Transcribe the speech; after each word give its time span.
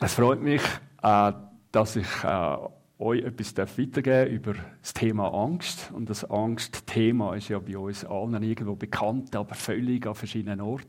es 0.00 0.14
freut 0.14 0.42
mich, 0.42 0.62
äh, 1.02 1.32
dass 1.72 1.96
ich 1.96 2.06
äh, 2.24 2.56
euch 2.98 3.22
etwas 3.24 3.56
weitergeben 3.56 4.02
darf 4.02 4.28
über 4.28 4.54
das 4.80 4.94
Thema 4.94 5.28
Angst. 5.28 5.90
Und 5.92 6.10
das 6.10 6.24
Angstthema 6.24 7.34
ist 7.34 7.48
ja 7.48 7.58
bei 7.58 7.76
uns 7.78 8.04
allen 8.04 8.42
irgendwo 8.42 8.74
bekannt, 8.74 9.36
aber 9.36 9.54
völlig 9.54 10.06
an 10.06 10.14
verschiedenen 10.14 10.60
Orten. 10.60 10.86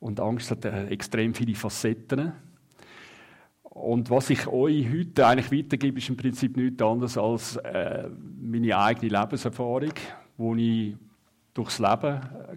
Und 0.00 0.20
Angst 0.20 0.50
hat 0.50 0.64
äh, 0.64 0.86
extrem 0.88 1.34
viele 1.34 1.54
Facetten. 1.54 2.32
Und 3.62 4.10
was 4.10 4.30
ich 4.30 4.46
euch 4.48 4.90
heute 4.92 5.26
eigentlich 5.26 5.50
weitergebe, 5.50 5.98
ist 5.98 6.08
im 6.08 6.16
Prinzip 6.16 6.56
nichts 6.56 6.82
anderes 6.82 7.16
als 7.16 7.56
äh, 7.56 8.08
meine 8.40 8.76
eigene 8.76 9.18
Lebenserfahrung, 9.18 9.94
die 10.38 10.90
ich 10.90 10.96
durchs 11.54 11.78
Leben 11.78 12.16
äh, 12.16 12.56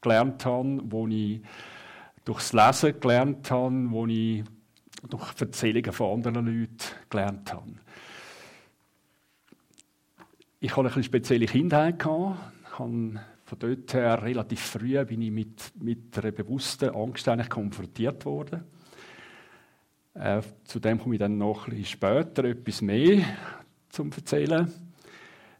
gelernt 0.00 0.44
habe, 0.44 0.80
wo 0.84 1.06
ich 1.06 1.40
durchs 2.24 2.52
Lesen 2.52 3.00
gelernt 3.00 3.50
habe, 3.50 3.90
wo 3.90 4.06
ich 4.06 4.44
durch 5.08 5.40
Erzählungen 5.40 5.92
von 5.92 6.14
anderen 6.14 6.46
Leuten 6.46 6.76
gelernt 7.08 7.52
habe. 7.52 7.72
Ich 10.60 10.76
hatte 10.76 10.92
eine 10.92 11.02
spezielle 11.02 11.46
Kindheit. 11.46 12.02
Von 12.02 13.18
dort 13.58 13.94
her 13.94 14.22
relativ 14.22 14.60
früh 14.60 15.02
bin 15.04 15.22
ich 15.22 15.30
mit, 15.30 15.72
mit 15.80 16.18
einer 16.18 16.32
bewussten 16.32 16.90
Angst 16.90 17.28
eigentlich 17.28 17.48
konfrontiert 17.48 18.24
worden. 18.24 18.64
Äh, 20.14 20.42
zu 20.64 20.80
dem 20.80 20.98
komme 20.98 21.14
ich 21.14 21.18
dann 21.20 21.38
noch 21.38 21.68
ein 21.68 21.84
später 21.84 22.44
etwas 22.44 22.82
mehr 22.82 23.24
zum 23.88 24.10
erzählen. 24.10 24.70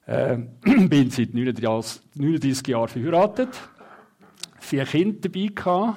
Äh, 0.04 0.36
bin 0.88 1.10
seit 1.10 1.32
39, 1.32 2.02
39 2.14 2.66
Jahren 2.66 2.88
verheiratet, 2.88 3.48
vier 4.68 4.84
Kinder 4.84 5.18
dabei 5.20 5.48
gehabt. 5.54 5.96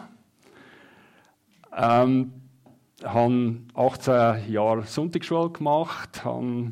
Ähm, 1.76 2.34
habe 3.04 3.58
18 3.74 4.52
Jahre 4.52 4.84
Sonntagsschule 4.84 5.50
gemacht, 5.50 6.24
habe 6.24 6.72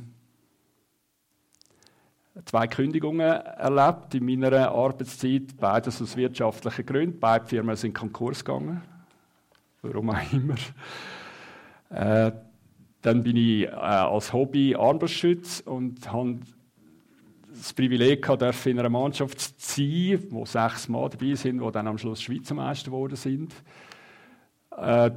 zwei 2.45 2.67
Kündigungen 2.67 3.31
erlebt 3.31 4.15
in 4.15 4.25
meiner 4.25 4.71
Arbeitszeit, 4.71 5.57
beides 5.57 6.01
aus 6.01 6.15
wirtschaftlichen 6.15 6.85
Gründen. 6.85 7.19
Beide 7.19 7.45
Firmen 7.45 7.75
sind 7.75 7.93
Konkurs 7.93 8.45
gegangen, 8.45 8.81
warum 9.81 10.11
auch 10.11 10.33
immer. 10.33 10.55
Äh, 11.89 12.31
dann 13.01 13.23
bin 13.23 13.35
ich 13.35 13.63
äh, 13.63 13.71
als 13.71 14.31
Hobby 14.31 14.75
Armbrustschütz 14.75 15.61
und 15.61 16.11
habe 16.11 16.39
das 17.59 17.73
Privileg 17.73 18.21
gehabt, 18.21 18.65
in 18.65 18.79
einer 18.79 18.89
Mannschaft 18.89 19.39
zu 19.39 19.51
sein, 19.57 20.27
wo 20.29 20.45
sechs 20.45 20.87
Mann 20.87 21.09
dabei 21.09 21.35
sind, 21.35 21.61
die 21.61 21.71
dann 21.71 21.87
am 21.87 21.97
Schluss 21.97 22.21
Schweizer 22.21 22.55
Meister 22.55 22.91
geworden 22.91 23.15
sind. 23.15 23.53
Äh, 24.71 25.11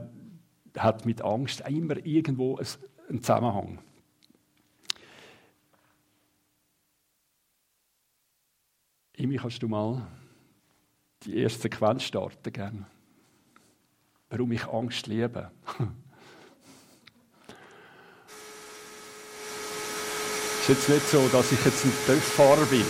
hat 0.76 1.06
mit 1.06 1.22
Angst 1.22 1.62
immer 1.68 2.04
irgendwo 2.04 2.56
einen 2.56 3.22
Zusammenhang. 3.22 3.78
Imi, 9.16 9.36
kannst 9.36 9.62
du 9.62 9.68
mal 9.68 10.06
die 11.24 11.36
erste 11.36 11.62
Sequenz 11.62 12.02
starten 12.02 12.52
gern? 12.52 12.86
Warum 14.30 14.50
ich 14.52 14.66
Angst 14.66 15.06
liebe. 15.06 15.50
Ist 20.62 20.68
jetzt 20.68 20.88
nicht 20.88 21.10
so, 21.10 21.28
dass 21.32 21.50
ich 21.50 21.58
jetzt 21.64 21.84
ein 21.84 21.92
Töfffahrer 22.06 22.66
bin. 22.66 22.86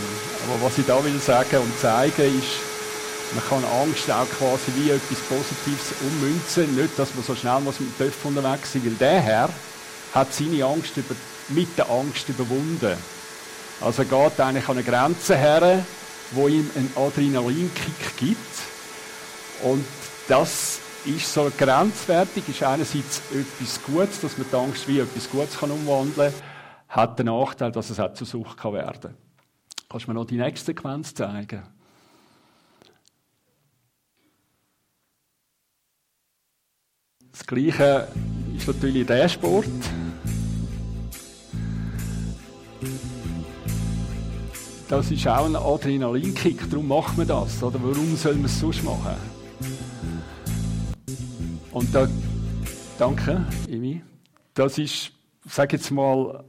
Aber 0.46 0.66
was 0.66 0.76
ich 0.76 0.84
da 0.84 1.02
will 1.02 1.18
sagen 1.18 1.56
und 1.56 1.80
zeigen 1.80 2.38
ist, 2.38 2.60
man 3.34 3.42
kann 3.48 3.64
Angst 3.80 4.10
auch 4.10 4.28
quasi 4.28 4.70
wie 4.76 4.90
etwas 4.90 5.18
Positives 5.20 5.94
ummünzen. 6.02 6.76
Nicht, 6.76 6.98
dass 6.98 7.14
man 7.14 7.24
so 7.24 7.34
schnell 7.34 7.60
muss 7.60 7.80
mit 7.80 7.98
dem 7.98 8.10
Töpf 8.10 8.26
unterwegs 8.26 8.74
sein 8.74 8.84
weil 8.84 8.92
der 8.92 9.20
Herr 9.22 9.48
hat 10.12 10.34
seine 10.34 10.62
Angst 10.66 10.98
über, 10.98 11.14
mit 11.48 11.78
der 11.78 11.88
Angst 11.88 12.28
überwunden. 12.28 12.94
Also 13.80 14.02
er 14.02 14.28
geht 14.28 14.40
eigentlich 14.40 14.68
an 14.68 14.76
eine 14.76 14.84
Grenze 14.84 15.34
her, 15.34 15.82
wo 16.32 16.48
ihm 16.48 16.70
einen 16.76 16.92
Adrenalinkick 16.94 18.18
gibt. 18.18 18.36
Und 19.62 19.86
das 20.28 20.78
ist 21.06 21.32
so 21.32 21.50
grenzwertig, 21.56 22.44
ist 22.50 22.62
einerseits 22.62 23.22
etwas 23.30 23.80
Gutes, 23.86 24.20
dass 24.20 24.36
man 24.36 24.46
die 24.52 24.56
Angst 24.56 24.86
wie 24.88 24.98
etwas 24.98 25.30
Gutes 25.30 25.58
kann 25.58 25.70
umwandeln 25.70 26.34
kann, 26.34 26.51
hat 26.92 27.18
den 27.18 27.26
Nachteil, 27.26 27.72
dass 27.72 27.88
es 27.88 27.98
auch 27.98 28.12
zur 28.12 28.26
Sucht 28.26 28.58
kann 28.58 28.74
werden 28.74 29.00
kann. 29.00 29.14
Kannst 29.88 30.06
du 30.06 30.10
mir 30.10 30.14
noch 30.14 30.26
die 30.26 30.36
nächste 30.36 30.66
Sequenz 30.66 31.14
zeigen? 31.14 31.62
Das 37.30 37.46
Gleiche 37.46 38.08
ist 38.54 38.66
natürlich 38.66 39.06
der 39.06 39.26
Sport. 39.26 39.66
Das 44.90 45.10
ist 45.10 45.26
auch 45.26 45.46
ein 45.46 45.56
Adrenalinkick, 45.56 46.68
darum 46.68 46.88
macht 46.88 47.16
man 47.16 47.26
das. 47.26 47.62
Oder 47.62 47.82
warum 47.82 48.14
soll 48.16 48.34
man 48.34 48.44
es 48.44 48.60
sonst 48.60 48.84
machen? 48.84 49.16
Und 51.70 51.94
da, 51.94 52.06
danke, 52.98 53.46
Imi. 53.66 54.02
Das 54.52 54.76
ist, 54.76 55.12
sage 55.46 55.78
jetzt 55.78 55.90
mal, 55.90 56.44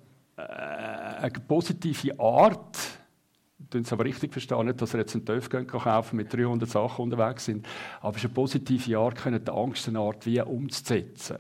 eine 0.48 1.32
positive 1.48 2.20
Art, 2.20 2.78
tun 3.70 3.82
es 3.82 3.94
aber 3.94 4.06
richtig 4.06 4.32
verstehen, 4.32 4.66
nicht, 4.66 4.82
dass 4.82 4.94
er 4.94 5.02
jetzt 5.02 5.16
einen 5.16 5.26
TÜV 5.26 5.50
kaufen 5.50 6.16
mit 6.18 6.34
300 6.34 6.70
Sachen 6.70 7.04
unterwegs 7.04 7.46
sind, 7.46 7.66
aber 8.02 8.12
es 8.12 8.18
ist 8.18 8.26
eine 8.26 8.34
positive 8.34 8.98
Art, 8.98 9.16
können 9.16 9.44
die 9.44 9.52
Angst 9.52 9.88
eine 9.88 10.00
Art 10.00 10.26
wie 10.26 10.42
umzusetzen. 10.42 11.38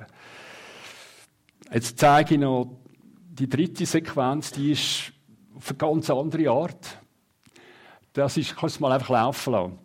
Jetzt 1.71 1.97
zeige 1.99 2.35
ich 2.35 2.39
noch 2.39 2.77
die 3.15 3.49
dritte 3.49 3.85
Sequenz, 3.85 4.51
die 4.51 4.71
ist 4.71 5.11
auf 5.55 5.69
eine 5.69 5.77
ganz 5.77 6.09
andere 6.09 6.49
Art. 6.49 6.97
Das 8.13 8.37
ist, 8.37 8.51
ich 8.51 8.55
kann 8.55 8.67
es 8.67 8.79
mal 8.79 8.91
einfach 8.91 9.09
laufen 9.09 9.53
lassen. 9.53 9.79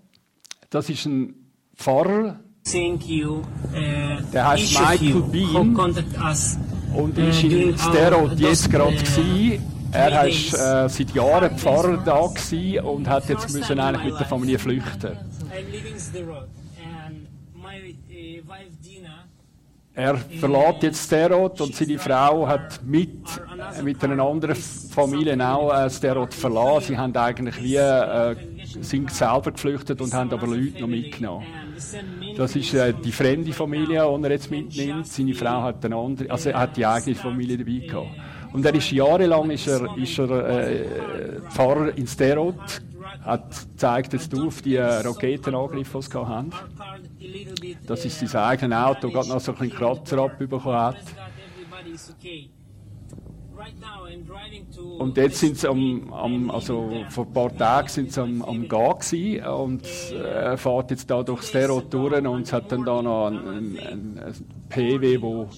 Das 0.71 0.91
ist 0.91 1.07
ein 1.07 1.35
Pfarrer, 1.75 2.41
Thank 2.71 3.09
you. 3.09 3.43
Uh, 3.73 4.21
der 4.31 4.49
heißt 4.49 4.79
Michael 4.79 5.23
Bean 5.23 5.75
und 6.95 7.19
ist 7.19 7.43
in 7.43 7.79
Sterot 7.79 8.39
jetzt 8.39 8.71
gerade 8.71 8.97
gewesen 8.97 9.79
er 9.91 10.13
war 10.13 10.27
äh, 10.27 10.89
seit 10.89 11.15
Jahren 11.15 11.57
Pfarrer 11.57 11.97
da 12.05 12.31
und 12.83 13.09
hat 13.09 13.29
jetzt 13.29 13.53
müssen 13.53 13.81
eigentlich 13.81 14.13
mit 14.13 14.21
der 14.21 14.27
Familie 14.27 14.59
flüchten. 14.59 15.17
Er 19.95 20.17
verlässt 20.17 20.83
jetzt 20.83 21.07
Sterot 21.07 21.61
und 21.61 21.75
seine 21.75 21.99
Frau 21.99 22.47
hat 22.47 22.81
mit, 22.85 23.25
mit 23.83 24.05
einer 24.05 24.23
anderen 24.23 24.55
Familie 24.55 25.37
auch 25.45 25.73
äh, 25.73 25.91
Sterot 25.91 26.35
verlassen. 26.35 26.89
Sie 26.89 26.99
haben 26.99 27.17
eigentlich 27.17 27.61
wie, 27.63 27.77
äh, 27.77 28.37
sind 28.81 29.11
selber 29.11 29.51
geflüchtet 29.51 30.01
und 30.01 30.13
haben 30.15 30.31
aber 30.31 30.47
Leute 30.47 30.81
noch 30.81 30.89
mitgenommen. 30.89 31.47
Das 32.37 32.57
ist 32.57 32.75
äh, 32.75 32.93
die 32.93 33.13
fremde 33.13 33.53
Familie, 33.53 34.07
die 34.17 34.25
er 34.25 34.31
jetzt 34.31 34.51
mitnimmt. 34.51 35.07
Seine 35.07 35.35
Frau 35.35 35.63
hat 35.63 35.85
eine 35.85 35.97
andere, 35.97 36.31
also 36.31 36.53
hat 36.53 36.77
die 36.77 36.87
eigene 36.87 37.17
Familie 37.17 37.59
dabei 37.59 37.87
gehabt. 37.87 38.09
Und 38.53 38.65
er 38.65 38.75
ist 38.75 38.91
jahrelang 38.91 39.51
ist 39.51 39.67
er, 39.67 39.97
ist 39.97 40.19
er 40.19 40.31
äh, 40.49 41.41
Pfarrer 41.51 41.97
in 41.97 42.07
Sterot, 42.07 42.83
hat 43.23 43.55
zeigt 43.77 44.13
jetzt 44.15 44.35
auf 44.35 44.63
die 44.63 44.77
Raketenangriffe, 44.77 45.99
die 45.99 46.05
sie 46.05 46.15
haben. 46.15 46.51
Das 47.87 48.05
ist 48.05 48.19
sein 48.21 48.43
eigenes 48.43 48.79
Auto, 48.79 49.11
gerade 49.11 49.29
noch 49.29 49.41
so 49.41 49.55
ein 49.55 49.71
Kratzer 49.71 50.19
abbekommen 50.19 50.77
hat. 50.77 50.97
Und 54.99 55.17
jetzt 55.17 55.39
sind 55.39 55.57
sie 55.57 55.69
am, 55.69 56.13
am, 56.13 56.51
also 56.51 56.91
vor 57.09 57.27
ein 57.27 57.33
paar 57.33 57.57
Tagen 57.57 57.89
sind 57.89 58.13
sie 58.13 58.21
am, 58.21 58.43
am 58.43 58.69
Gehen 58.69 59.45
und 59.47 59.85
äh, 60.13 60.57
fährt 60.57 60.91
jetzt 60.91 61.09
da 61.11 61.23
durch 61.23 61.43
Sterot 61.43 61.93
durch 61.93 62.25
und 62.25 62.43
es 62.43 62.53
hat 62.53 62.73
dann 62.73 62.85
da 62.85 63.01
noch 63.01 63.29
ein, 63.29 63.79
ein, 63.79 64.19
ein 64.19 64.35
PW, 64.69 65.23
wo 65.23 65.49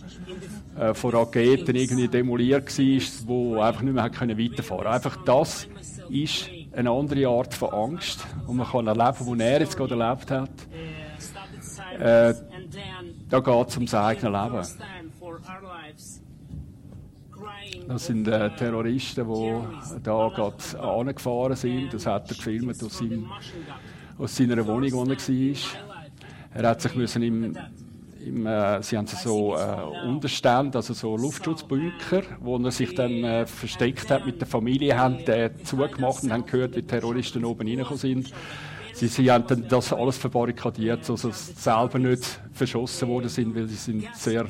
äh, 0.78 0.92
von 0.94 1.10
Raketen 1.10 1.74
irgendwie 1.74 2.08
demoliert 2.08 2.78
war, 2.78 3.02
wo 3.26 3.60
einfach 3.60 3.82
nicht 3.82 3.94
mehr 3.94 4.10
können 4.10 4.38
weiterfahren. 4.38 4.86
Einfach 4.86 5.24
das 5.24 5.66
ist 6.10 6.50
eine 6.72 6.90
andere 6.90 7.26
Art 7.28 7.54
von 7.54 7.70
Angst, 7.70 8.26
die 8.48 8.52
man 8.52 8.66
kann 8.66 8.86
erleben 8.86 9.38
die 9.38 9.42
er 9.42 9.60
jetzt 9.60 9.76
gerade 9.76 9.98
erlebt 9.98 10.30
hat. 10.30 10.50
Äh, 11.98 12.34
da 13.28 13.40
geht 13.40 13.68
es 13.68 13.76
ums 13.76 13.94
eigene 13.94 14.30
Leben. 14.30 14.66
Das 17.90 18.06
sind 18.06 18.28
äh, 18.28 18.50
Terroristen, 18.50 19.26
die 19.26 20.00
da 20.04 20.28
gerade 20.28 20.80
angefahren 20.80 21.56
sind. 21.56 21.92
Das 21.92 22.06
hat 22.06 22.30
er 22.30 22.36
gefilmt 22.36 22.80
aus, 22.84 22.98
seinem, 22.98 23.26
aus 24.16 24.36
seiner 24.36 24.64
Wohnung, 24.64 24.92
wo 24.92 25.02
er 25.02 25.08
war. 25.08 25.56
Er 26.54 26.68
hat 26.68 26.82
sich 26.82 26.94
müssen 26.94 27.22
im 27.22 27.56
im, 28.24 28.46
äh, 28.46 28.82
sie 28.82 28.96
haben 28.98 29.06
so 29.06 29.56
äh, 29.56 30.06
Unterstände, 30.06 30.76
also 30.78 30.92
so 30.92 31.16
Luftschutzbunker, 31.16 32.22
wo 32.40 32.58
er 32.58 32.70
sich 32.70 32.94
dann 32.94 33.24
äh, 33.24 33.46
versteckt 33.46 34.10
hat 34.10 34.26
mit 34.26 34.40
der 34.40 34.46
Familie, 34.46 34.96
haben 34.96 35.18
äh, 35.20 35.50
zugemacht 35.64 36.22
und 36.22 36.30
haben 36.30 36.44
gehört, 36.44 36.76
wie 36.76 36.82
Terroristen 36.82 37.44
oben 37.44 37.66
reingekommen 37.66 37.98
sind. 37.98 38.32
sie, 38.92 39.08
sie 39.08 39.30
haben 39.30 39.46
dann 39.46 39.66
das 39.68 39.92
alles 39.92 40.18
verbarrikadiert, 40.18 41.04
so 41.04 41.16
dass 41.16 41.46
sie 41.46 41.52
selber 41.54 41.98
nicht 41.98 42.40
verschossen 42.52 43.08
worden 43.08 43.30
sind, 43.30 43.54
weil 43.56 43.66
sie 43.66 43.76
sind 43.76 44.06
sehr 44.14 44.46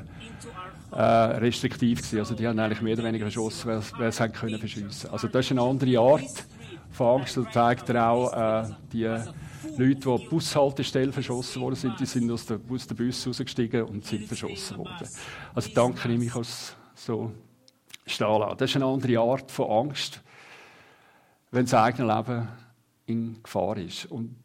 äh, 0.93 1.03
restriktiv 1.03 1.99
gewesen. 1.99 2.19
Also 2.19 2.35
die 2.35 2.47
haben 2.47 2.59
eigentlich 2.59 2.83
mehr 2.83 2.95
oder 2.95 3.05
weniger 3.05 3.25
verschossen, 3.27 3.69
wer, 3.69 3.83
wer 3.99 4.13
sie 4.13 4.29
können 4.29 4.59
verschiessen. 4.59 5.11
Also 5.11 5.29
das 5.29 5.47
ist 5.47 5.53
eine 5.53 5.63
andere 5.63 5.99
Art 5.99 6.45
von 6.91 7.21
Angst. 7.21 7.37
Das 7.37 7.53
zeigt 7.53 7.91
auch 7.97 8.33
äh, 8.33 8.71
die 8.93 9.05
Leute, 9.05 9.95
die 9.95 9.95
der 10.01 10.29
Bushaltestelle 10.29 11.13
verschossen 11.13 11.63
worden 11.63 11.77
sind, 11.77 11.99
die 12.01 12.07
sind 12.07 12.31
aus 12.31 12.47
dem 12.47 12.61
Bus, 12.61 12.87
rausgestiegen 12.91 13.85
und 13.85 14.05
sind 14.05 14.27
verschossen 14.27 14.79
worden. 14.79 15.09
Also 15.55 15.71
danke 15.75 16.13
ich 16.13 16.19
mich 16.19 16.35
als 16.35 16.75
so 16.95 17.33
stehen 18.07 18.39
lassen. 18.39 18.59
Das 18.59 18.71
ist 18.71 18.77
eine 18.77 18.87
andere 18.87 19.19
Art 19.19 19.51
von 19.51 19.89
Angst, 19.89 20.21
wenn 21.51 21.65
das 21.65 21.75
eigene 21.75 22.15
Leben 22.15 22.49
in 23.07 23.43
Gefahr 23.43 23.77
ist. 23.77 24.07
Und 24.07 24.37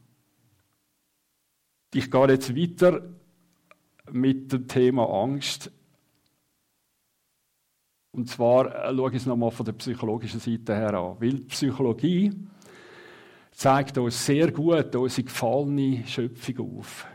ich 1.93 2.11
gehe 2.11 2.27
jetzt 2.27 2.55
weiter 2.55 3.01
mit 4.11 4.51
dem 4.51 4.67
Thema 4.67 5.09
Angst. 5.09 5.71
Und 8.15 8.29
zwar 8.29 8.73
äh, 8.73 8.95
schaue 8.95 9.09
ich 9.09 9.17
es 9.17 9.25
nochmal 9.25 9.51
von 9.51 9.65
der 9.65 9.73
psychologischen 9.73 10.39
Seite 10.39 10.75
her 10.75 10.93
an. 10.93 11.15
Weil 11.19 11.33
die 11.33 11.43
Psychologie 11.45 12.31
zeigt 13.51 13.97
uns 13.97 14.25
sehr 14.25 14.51
gut 14.51 14.95
unsere 14.95 15.23
gefallene 15.23 16.05
Schöpfung 16.07 16.79
auf. 16.79 17.05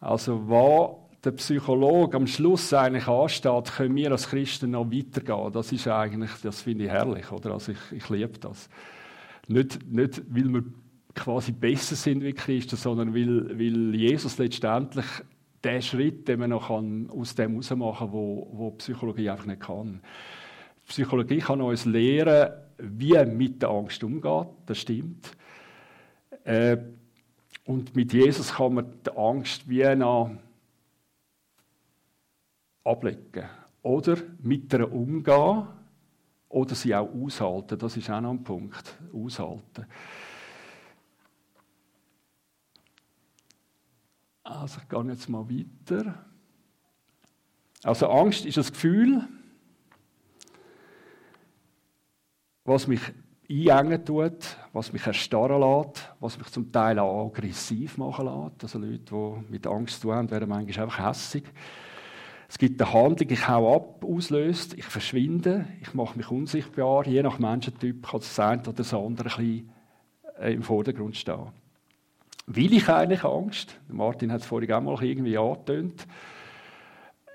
Also, 0.00 0.48
was 0.48 0.96
der 1.24 1.32
Psychologe 1.32 2.16
am 2.16 2.26
Schluss 2.26 2.72
eigentlich 2.72 3.06
ansteht, 3.06 3.72
können 3.76 3.94
wir 3.96 4.12
als 4.12 4.28
Christen 4.28 4.70
noch 4.70 4.90
weitergehen. 4.90 5.52
Das 5.52 5.72
ist 5.72 5.86
eigentlich, 5.86 6.30
das 6.42 6.62
finde 6.62 6.84
ich 6.84 6.90
herrlich, 6.90 7.30
oder? 7.30 7.52
Also 7.52 7.72
ich, 7.72 7.92
ich 7.92 8.08
liebe 8.08 8.38
das. 8.38 8.70
Nicht, 9.46 9.86
nicht, 9.90 10.22
weil 10.28 10.52
wir 10.52 10.64
quasi 11.14 11.52
besser 11.52 11.96
sind 11.96 12.22
wie 12.22 12.32
Christen, 12.32 12.76
sondern 12.76 13.14
weil, 13.14 13.58
weil 13.58 13.94
Jesus 13.94 14.38
letztendlich 14.38 15.06
den 15.64 15.82
Schritt, 15.82 16.28
den 16.28 16.40
man 16.40 16.50
noch 16.50 16.70
aus 16.70 17.34
dem 17.34 17.52
herausmachen 17.52 18.06
kann, 18.06 18.12
wo, 18.12 18.48
wo 18.52 18.70
Psychologie 18.72 19.30
einfach 19.30 19.46
nicht 19.46 19.60
kann. 19.60 20.00
Psychologie 20.86 21.38
kann 21.38 21.60
uns 21.60 21.84
lehren, 21.84 22.52
wie 22.78 23.24
mit 23.26 23.62
der 23.62 23.70
Angst 23.70 24.02
umgeht, 24.02 24.48
das 24.66 24.78
stimmt. 24.78 25.36
Äh, 26.44 26.78
und 27.64 27.94
mit 27.94 28.12
Jesus 28.12 28.54
kann 28.54 28.74
man 28.74 28.92
die 29.06 29.16
Angst 29.16 29.68
wie 29.68 29.94
noch 29.94 30.30
ablegen. 32.82 33.48
Oder 33.82 34.16
mit 34.42 34.72
ihr 34.72 34.92
umgehen 34.92 35.66
oder 36.48 36.74
sie 36.74 36.94
auch 36.94 37.08
aushalten. 37.14 37.78
Das 37.78 37.96
ist 37.96 38.10
auch 38.10 38.20
noch 38.20 38.30
ein 38.30 38.42
Punkt. 38.42 38.98
Aushalten. 39.12 39.86
Also 44.50 44.80
ich 44.82 44.88
gehe 44.88 45.04
jetzt 45.04 45.28
mal 45.28 45.48
weiter. 45.48 46.26
Also 47.82 48.08
Angst 48.08 48.44
ist 48.44 48.58
ein 48.58 48.64
Gefühl, 48.64 49.28
was 52.64 52.86
mich 52.86 53.00
einengen 53.48 54.04
tut, 54.04 54.56
was 54.72 54.92
mich 54.92 55.06
erstarren 55.06 55.60
lässt, 55.60 56.12
was 56.20 56.36
mich 56.36 56.48
zum 56.48 56.70
Teil 56.70 56.98
auch 56.98 57.28
aggressiv 57.28 57.96
machen 57.96 58.26
lässt. 58.26 58.62
Also 58.62 58.78
Leute, 58.78 58.98
die 59.04 59.50
mit 59.52 59.66
Angst 59.66 60.00
zu 60.00 60.08
tun 60.08 60.16
haben, 60.16 60.30
werden 60.30 60.48
manchmal 60.48 60.84
einfach 60.84 61.08
hässig. 61.08 61.44
Es 62.48 62.58
gibt 62.58 62.82
eine 62.82 62.92
Handlung, 62.92 63.30
ich 63.30 63.48
hau 63.48 63.76
ab, 63.76 64.04
auslöst, 64.04 64.74
ich 64.74 64.84
verschwinde, 64.84 65.68
ich 65.80 65.94
mache 65.94 66.18
mich 66.18 66.28
unsichtbar. 66.30 67.06
Je 67.06 67.22
nach 67.22 67.38
Menschentyp 67.38 68.06
kann 68.06 68.20
das 68.20 68.38
eine 68.40 68.62
oder 68.62 68.72
das 68.72 68.92
andere 68.92 69.28
ein 69.28 69.36
bisschen 69.36 69.72
im 70.42 70.62
Vordergrund 70.62 71.16
stehen. 71.16 71.59
Will 72.52 72.74
ich 72.74 72.88
eigentlich 72.88 73.22
Angst? 73.22 73.78
Martin 73.86 74.32
hat 74.32 74.40
es 74.40 74.46
vorhin 74.46 74.72
auch 74.72 74.80
mal 74.80 75.00
irgendwie 75.04 75.38
angetönt. 75.38 76.04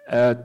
Äh, 0.07 0.35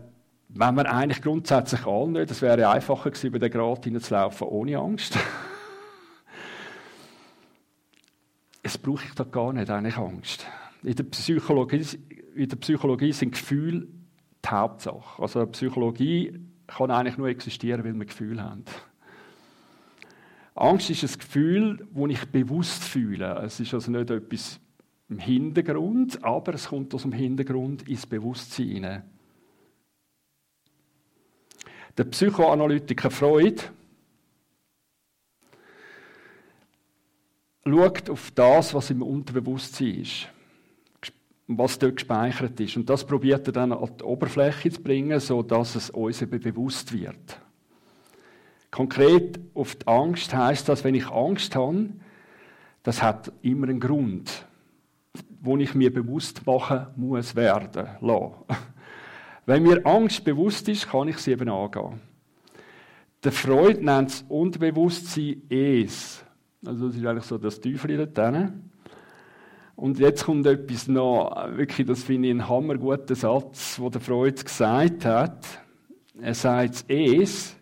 wenn 0.48 0.74
man 0.76 0.86
eigentlich 0.86 1.22
grundsätzlich 1.22 1.86
allen 1.86 2.12
nicht, 2.12 2.30
es 2.30 2.40
wäre 2.40 2.68
einfacher 2.68 3.10
gewesen, 3.10 3.26
über 3.26 3.40
den 3.40 3.50
Grat 3.50 3.82
hineinzulaufen 3.82 4.46
ohne 4.46 4.78
Angst. 4.78 5.18
es 8.62 8.78
brauche 8.78 9.04
ich 9.04 9.14
da 9.14 9.24
gar 9.24 9.52
nicht, 9.52 9.70
eigentlich 9.70 9.96
Angst. 9.96 10.46
In 10.84 10.94
der 10.94 11.02
Psychologie, 11.02 11.84
in 12.36 12.48
der 12.48 12.56
Psychologie 12.56 13.12
sind 13.12 13.32
Gefühle 13.32 13.88
die 14.44 14.48
Hauptsache. 14.48 15.20
Also 15.20 15.46
Psychologie 15.46 16.38
kann 16.68 16.92
eigentlich 16.92 17.18
nur 17.18 17.26
existieren, 17.26 17.82
weil 17.82 17.94
wir 17.94 18.06
Gefühle 18.06 18.44
haben. 18.44 18.64
Angst 20.54 20.90
ist 20.90 21.04
ein 21.04 21.18
Gefühl, 21.18 21.88
das 21.94 22.10
ich 22.10 22.24
bewusst 22.26 22.84
fühle. 22.84 23.40
Es 23.44 23.60
ist 23.60 23.72
also 23.72 23.90
nicht 23.90 24.10
etwas 24.10 24.60
im 25.08 25.18
Hintergrund, 25.18 26.22
aber 26.24 26.54
es 26.54 26.68
kommt 26.68 26.94
aus 26.94 27.02
dem 27.02 27.12
Hintergrund 27.12 27.88
ins 27.88 28.06
Bewusstsein 28.06 28.68
hinein. 28.68 29.02
Der 31.96 32.04
Psychoanalytiker 32.04 33.10
Freud 33.10 33.62
schaut 37.64 38.10
auf 38.10 38.30
das, 38.32 38.74
was 38.74 38.90
im 38.90 39.02
Unterbewusstsein 39.02 40.00
ist 40.00 40.28
was 41.58 41.78
dort 41.78 41.96
gespeichert 41.96 42.58
ist. 42.60 42.76
Und 42.76 42.88
das 42.88 43.04
probiert 43.04 43.46
er 43.48 43.52
dann 43.52 43.72
an 43.72 43.90
die 43.98 44.04
Oberfläche 44.04 44.70
zu 44.70 44.82
bringen, 44.82 45.18
sodass 45.18 45.74
es 45.74 45.90
uns 45.90 46.20
bewusst 46.20 46.92
wird. 46.92 47.40
Konkret 48.70 49.40
auf 49.54 49.74
die 49.74 49.86
Angst 49.86 50.34
heißt 50.34 50.68
das, 50.68 50.84
wenn 50.84 50.94
ich 50.94 51.08
Angst 51.08 51.56
habe, 51.56 51.90
das 52.82 53.02
hat 53.02 53.32
immer 53.42 53.68
einen 53.68 53.80
Grund, 53.80 54.46
wo 55.40 55.56
ich 55.56 55.74
mir 55.74 55.92
bewusst 55.92 56.46
machen 56.46 56.86
muss 56.96 57.34
werden 57.34 57.88
lassen. 58.00 58.34
Wenn 59.46 59.64
mir 59.64 59.84
Angst 59.84 60.22
bewusst 60.24 60.68
ist, 60.68 60.88
kann 60.88 61.08
ich 61.08 61.18
sie 61.18 61.32
eben 61.32 61.48
angehen. 61.48 62.00
Der 63.24 63.32
Freud 63.32 63.82
nennt 63.82 64.10
es 64.10 64.24
Unterbewusstsein 64.28 65.42
Es. 65.48 66.24
Also 66.64 66.86
das 66.86 66.96
ist 66.96 67.04
eigentlich 67.04 67.24
so 67.24 67.36
das 67.36 67.60
Teufel 67.60 68.06
da. 68.06 68.52
Und 69.76 69.98
jetzt 69.98 70.24
kommt 70.24 70.46
etwas 70.46 70.88
noch, 70.88 71.34
wirklich, 71.56 71.86
das 71.86 72.04
finde 72.04 72.28
ich 72.28 72.32
einen 72.32 72.48
hammerguten 72.48 73.16
Satz, 73.16 73.80
wo 73.80 73.88
der 73.88 74.00
Freud 74.00 74.42
gesagt 74.42 75.04
hat. 75.04 75.44
Er 76.20 76.34
sagt, 76.34 76.84
es 76.88 77.56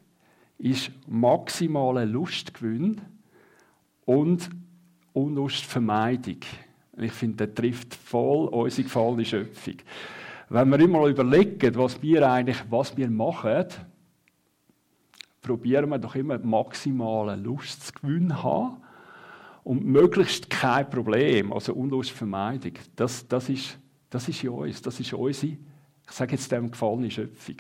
ist 0.59 0.91
maximale 1.07 2.05
Lustgewinn 2.05 3.01
und 4.05 4.51
Unlustvermeidung. 5.13 6.39
Ich 6.97 7.13
finde, 7.13 7.47
der 7.47 7.55
trifft 7.55 7.95
voll 7.95 8.49
unsere 8.49 8.85
gefallene 8.85 9.25
Schöpfung. 9.25 9.77
Wenn 10.49 10.71
wir 10.71 10.81
immer 10.81 11.07
überlegen, 11.07 11.77
was 11.77 12.01
wir 12.03 12.29
eigentlich, 12.29 12.59
was 12.71 12.97
wir 12.97 13.09
machen, 13.09 13.67
probieren 15.41 15.91
wir 15.91 15.99
doch 15.99 16.15
immer 16.15 16.39
maximale 16.39 17.37
Lustgewinn 17.37 18.31
zu 18.31 18.43
haben 18.43 18.79
und 19.63 19.85
möglichst 19.85 20.51
kein 20.51 20.89
Problem, 20.91 21.53
also 21.53 21.75
Unlustvermeidung, 21.75 22.73
das, 22.97 23.29
das, 23.29 23.49
ist, 23.49 23.79
das 24.11 24.29
ist 24.29 24.43
in 24.43 24.51
uns, 24.51 24.83
das 24.83 24.99
ist 24.99 25.13
unsere, 25.13 25.53
ich 25.53 26.11
sage 26.11 26.33
jetzt 26.33 26.51
dem 26.51 26.71
gefallene 26.71 27.11
Schöpfung. 27.11 27.57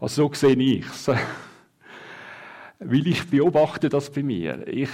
Also 0.00 0.28
so 0.28 0.34
sehe 0.34 0.56
ich 0.56 0.84
es. 0.84 1.10
Weil 2.78 3.06
ich 3.06 3.28
beobachte 3.30 3.88
das 3.88 4.10
bei 4.10 4.22
mir. 4.22 4.66
Ich, 4.68 4.90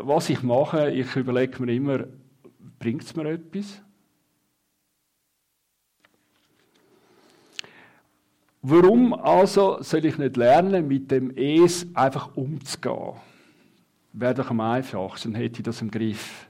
was 0.00 0.30
ich 0.30 0.42
mache, 0.42 0.90
ich 0.90 1.16
überlege 1.16 1.62
mir 1.62 1.74
immer, 1.74 2.04
bringt 2.78 3.02
es 3.02 3.16
mir 3.16 3.28
etwas? 3.28 3.82
Warum 8.62 9.12
also 9.12 9.82
soll 9.82 10.06
ich 10.06 10.16
nicht 10.16 10.36
lernen, 10.36 10.88
mit 10.88 11.10
dem 11.10 11.36
Es 11.36 11.86
einfach 11.94 12.34
umzugehen? 12.36 13.14
wäre 14.14 14.34
doch 14.34 14.50
am 14.50 14.60
einfachsten, 14.60 15.34
hätte 15.34 15.58
ich 15.58 15.64
das 15.64 15.82
im 15.82 15.90
Griff. 15.90 16.48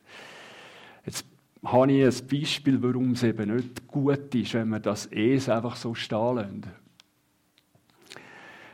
Jetzt 1.05 1.27
habe 1.65 1.91
ich 1.91 2.05
ein 2.05 2.29
Beispiel, 2.29 2.83
warum 2.83 3.13
es 3.13 3.23
eben 3.23 3.57
nicht 3.57 3.87
gut 3.89 4.35
ist, 4.35 4.55
wenn 4.55 4.69
wir 4.69 4.81
das 4.81 5.07
Es 5.07 5.49
einfach 5.49 5.77
so 5.77 5.95
stehen 5.95 6.37
lassen. 6.37 6.63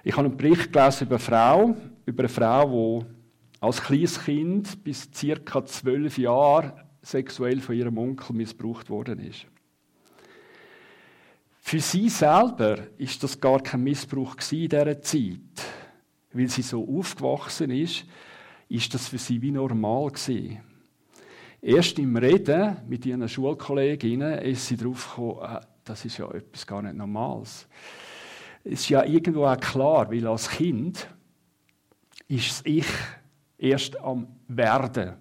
Ich 0.03 0.17
habe 0.17 0.27
einen 0.27 0.37
Bericht 0.37 0.73
gelesen 0.73 1.07
über 1.07 1.17
eine 1.17 1.25
Frau, 1.25 1.77
über 2.11 2.25
eine 2.25 2.29
Frau, 2.29 3.01
die 3.01 3.07
als 3.61 3.83
kleines 3.83 4.23
Kind 4.25 4.83
bis 4.85 5.09
ca. 5.45 5.65
zwölf 5.65 6.19
Jahre 6.19 6.75
sexuell 7.03 7.61
von 7.61 7.75
ihrem 7.75 7.99
Onkel 7.99 8.35
missbraucht 8.35 8.91
worden 8.91 9.21
ist. 9.21 9.47
Für 11.61 11.81
sie 11.81 12.09
selber 12.09 12.79
ist 12.99 13.23
das 13.23 13.41
gar 13.41 13.63
kein 13.63 13.83
Missbrauch 13.83 14.35
in 14.51 14.69
dieser 14.69 15.01
Zeit, 15.03 15.41
weil 16.33 16.49
sie 16.49 16.63
so 16.63 16.87
aufgewachsen 16.99 17.71
ist, 17.71 18.07
ist 18.69 18.93
das 18.93 19.09
für 19.09 19.19
sie 19.19 19.41
wie 19.41 19.53
normal 19.53 20.11
gewesen. 20.11 20.61
Erst 21.63 21.99
im 21.99 22.17
Reden 22.17 22.79
mit 22.89 23.05
ihren 23.05 23.29
Schulkolleginnen 23.29 24.39
ist 24.39 24.67
sie 24.67 24.79
darauf 24.79 25.11
gekommen, 25.11 25.57
äh, 25.57 25.61
das 25.85 26.05
ist 26.05 26.19
ja 26.19 26.31
etwas 26.31 26.67
gar 26.67 26.83
nicht 26.83 26.97
Normales. 26.97 27.69
Es 28.65 28.81
ist 28.81 28.89
ja 28.89 29.05
irgendwo 29.05 29.45
auch 29.45 29.59
klar, 29.59 30.11
weil 30.11 30.27
als 30.27 30.49
Kind 30.49 31.09
ist 32.31 32.51
das 32.51 32.63
Ich 32.65 32.87
erst 33.59 34.01
am 34.01 34.29
Werden. 34.47 35.17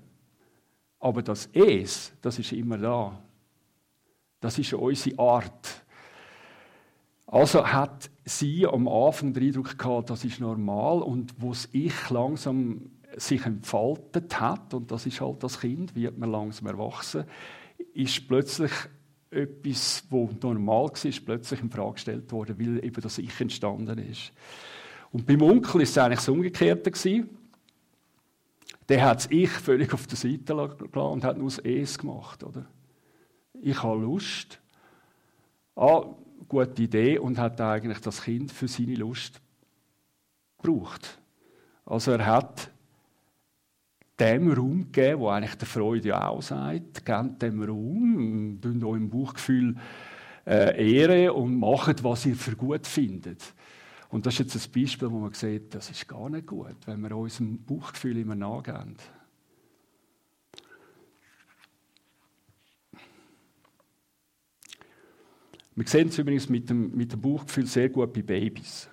Aber 0.99 1.23
das 1.23 1.49
Es, 1.53 2.13
das 2.21 2.37
ist 2.37 2.51
immer 2.51 2.77
da. 2.77 3.19
Das 4.39 4.57
ist 4.59 4.73
unsere 4.73 5.17
Art. 5.17 5.83
Also 7.25 7.65
hat 7.65 8.09
sie 8.25 8.65
am 8.65 8.87
Anfang 8.87 9.33
den 9.33 9.47
Eindruck 9.47 9.77
gehabt, 9.77 10.09
das 10.09 10.23
ist 10.23 10.39
normal 10.39 11.01
und 11.01 11.33
wo 11.37 11.51
es 11.51 11.67
Ich 11.71 12.09
langsam 12.09 12.91
sich 13.17 13.45
entfaltet 13.45 14.39
hat, 14.39 14.73
und 14.73 14.91
das 14.91 15.05
ist 15.05 15.19
halt 15.19 15.43
das 15.43 15.59
Kind, 15.59 15.95
wird 15.95 16.17
man 16.17 16.31
langsam 16.31 16.67
erwachsen, 16.67 17.25
ist 17.93 18.27
plötzlich 18.27 18.71
etwas, 19.31 20.03
wo 20.09 20.29
normal 20.41 20.85
war, 20.85 21.11
plötzlich 21.25 21.61
in 21.61 21.71
Frage 21.71 21.93
gestellt 21.93 22.31
worden, 22.31 22.59
weil 22.59 22.83
eben 22.83 23.01
das 23.01 23.17
Ich 23.17 23.39
entstanden 23.41 23.97
ist. 23.99 24.31
Und 25.11 25.25
beim 25.25 25.41
Onkel 25.41 25.81
ist 25.81 25.91
es 25.91 25.97
eigentlich 25.97 26.19
das 26.19 26.29
Umgekehrte. 26.29 26.91
Der 28.87 29.05
hat 29.05 29.17
das 29.17 29.27
Ich 29.31 29.49
völlig 29.49 29.93
auf 29.93 30.07
der 30.07 30.17
Seite 30.17 30.43
gelassen 30.43 30.89
und 30.93 31.23
hat 31.23 31.37
nur 31.37 31.49
das 31.49 31.59
Es 31.59 31.97
gemacht, 31.97 32.43
oder? 32.43 32.65
Ich 33.61 33.81
habe 33.81 34.01
Lust. 34.01 34.59
Ah, 35.75 36.05
gute 36.47 36.81
Idee 36.81 37.17
und 37.19 37.37
hat 37.37 37.59
eigentlich 37.61 37.99
das 37.99 38.23
Kind 38.23 38.51
für 38.51 38.67
seine 38.67 38.95
Lust 38.95 39.41
gebraucht. 40.61 41.19
Also 41.85 42.11
er 42.11 42.25
hat 42.25 42.71
dem 44.19 44.51
Raum 44.51 44.91
gegeben, 44.91 45.21
wo 45.21 45.29
eigentlich 45.29 45.55
der 45.55 45.67
Freude 45.67 46.21
auch 46.21 46.41
sagt, 46.41 47.05
gebt 47.05 47.41
dem 47.41 47.63
Raum, 47.63 48.59
tut 48.61 48.83
eurem 48.83 49.09
Bauchgefühl 49.09 49.75
äh, 50.45 50.93
Ehre 50.93 51.33
und 51.33 51.57
macht, 51.57 52.03
was 52.03 52.25
ihr 52.25 52.35
für 52.35 52.55
gut 52.55 52.85
findet. 52.85 53.53
Und 54.09 54.25
das 54.25 54.33
ist 54.39 54.53
jetzt 54.53 54.67
ein 54.67 54.81
Beispiel, 54.81 55.11
wo 55.11 55.19
man 55.19 55.33
sieht, 55.33 55.73
das 55.75 55.91
ist 55.91 56.07
gar 56.07 56.29
nicht 56.29 56.47
gut, 56.47 56.75
wenn 56.85 57.01
wir 57.01 57.15
unserem 57.15 57.63
Bauchgefühl 57.63 58.17
immer 58.17 58.35
nachgehen. 58.35 58.95
Wir 65.75 65.87
sehen 65.87 66.09
es 66.09 66.17
übrigens 66.17 66.49
mit 66.49 66.69
dem, 66.69 66.95
mit 66.95 67.13
dem 67.13 67.21
Bauchgefühl 67.21 67.65
sehr 67.67 67.89
gut 67.89 68.11
bei 68.11 68.21
Babys. 68.21 68.89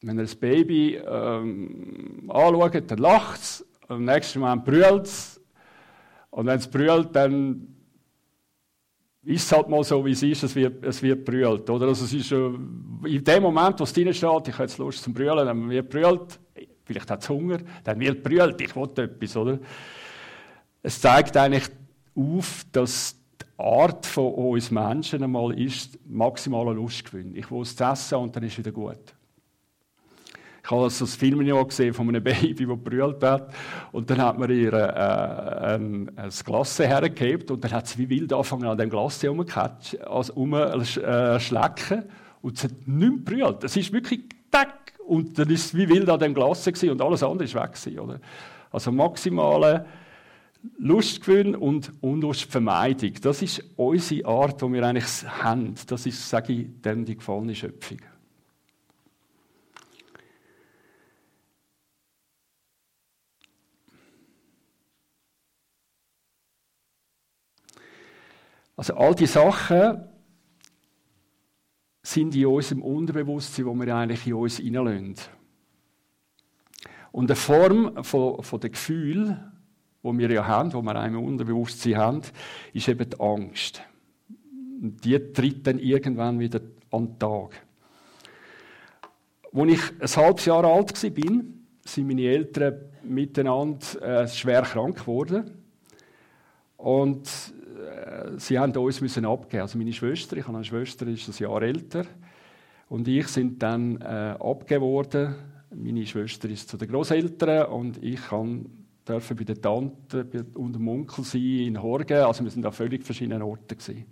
Wenn 0.00 0.18
ihr 0.18 0.22
das 0.22 0.34
Baby 0.34 0.96
ähm, 0.96 2.30
anschaut, 2.32 2.90
dann 2.90 2.98
lacht 2.98 3.40
es, 3.40 3.66
am 3.88 4.04
nächsten 4.04 4.40
Moment 4.40 4.64
brüllt 4.64 5.06
es. 5.06 5.40
Und 6.30 6.46
wenn 6.46 6.58
es 6.58 6.68
brüllt, 6.68 7.14
dann 7.14 7.77
ist 9.28 9.52
halt 9.52 9.68
mal 9.68 9.84
so, 9.84 10.04
wie 10.06 10.12
es 10.12 10.22
ist, 10.22 10.42
es 10.42 10.54
wird, 10.54 10.82
es 10.82 11.02
wird 11.02 11.24
brüllt. 11.24 11.68
Oder? 11.68 11.88
Also 11.88 12.06
es 12.06 12.12
ist, 12.14 12.32
äh, 12.32 12.50
in 13.06 13.22
dem 13.22 13.42
Moment, 13.42 13.78
wo 13.78 13.84
es 13.84 13.92
drin 13.92 14.12
steht, 14.14 14.48
ich 14.48 14.54
habe 14.54 14.62
jetzt 14.64 14.78
Lust 14.78 15.02
zum 15.02 15.12
Brüllen, 15.12 15.44
dann 15.44 15.68
wird 15.68 15.90
brüllt, 15.90 16.40
vielleicht 16.84 17.10
hat 17.10 17.22
es 17.22 17.28
Hunger, 17.28 17.58
dann 17.84 18.00
wird 18.00 18.22
brüllt, 18.22 18.58
ich 18.60 18.74
will 18.74 18.88
etwas. 18.96 19.36
Oder? 19.36 19.58
Es 20.82 20.98
zeigt 21.00 21.36
eigentlich 21.36 21.68
auf, 22.16 22.64
dass 22.72 23.16
die 23.40 23.62
Art 23.62 24.06
von 24.06 24.32
uns 24.32 24.70
Menschen 24.70 25.22
einmal 25.22 25.58
ist, 25.60 25.98
maximaler 26.08 26.72
Lustgewinn. 26.72 27.36
Ich 27.36 27.50
will 27.50 27.62
es 27.62 27.78
essen 27.78 28.18
und 28.18 28.34
dann 28.34 28.44
ist 28.44 28.52
es 28.52 28.58
wieder 28.58 28.72
gut. 28.72 29.14
Ich 30.68 30.72
habe 30.72 30.84
das 30.84 31.16
Film 31.16 31.40
ja 31.40 31.62
gesehen 31.62 31.94
von 31.94 32.10
einem 32.10 32.22
Baby, 32.24 32.66
das 32.66 32.78
brüllt 32.78 33.22
hat. 33.22 33.54
Und 33.90 34.10
dann 34.10 34.20
hat 34.20 34.38
man 34.38 34.50
ihr 34.50 34.74
äh, 34.74 35.74
ein, 35.74 36.10
ein 36.14 36.28
Glas 36.44 36.78
hergegeben 36.78 37.48
und 37.48 37.64
dann 37.64 37.72
hat 37.72 37.86
sie 37.86 37.96
wie 38.00 38.10
wild 38.10 38.30
angefangen, 38.34 38.66
an 38.66 38.76
dem 38.76 38.90
Glas 38.90 39.22
herumzuschlecken. 39.22 40.02
Also 40.06 40.34
und 42.42 42.58
sie 42.58 42.66
hat 42.66 42.86
nicht 42.86 43.24
brüllt. 43.24 43.64
Es 43.64 43.78
ist 43.78 43.90
wirklich 43.94 44.20
tack 44.50 44.92
und 45.06 45.38
dann 45.38 45.48
ist 45.48 45.64
es 45.64 45.74
wie 45.74 45.88
wild 45.88 46.10
an 46.10 46.20
dem 46.20 46.34
Glas 46.34 46.66
und 46.66 47.00
alles 47.00 47.22
andere 47.22 47.54
war 47.54 47.70
weg. 47.70 47.98
oder? 47.98 48.20
Also 48.70 48.92
maximale 48.92 49.86
Lustgewinn 50.78 51.54
und 51.56 51.92
Unlustvermeidung. 52.02 53.14
Das 53.22 53.40
ist 53.40 53.64
unsere 53.76 54.28
Art, 54.28 54.60
die 54.60 54.70
wir 54.70 54.82
eigentlich 54.84 55.26
haben. 55.26 55.76
Das 55.86 56.04
ist, 56.04 56.28
sage 56.28 56.52
ich, 56.52 56.82
dem 56.82 57.06
die 57.06 57.16
gefallene 57.16 57.54
Schöpfung. 57.54 57.96
Also 68.78 68.94
all 68.94 69.12
die 69.12 69.26
Sachen 69.26 70.04
sind 72.00 72.32
in 72.36 72.46
unserem 72.46 72.80
Unterbewusstsein, 72.80 73.66
wo 73.66 73.74
wir 73.74 73.92
eigentlich 73.92 74.24
in 74.24 74.34
uns 74.34 74.58
hineinlassen. 74.58 75.16
Und 77.10 77.28
eine 77.28 77.34
Form 77.34 78.04
von, 78.04 78.40
von 78.40 78.60
den 78.60 78.70
Gefühlen, 78.70 79.52
wo 80.00 80.16
wir 80.16 80.30
ja 80.30 80.46
haben, 80.46 80.72
wo 80.72 80.80
wir 80.80 80.94
auch 80.94 81.04
im 81.04 81.18
Unterbewusstsein 81.18 81.96
haben, 81.96 82.22
ist 82.72 82.86
eben 82.86 83.10
die 83.10 83.18
Angst. 83.18 83.82
Und 84.80 85.04
die 85.04 85.18
tritt 85.32 85.66
dann 85.66 85.80
irgendwann 85.80 86.38
wieder 86.38 86.60
an 86.92 87.08
den 87.08 87.18
Tag. 87.18 87.60
Als 89.52 89.72
ich 89.72 90.16
ein 90.18 90.24
halbes 90.24 90.44
Jahr 90.44 90.64
alt 90.64 91.02
war, 91.02 91.42
sind 91.84 92.06
meine 92.06 92.22
Eltern 92.22 92.78
miteinander 93.02 94.22
äh, 94.22 94.28
schwer 94.28 94.62
krank 94.62 95.00
geworden. 95.00 95.64
Und 96.76 97.28
sie 98.36 98.58
haben 98.58 98.76
uns 98.76 99.00
müssen 99.00 99.24
abgeben. 99.24 99.62
Also 99.62 99.78
meine 99.78 99.92
Schwester, 99.92 100.36
ich 100.36 100.46
habe 100.46 100.56
eine 100.56 100.64
Schwester, 100.64 101.04
die 101.04 101.12
ist 101.12 101.28
ein 101.28 101.42
Jahr 101.42 101.62
älter, 101.62 102.04
und 102.88 103.06
ich 103.06 103.28
sind 103.28 103.62
dann 103.62 104.00
äh, 104.00 104.34
abgegeben. 104.38 105.34
Meine 105.74 106.06
Schwester 106.06 106.48
ist 106.48 106.68
zu 106.68 106.76
den 106.78 106.88
Großeltern 106.88 107.66
und 107.66 108.02
ich 108.02 108.20
kann 108.20 108.66
dürfen 109.06 109.36
bei 109.36 109.44
der 109.44 109.60
Tante 109.60 110.26
und 110.54 110.74
dem 110.74 110.88
Onkel 110.88 111.24
sein 111.24 111.42
in 111.42 111.82
Horgen. 111.82 112.18
Also 112.18 112.44
wir 112.44 112.50
sind 112.50 112.64
an 112.64 112.72
völlig 112.72 113.04
verschiedenen 113.04 113.42
Orten 113.42 113.76
gewesen. 113.76 114.04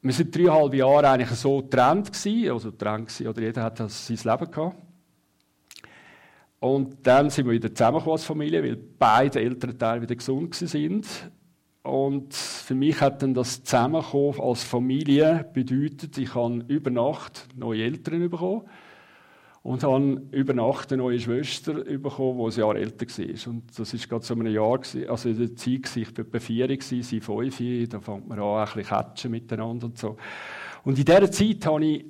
Wir 0.00 0.12
sind 0.12 0.34
dreieinhalb 0.34 0.74
Jahre 0.74 1.08
eigentlich 1.08 1.30
so 1.30 1.60
getrennt 1.62 2.12
gewesen, 2.12 2.52
also 2.52 2.70
getrennt 2.70 3.08
gewesen, 3.08 3.28
oder 3.28 3.40
jeder 3.42 3.62
hat 3.64 3.80
das 3.80 4.06
sein 4.06 4.16
Leben 4.16 4.50
gehabt. 4.50 4.76
Und 6.60 7.06
dann 7.06 7.30
sind 7.30 7.46
wir 7.46 7.52
wieder 7.52 7.74
zusammengekommen 7.74 8.14
als 8.14 8.24
Familie, 8.24 8.62
weil 8.62 8.76
beide 8.76 9.40
Elternteile 9.40 10.02
wieder 10.02 10.16
gesund 10.16 10.54
sind. 10.54 11.06
Und 11.88 12.34
für 12.34 12.74
mich 12.74 13.00
hat 13.00 13.22
dann 13.22 13.32
das 13.32 13.64
Zusammenkommen 13.64 14.40
als 14.40 14.62
Familie 14.62 15.48
bedeutet, 15.54 16.18
ich 16.18 16.34
habe 16.34 16.62
über 16.68 16.90
Nacht 16.90 17.48
neue 17.56 17.82
Eltern 17.84 18.28
bekommen 18.28 18.62
und 19.62 19.82
habe 19.82 20.22
über 20.32 20.52
Nacht 20.52 20.92
eine 20.92 21.02
neue 21.02 21.18
Schwester 21.18 21.72
bekommen, 21.72 22.38
die 22.38 22.54
ein 22.56 22.60
Jahr 22.60 22.76
älter 22.76 23.06
war. 23.06 23.52
Und 23.52 23.78
das 23.78 23.94
war 23.94 24.06
gerade 24.06 24.24
so 24.24 24.34
ein 24.34 24.46
Jahr, 24.46 24.80
also 25.08 25.28
in 25.30 25.38
der 25.38 25.56
Zeit, 25.56 25.96
ich 25.96 26.18
war 26.18 26.26
etwa 26.26 26.38
vier, 26.38 26.78
sie 26.80 27.20
fünf, 27.20 27.88
da 27.88 28.00
fängt 28.00 28.28
man 28.28 28.38
an, 28.38 28.44
ein 28.44 28.64
bisschen 28.66 28.84
catchen 28.84 29.30
miteinander 29.30 29.86
und 29.86 29.96
so. 29.96 30.18
Und 30.84 30.98
in 30.98 31.04
dieser 31.06 31.30
Zeit 31.30 31.64
habe 31.64 31.86
ich, 31.86 32.04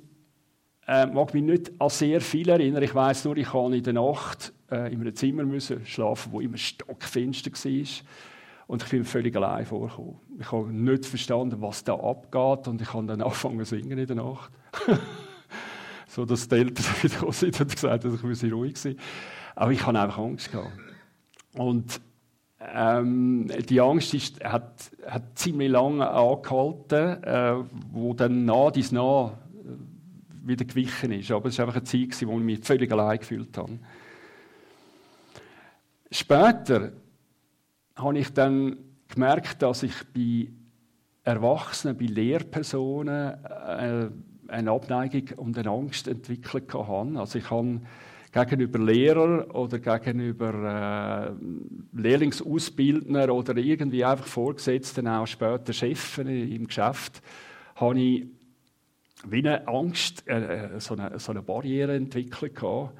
äh, 0.87 1.05
mag 1.05 1.33
mich 1.33 1.43
nicht 1.43 1.71
an 1.79 1.89
sehr 1.89 2.19
viel 2.19 2.49
erinnern, 2.49 2.83
ich 2.83 2.93
weiß 2.93 3.25
nur, 3.25 3.37
ich 3.37 3.53
habe 3.53 3.77
in 3.77 3.83
der 3.83 3.93
Nacht 3.93 4.51
äh, 4.69 4.91
in 4.91 4.99
einem 4.99 5.15
Zimmer 5.15 5.45
müssen 5.45 5.85
schlafen, 5.85 6.33
wo 6.33 6.41
immer 6.41 6.57
stockfinster 6.57 7.51
war. 7.51 7.85
Und 8.69 8.83
ich 8.83 8.89
bin 8.89 9.03
völlig 9.03 9.35
allein 9.35 9.65
vorgekommen. 9.65 10.17
Ich 10.39 10.51
habe 10.51 10.71
nicht 10.71 11.03
verstanden, 11.03 11.59
was 11.59 11.83
da 11.83 11.95
abgeht 11.95 12.67
und 12.67 12.79
ich 12.79 12.93
habe 12.93 13.07
dann 13.07 13.19
angefangen 13.23 13.65
zu 13.65 13.75
singen 13.75 13.97
in 13.97 14.05
der 14.05 14.15
Nacht. 14.15 14.51
so 16.07 16.23
dass 16.23 16.47
die 16.47 16.57
Eltern 16.57 16.85
wieder 17.01 17.33
sind 17.33 17.59
und 17.59 17.73
gesagt 17.73 18.05
haben, 18.05 18.13
ich 18.13 18.21
müsse 18.21 18.51
ruhig 18.51 18.77
sein. 18.77 18.95
Aber 19.55 19.71
ich 19.71 19.83
hatte 19.83 19.99
einfach 19.99 20.19
Angst. 20.19 20.51
Gehabt. 20.51 20.69
Und 21.55 21.99
ähm, 22.59 23.51
die 23.67 23.81
Angst 23.81 24.13
ist, 24.13 24.43
hat, 24.43 24.91
hat 25.03 25.23
ziemlich 25.33 25.71
lange 25.71 26.07
angehalten, 26.07 27.23
äh, 27.23 27.55
wo 27.91 28.13
dann 28.13 28.45
nach 28.45 28.69
dies 28.69 28.91
nach 28.91 29.31
äh, 29.31 30.47
wieder 30.47 30.65
gewichen 30.65 31.11
ist. 31.11 31.31
Aber 31.31 31.49
es 31.49 31.57
war 31.57 31.65
einfach 31.65 31.77
eine 31.77 31.85
Zeit, 31.85 32.27
wo 32.27 32.37
ich 32.37 32.45
mich 32.45 32.59
völlig 32.59 32.91
allein 32.91 33.17
gefühlt 33.17 33.57
habe. 33.57 33.79
Später 36.11 36.91
habe 38.01 38.19
ich 38.19 38.33
dann 38.33 38.77
gemerkt, 39.07 39.61
dass 39.61 39.83
ich 39.83 39.93
bei 40.13 40.47
Erwachsenen, 41.23 41.97
bei 41.97 42.05
Lehrpersonen 42.05 43.33
äh, 43.43 44.09
eine 44.47 44.71
Abneigung 44.71 45.37
und 45.37 45.57
eine 45.57 45.69
Angst 45.69 46.07
entwickelt 46.07 46.73
habe. 46.73 47.19
Also 47.19 47.39
ich 47.39 47.49
habe 47.49 47.81
gegenüber 48.31 48.79
Lehrern 48.79 49.41
oder 49.51 49.79
gegenüber 49.79 51.35
äh, 51.95 51.99
Lehrlingsausbildner 51.99 53.33
oder 53.33 53.57
irgendwie 53.57 54.05
einfach 54.05 54.27
Vorgesetzten, 54.27 55.07
auch 55.07 55.27
später 55.27 55.73
Chefen 55.73 56.27
im 56.27 56.67
Geschäft, 56.67 57.21
habe 57.75 57.99
ich 57.99 58.27
wie 59.25 59.39
eine 59.39 59.67
Angst, 59.67 60.27
äh, 60.27 60.75
äh 60.75 60.79
so, 60.79 60.95
eine, 60.95 61.19
so 61.19 61.31
eine 61.31 61.41
Barriere 61.41 61.95
entwickelt 61.95 62.55
gehabt, 62.55 62.93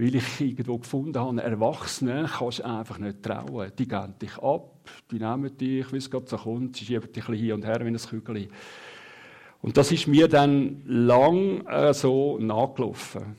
weil 0.00 0.14
ich 0.14 0.40
irgendwo 0.40 0.78
gefunden 0.78 1.18
habe, 1.18 1.42
Erwachsene 1.42 2.28
kannst 2.38 2.60
du 2.60 2.64
einfach 2.64 2.98
nicht 2.98 3.22
trauen. 3.22 3.70
Die 3.78 3.86
gehen 3.86 4.14
dich 4.20 4.36
ab, 4.38 4.88
die 5.10 5.18
nehmen 5.18 5.56
dich, 5.56 5.92
wie 5.92 5.98
es 5.98 6.10
gerade 6.10 6.26
so 6.26 6.36
kommt, 6.38 6.76
sie 6.76 6.86
schieben 6.86 7.12
dich 7.12 7.24
hin 7.24 7.52
und 7.52 7.66
her 7.66 7.80
wie 7.80 7.88
ein 7.88 7.96
Kügel. 7.96 8.48
Und 9.62 9.76
das 9.76 9.92
ist 9.92 10.06
mir 10.06 10.26
dann 10.26 10.82
lang 10.86 11.66
äh, 11.66 11.92
so 11.92 12.38
nachgelaufen. 12.38 13.36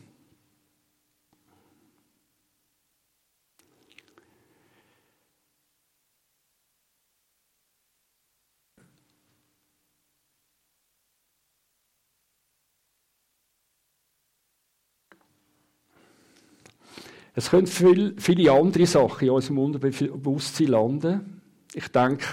Es 17.34 17.50
können 17.50 17.68
viel, 17.68 18.16
viele 18.18 18.52
andere 18.52 18.86
Sachen 18.86 19.28
in 19.28 19.34
unserem 19.34 19.60
Unterbewusstsein 19.60 20.68
landen. 20.68 21.42
Ich 21.74 21.88
denke 21.88 22.26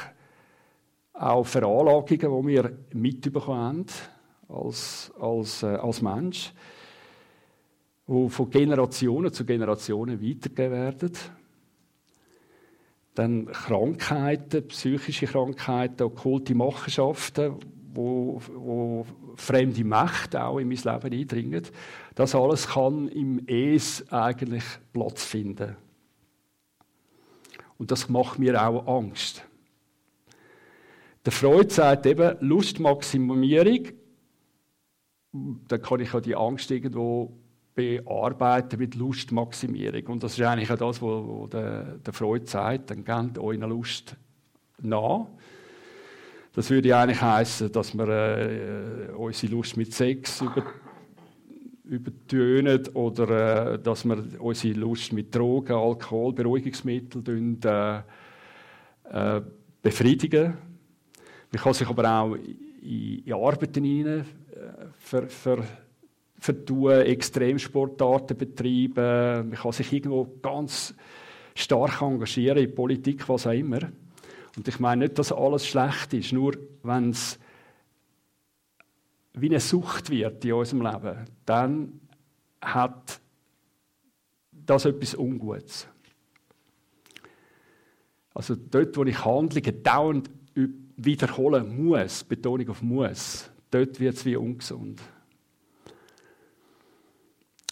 auch 1.12 1.46
Veranlagungen, 1.46 2.46
die 2.46 2.48
wir 2.48 2.76
mitbekommen 2.92 3.86
als, 4.48 5.12
als, 5.20 5.62
äh, 5.62 5.66
als 5.66 6.02
Mensch, 6.02 6.52
die 8.08 8.28
von 8.28 8.50
Generationen 8.50 9.32
zu 9.32 9.44
Generationen 9.44 10.20
weitergegeben 10.20 10.72
werden. 10.72 11.12
Dann 13.14 13.46
Krankheiten, 13.46 14.66
psychische 14.68 15.26
Krankheiten, 15.26 16.04
okkulte 16.04 16.54
Machenschaften, 16.54 17.56
wo, 17.98 18.40
wo 18.54 19.06
fremde 19.34 19.82
Mächte 19.82 20.44
auch 20.44 20.58
in 20.58 20.68
mein 20.68 20.76
Leben 20.76 21.20
eindringen. 21.20 21.66
Das 22.14 22.34
alles 22.34 22.68
kann 22.68 23.08
im 23.08 23.42
Es 23.48 24.10
eigentlich 24.12 24.62
Platz 24.92 25.24
finden. 25.24 25.76
Und 27.76 27.90
das 27.90 28.08
macht 28.08 28.38
mir 28.38 28.62
auch 28.64 28.86
Angst. 28.86 29.44
Der 31.24 31.32
Freud 31.32 31.70
sagt 31.70 32.06
eben, 32.06 32.36
Lustmaximierung, 32.40 33.88
da 35.66 35.78
kann 35.78 36.00
ich 36.00 36.14
auch 36.14 36.20
die 36.20 36.36
Angst 36.36 36.70
irgendwo 36.70 37.32
bearbeiten 37.74 38.78
mit 38.78 38.94
Lustmaximierung. 38.94 40.06
Und 40.06 40.22
das 40.22 40.38
ist 40.38 40.44
eigentlich 40.44 40.70
auch 40.70 40.78
das, 40.78 41.02
was 41.02 41.50
der, 41.50 42.12
Freud 42.12 42.46
sagt, 42.46 42.90
dann 42.90 43.04
gebt 43.04 43.38
eurer 43.38 43.66
Lust 43.66 44.16
nach. 44.80 45.26
Das 46.58 46.70
würde 46.70 46.96
eigentlich 46.96 47.22
heißen, 47.22 47.70
dass 47.70 47.96
wir 47.96 48.08
äh, 48.08 49.12
unsere 49.12 49.52
Lust 49.52 49.76
mit 49.76 49.94
Sex 49.94 50.40
über, 50.40 50.64
übertönen 51.84 52.84
oder 52.94 53.74
äh, 53.74 53.78
dass 53.78 54.04
wir 54.04 54.24
unsere 54.40 54.74
Lust 54.74 55.12
mit 55.12 55.32
Drogen, 55.32 55.74
Alkohol, 55.74 56.32
Beruhigungsmitteln 56.32 57.60
äh, 57.62 57.98
äh, 59.08 59.40
befriedigen. 59.80 60.54
Man 61.52 61.62
kann 61.62 61.74
sich 61.74 61.86
aber 61.86 62.10
auch 62.10 62.34
in, 62.34 63.22
in 63.24 63.32
Arbeiten 63.34 63.84
hinein 63.84 64.26
äh, 64.50 64.86
ver, 64.98 65.28
ver, 65.28 65.58
vertun, 66.40 66.90
Extremsportarten 66.90 68.36
betreiben. 68.36 69.50
Man 69.50 69.52
kann 69.52 69.70
sich 69.70 69.92
irgendwo 69.92 70.26
ganz 70.42 70.92
stark 71.54 72.02
engagieren 72.02 72.58
in 72.58 72.74
Politik, 72.74 73.28
was 73.28 73.46
auch 73.46 73.52
immer. 73.52 73.78
Und 74.58 74.66
ich 74.66 74.80
meine 74.80 75.04
nicht, 75.04 75.16
dass 75.20 75.30
alles 75.30 75.68
schlecht 75.68 76.12
ist, 76.14 76.32
nur 76.32 76.58
wenn 76.82 77.10
es 77.10 77.38
wie 79.34 79.46
eine 79.46 79.60
Sucht 79.60 80.10
wird 80.10 80.44
in 80.44 80.52
unserem 80.52 80.82
Leben, 80.82 81.26
dann 81.46 82.00
hat 82.60 83.20
das 84.50 84.84
etwas 84.84 85.14
Ungutes. 85.14 85.86
Also 88.34 88.56
dort, 88.56 88.96
wo 88.96 89.04
ich 89.04 89.24
Handlungen 89.24 89.80
dauernd 89.80 90.28
wiederholen 90.96 91.86
muss, 91.86 92.24
Betonung 92.24 92.68
auf 92.70 92.82
muss, 92.82 93.48
dort 93.70 94.00
wird 94.00 94.16
es 94.16 94.24
wie 94.24 94.34
ungesund. 94.34 95.00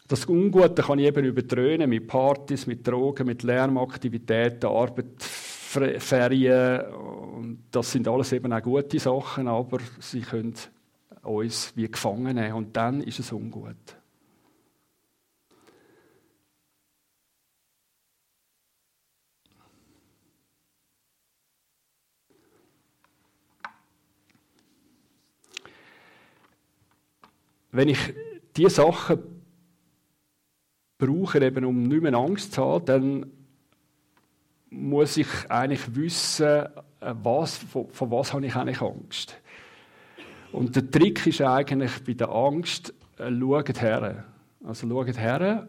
Das 0.07 0.25
Ungute 0.29 0.83
kann 0.83 1.01
ich 1.01 1.07
eben 1.07 1.25
übertrönen 1.25 1.91
mit 1.91 2.07
Partys, 2.07 2.69
mit 2.69 2.87
Drogen, 2.87 3.27
mit 3.27 3.43
Lärmaktivitäten, 3.43 4.71
Arbeit, 4.71 5.21
Ferien. 5.99 6.93
Und 6.93 7.65
das 7.71 7.93
sind 7.93 8.09
alles 8.09 8.33
eben 8.33 8.53
auch 8.53 8.63
gute 8.63 8.99
Sachen, 8.99 9.49
aber 9.49 9.79
sie 10.01 10.21
können 10.21 10.55
uns 11.23 11.73
wie 11.77 11.91
gefangen 11.91 12.37
nehmen 12.37 12.55
und 12.55 12.77
dann 12.77 13.01
ist 13.01 13.19
es 13.19 13.33
ungut. 13.33 13.77
Wenn 27.73 27.89
ich 27.91 28.15
diese 28.57 28.71
Sachen 28.71 29.43
brauche, 30.97 31.45
eben 31.45 31.65
um 31.67 31.83
nicht 31.83 32.03
mehr 32.03 32.15
Angst 32.15 32.55
zu 32.55 32.65
haben, 32.65 32.87
dann 32.87 33.33
muss 34.71 35.17
ich 35.17 35.29
eigentlich 35.49 35.95
wissen, 35.95 36.67
äh, 37.01 37.15
was, 37.23 37.57
von, 37.59 37.89
von 37.91 38.11
was 38.11 38.33
habe 38.33 38.47
ich 38.47 38.55
eigentlich 38.55 38.81
Angst. 38.81 39.41
Und 40.53 40.75
der 40.75 40.91
Trick 40.91 41.27
ist 41.27 41.41
eigentlich 41.41 42.05
bei 42.05 42.15
der 42.15 42.31
Angst, 42.31 42.95
äh, 43.19 43.31
schaut 43.31 43.81
her. 43.81 44.25
Also 44.65 44.89
schaut 44.89 45.19
her, 45.19 45.69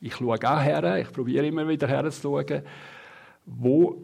ich 0.00 0.14
schaue 0.14 0.38
auch 0.42 0.60
her, 0.60 0.98
ich 0.98 1.12
probiere 1.12 1.46
immer 1.46 1.68
wieder 1.68 1.88
herzuschauen, 1.88 2.62
wo 3.46 4.02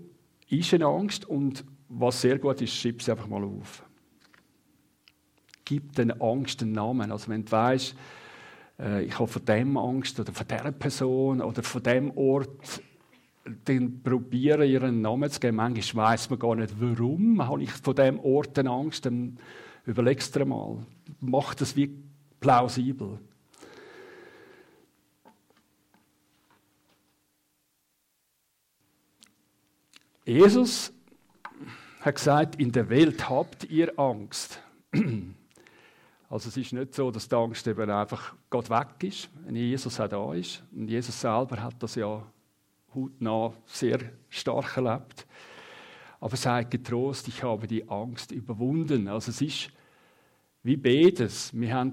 ist 0.48 0.74
eine 0.74 0.86
Angst 0.86 1.24
und 1.24 1.64
was 1.88 2.20
sehr 2.20 2.38
gut 2.38 2.60
ist, 2.60 2.74
schreib 2.74 3.02
sie 3.02 3.10
einfach 3.10 3.28
mal 3.28 3.44
auf. 3.44 3.82
Gib 5.64 5.94
den 5.94 6.20
Angst 6.20 6.62
einen 6.62 6.72
Namen. 6.72 7.10
Also 7.10 7.28
wenn 7.28 7.44
du 7.44 7.52
weißt, 7.52 7.96
äh, 8.78 9.02
ich 9.04 9.18
habe 9.18 9.26
von 9.26 9.44
dem 9.44 9.76
Angst 9.76 10.18
oder 10.20 10.32
von 10.32 10.46
dieser 10.46 10.72
Person 10.72 11.40
oder 11.40 11.62
von 11.62 11.82
dem 11.82 12.16
Ort 12.16 12.80
dann 13.64 14.02
probieren, 14.02 14.68
ihren 14.68 15.00
Namen 15.00 15.30
zu 15.30 15.40
geben. 15.40 15.56
Manchmal 15.56 16.12
weiss 16.12 16.30
man 16.30 16.38
gar 16.38 16.54
nicht, 16.54 16.74
warum 16.80 17.46
habe 17.46 17.62
ich 17.62 17.70
von 17.70 17.94
diesem 17.94 18.18
Ort 18.20 18.58
Angst. 18.58 19.06
Dann 19.06 19.38
überlegst 19.84 20.34
du 20.36 20.44
mal. 20.44 20.78
Mach 21.20 21.54
das 21.54 21.76
wie 21.76 21.96
plausibel. 22.40 23.18
Jesus 30.24 30.92
hat 32.00 32.16
gesagt, 32.16 32.56
in 32.56 32.72
der 32.72 32.88
Welt 32.88 33.28
habt 33.28 33.64
ihr 33.64 33.98
Angst. 33.98 34.60
Also 36.28 36.48
es 36.48 36.56
ist 36.56 36.72
nicht 36.72 36.92
so, 36.92 37.12
dass 37.12 37.28
die 37.28 37.36
Angst 37.36 37.68
eben 37.68 37.88
einfach 37.88 38.34
Gott 38.50 38.68
weg 38.68 39.00
ist, 39.04 39.28
wenn 39.44 39.54
Jesus 39.54 40.00
auch 40.00 40.08
da 40.08 40.34
ist. 40.34 40.60
Und 40.74 40.88
Jesus 40.88 41.20
selber 41.20 41.62
hat 41.62 41.80
das 41.80 41.94
ja 41.94 42.20
hautnah 42.96 43.52
sehr 43.66 44.00
stark 44.28 44.76
erlebt. 44.76 45.26
Aber 46.18 46.36
seid 46.36 46.70
getrost, 46.70 47.28
ich 47.28 47.42
habe 47.42 47.66
die 47.66 47.88
Angst 47.88 48.32
überwunden. 48.32 49.06
Also 49.06 49.30
es 49.30 49.40
ist 49.40 49.70
wie 50.62 50.76
beides. 50.76 51.52
Wir 51.54 51.74
haben 51.74 51.92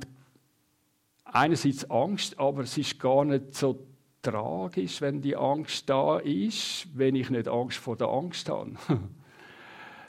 einerseits 1.26 1.90
Angst, 1.92 2.40
aber 2.40 2.64
es 2.64 2.78
ist 2.78 3.00
gar 3.00 3.26
nicht 3.26 3.54
so 3.54 3.86
tragisch, 4.22 5.02
wenn 5.02 5.22
die 5.22 5.36
Angst 5.36 5.90
da 5.90 6.18
ist, 6.18 6.88
wenn 6.98 7.16
ich 7.16 7.30
nicht 7.30 7.48
Angst 7.48 7.78
vor 7.78 7.98
der 7.98 8.08
Angst 8.08 8.50
habe. 8.50 8.72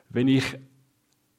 wenn 0.09 0.29
ich 0.29 0.45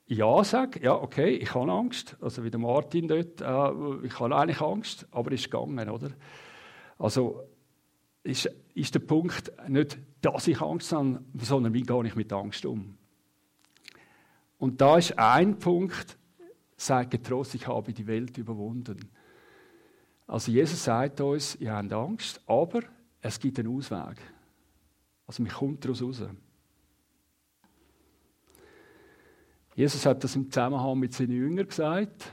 ja 0.08 0.44
sage, 0.44 0.82
ja, 0.84 0.94
okay, 0.94 1.30
ich 1.30 1.56
habe 1.56 1.72
Angst, 1.72 2.16
also 2.22 2.44
wie 2.44 2.52
der 2.52 2.60
Martin 2.60 3.08
dort, 3.08 3.42
äh, 3.42 4.06
ich 4.06 4.20
habe 4.20 4.36
eigentlich 4.36 4.62
Angst, 4.62 5.08
aber 5.12 5.32
es 5.32 5.42
ist 5.42 5.52
gegangen, 5.52 5.90
oder? 5.90 6.12
Also 7.00 7.44
ist, 8.26 8.50
ist 8.74 8.94
der 8.96 9.00
Punkt 9.00 9.52
nicht, 9.68 9.98
dass 10.22 10.48
ich 10.48 10.62
Angst 10.62 10.92
habe, 10.92 11.24
sondern 11.40 11.74
wie 11.74 11.84
gehe 11.84 12.08
ich 12.08 12.16
mit 12.16 12.34
Angst 12.34 12.66
um. 12.66 12.98
Und 14.58 14.82
da 14.82 14.98
ist 14.98 15.18
ein 15.18 15.60
Punkt, 15.60 16.18
sagt 16.76 17.12
getrost, 17.12 17.56
ich 17.56 17.68
habe 17.68 17.94
die 17.94 18.08
Welt 18.08 18.38
überwunden. 18.38 19.12
Also 20.28 20.52
Jesus 20.52 20.84
sagt 20.84 21.22
uns, 21.22 21.56
ihr 21.56 21.74
habt 21.74 21.94
Angst, 21.94 22.42
aber 22.48 22.82
es 23.22 23.40
gibt 23.40 23.60
einen 23.60 23.76
Ausweg. 23.76 24.18
Also 25.28 25.44
man 25.44 25.52
kommt 25.52 25.86
daraus 25.86 26.02
raus. 26.02 26.24
Jesus 29.76 30.06
hat 30.06 30.24
das 30.24 30.36
im 30.36 30.50
Zusammenhang 30.50 30.98
mit 30.98 31.14
seinen 31.14 31.34
Jüngern 31.34 31.68
gesagt 31.68 32.32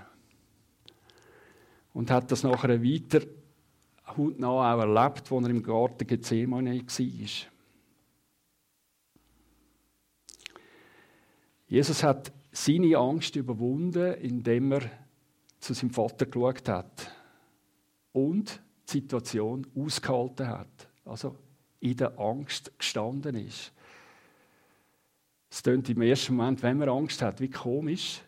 und 1.92 2.10
hat 2.10 2.30
das 2.30 2.44
nachher 2.44 2.82
weiter 2.82 3.20
hautnah 4.16 4.48
auch 4.48 4.80
erlebt, 4.80 5.30
als 5.32 5.44
er 5.44 5.50
im 5.50 5.62
Garten 5.62 6.06
Gethsemane 6.06 6.80
war. 6.80 7.52
Jesus 11.66 12.02
hat 12.02 12.32
seine 12.50 12.98
Angst 12.98 13.34
überwunden, 13.36 14.14
indem 14.14 14.72
er 14.72 14.82
zu 15.58 15.72
seinem 15.72 15.90
Vater 15.90 16.26
geschaut 16.26 16.68
hat 16.68 17.10
und 18.12 18.60
die 18.88 18.92
Situation 18.92 19.66
ausgehalten 19.74 20.48
hat. 20.48 20.88
Also 21.04 21.36
in 21.80 21.96
der 21.96 22.18
Angst 22.18 22.78
gestanden 22.78 23.36
ist. 23.36 23.72
Es 25.50 25.62
klingt 25.62 25.88
im 25.88 26.02
ersten 26.02 26.36
Moment, 26.36 26.62
wenn 26.62 26.78
man 26.78 26.88
Angst 26.88 27.22
hat, 27.22 27.40
wie 27.40 27.50
komisch. 27.50 28.22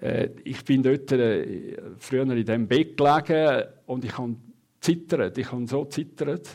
Äh, 0.00 0.30
ich 0.44 0.64
bin 0.64 0.82
dort 0.82 1.10
äh, 1.12 1.76
früher 1.98 2.22
in 2.22 2.44
diesem 2.44 2.68
Bett 2.68 2.96
gelegen 2.96 3.68
und 3.86 4.04
ich 4.04 4.16
habe 4.16 4.36
zittert. 4.80 5.38
Ich 5.38 5.50
habe 5.50 5.66
so 5.66 5.84
zittert. 5.84 6.48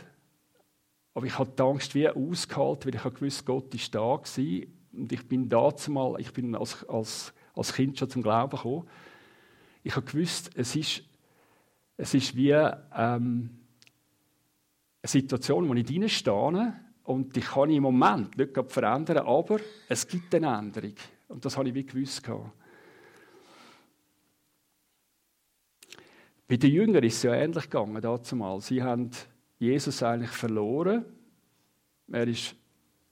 Aber 1.13 1.25
ich 1.25 1.37
habe 1.37 1.51
die 1.57 1.61
Angst 1.61 1.93
wie 1.95 2.07
ausgehalten, 2.07 2.85
weil 2.85 2.95
ich 2.95 3.03
habe 3.03 3.29
Gott 3.45 3.73
ist 3.75 3.93
da 3.93 4.15
gewesen. 4.15 4.73
Und 4.93 5.11
ich 5.11 5.27
bin 5.27 5.49
da 5.49 5.75
zumal, 5.75 6.19
ich 6.19 6.31
bin 6.31 6.55
als, 6.55 6.83
als, 6.87 7.33
als 7.53 7.73
Kind 7.73 7.97
schon 7.97 8.09
zum 8.09 8.21
Glauben 8.21 8.55
gekommen. 8.55 8.87
Ich 9.83 9.93
gewusst, 9.93 10.51
es 10.55 10.75
ist, 10.75 11.03
es 11.97 12.13
ist 12.13 12.35
wie, 12.35 12.51
ähm, 12.95 13.61
Situation, 15.03 15.67
wo 15.67 15.73
ich 15.73 15.85
drin 15.85 16.07
stehe 16.09 16.75
und 17.03 17.35
die 17.35 17.41
kann 17.41 17.69
ich 17.69 17.77
im 17.77 17.83
Moment 17.83 18.37
nicht 18.37 18.71
verändern, 18.71 19.25
aber 19.25 19.59
es 19.89 20.07
gibt 20.07 20.33
eine 20.35 20.55
Änderung. 20.57 20.93
Und 21.27 21.43
das 21.43 21.57
habe 21.57 21.69
ich 21.69 21.75
wie 21.75 21.85
gewusst. 21.85 22.21
Bei 26.51 26.57
den 26.57 26.73
Jüngern 26.73 27.01
ist 27.05 27.15
es 27.15 27.23
ja 27.23 27.33
ähnlich 27.33 27.69
gegangen, 27.69 28.01
dazu 28.01 28.35
mal. 28.35 28.59
Sie 28.59 28.83
haben 28.83 29.09
Jesus 29.57 30.03
eigentlich 30.03 30.31
verloren. 30.31 31.05
Er 32.11 32.27
ist 32.27 32.57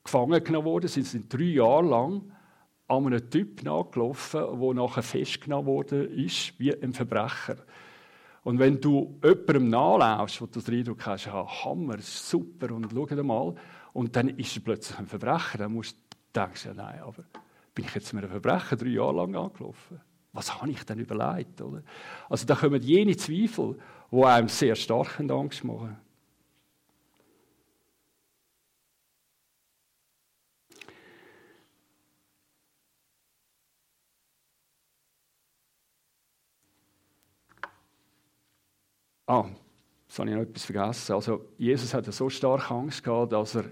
gefangen 0.03 0.43
genommen 0.43 0.65
worden. 0.65 0.89
Sie 0.89 1.03
sind 1.03 1.33
drei 1.33 1.43
Jahre 1.43 1.87
lang 1.87 2.33
an 2.89 3.05
einem 3.05 3.29
Typ 3.29 3.63
nachgelaufen, 3.63 4.59
der 4.59 4.73
nachher 4.73 5.03
festgenommen 5.03 5.67
worden 5.67 6.11
ist, 6.17 6.59
wie 6.59 6.75
ein 6.83 6.91
Verbrecher. 6.91 7.55
Und 8.43 8.59
wenn 8.59 8.81
du 8.81 9.17
jemandem 9.23 9.69
nachlaufst, 9.69 10.41
wo 10.41 10.45
du 10.45 10.59
den 10.59 10.79
Eindruck 10.79 11.05
hast, 11.05 11.27
ja, 11.27 11.63
Hammer, 11.63 11.95
super, 12.01 12.75
und 12.75 12.91
schau 12.91 13.23
mal, 13.23 13.55
und 13.93 14.17
dann 14.17 14.27
ist 14.37 14.53
er 14.57 14.63
plötzlich 14.63 14.99
ein 14.99 15.07
Verbrecher, 15.07 15.59
dann 15.59 15.71
musst 15.71 15.95
du 15.95 16.17
denken, 16.41 16.59
ja, 16.65 16.73
nein, 16.73 16.99
aber 16.99 17.23
bin 17.73 17.85
ich 17.85 17.95
jetzt 17.95 18.11
mit 18.11 18.21
einem 18.21 18.33
Verbrecher 18.33 18.75
drei 18.75 18.89
Jahre 18.89 19.15
lang 19.15 19.33
angelaufen? 19.33 20.01
Was 20.31 20.53
habe 20.53 20.69
ich 20.69 20.83
denn 20.83 20.99
überlegt? 20.99 21.61
Oder? 21.61 21.83
Also 22.29 22.45
da 22.45 22.55
kommen 22.55 22.81
jene 22.81 23.17
Zweifel, 23.17 23.77
die 24.11 24.23
einem 24.23 24.47
sehr 24.47 24.75
stark 24.75 25.19
Angst 25.19 25.63
machen. 25.63 25.97
Ah, 39.29 39.47
jetzt 40.07 40.17
habe 40.17 40.29
ich 40.29 40.35
noch 40.35 40.41
etwas 40.41 40.65
vergessen. 40.65 41.13
Also, 41.13 41.53
Jesus 41.59 41.93
hatte 41.93 42.11
so 42.11 42.31
stark 42.31 42.71
Angst 42.71 43.03
gehabt, 43.03 43.31
dass 43.31 43.53
er 43.53 43.65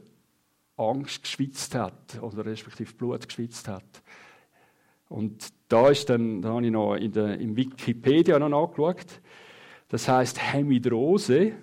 Angst 0.75 1.23
geschwitzt 1.23 1.73
hat, 1.73 2.19
oder 2.21 2.45
respektive 2.45 2.93
Blut 2.93 3.27
geschwitzt 3.27 3.67
hat. 3.67 4.03
Und 5.09 5.49
da 5.69 5.89
ist 5.89 6.09
dann, 6.09 6.41
da 6.41 6.49
habe 6.49 6.65
ich 6.65 6.71
noch 6.71 6.95
in 6.95 7.11
der, 7.11 7.39
im 7.39 7.55
Wikipedia 7.55 8.39
noch 8.39 8.49
nachgeschaut. 8.49 9.21
Das 9.89 10.07
heißt 10.07 10.53
Hemidrose. 10.53 11.53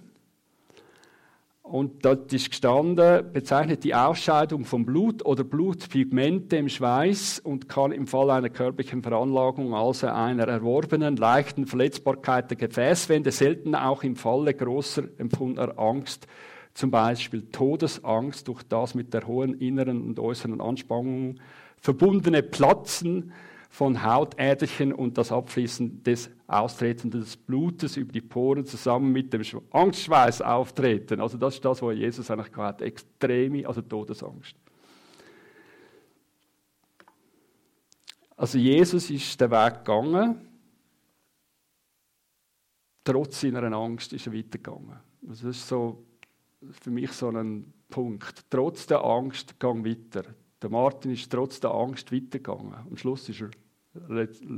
Und 1.63 2.05
dort 2.05 2.31
ist 2.33 2.51
gestanden, 2.51 3.33
bezeichnet 3.33 3.85
die 3.85 3.95
Ausscheidung 3.95 4.67
von 4.67 4.85
Blut 4.85 5.25
oder 5.25 5.45
Blutpigmente 5.45 6.57
im 6.57 6.69
Schweiß 6.69 7.39
und 7.39 7.71
kann 7.71 7.91
im 7.91 8.07
Fall 8.07 8.31
einer 8.31 8.51
körperlichen 8.51 9.03
Veranlagung, 9.03 9.75
also 9.75 10.09
einer 10.09 10.47
erworbenen 10.47 11.17
leichten 11.17 11.67
Verletzbarkeit 11.67 12.51
der 12.51 12.59
Gefäßwände, 12.59 13.33
selten 13.33 13.75
auch 13.75 14.03
im 14.03 14.15
Falle 14.15 14.53
großer 14.53 15.05
empfundener 15.17 15.79
Angst, 15.79 16.27
zum 16.75 16.91
Beispiel 16.91 17.47
Todesangst, 17.51 18.47
durch 18.47 18.63
das 18.65 18.95
mit 18.95 19.15
der 19.15 19.27
hohen 19.27 19.55
inneren 19.55 20.03
und 20.03 20.19
äußeren 20.19 20.61
Anspannung 20.61 21.41
verbundene 21.85 22.43
Platzen 22.43 23.31
von 23.69 24.03
Hautäderchen 24.03 24.91
und 24.91 25.19
das 25.19 25.31
Abfließen 25.31 26.03
des 26.03 26.31
Austreten 26.47 27.11
des 27.11 27.37
Blutes 27.37 27.99
über 27.99 28.11
die 28.11 28.23
Poren 28.23 28.65
zusammen 28.65 29.13
mit 29.13 29.35
dem 29.35 29.43
Angstschweiß 29.71 30.41
auftreten. 30.41 31.21
Also 31.21 31.37
das 31.37 31.57
ist 31.57 31.65
das, 31.65 31.83
was 31.83 31.95
Jesus 31.95 32.31
eigentlich 32.31 32.57
hat, 32.57 32.81
extreme, 32.81 33.69
also 33.69 33.83
Todesangst. 33.83 34.57
Also 38.35 38.57
Jesus 38.57 39.11
ist 39.11 39.39
den 39.39 39.51
Weg 39.51 39.85
gegangen, 39.85 40.49
trotz 43.05 43.43
seiner 43.43 43.63
Angst 43.75 44.15
ist 44.15 44.27
er 44.27 44.33
weitergegangen. 44.33 45.01
Das 45.21 45.43
ist 45.43 45.69
so 45.69 46.03
für 46.81 46.91
mich 46.91 47.13
so 47.13 47.29
ein 47.29 47.75
Punkt. 47.91 48.47
Trotz 48.49 48.87
der 48.87 49.05
Angst, 49.05 49.61
gang 49.61 49.85
weiter. 49.85 50.35
Der 50.65 50.71
Martin 50.71 51.13
ist 51.13 51.31
trotz 51.31 51.61
der 51.61 51.73
Angst 51.73 52.11
weitergegangen. 52.11 52.73
Am 52.73 52.97
Schluss 52.97 53.29
ist 53.29 53.43
er 53.43 53.51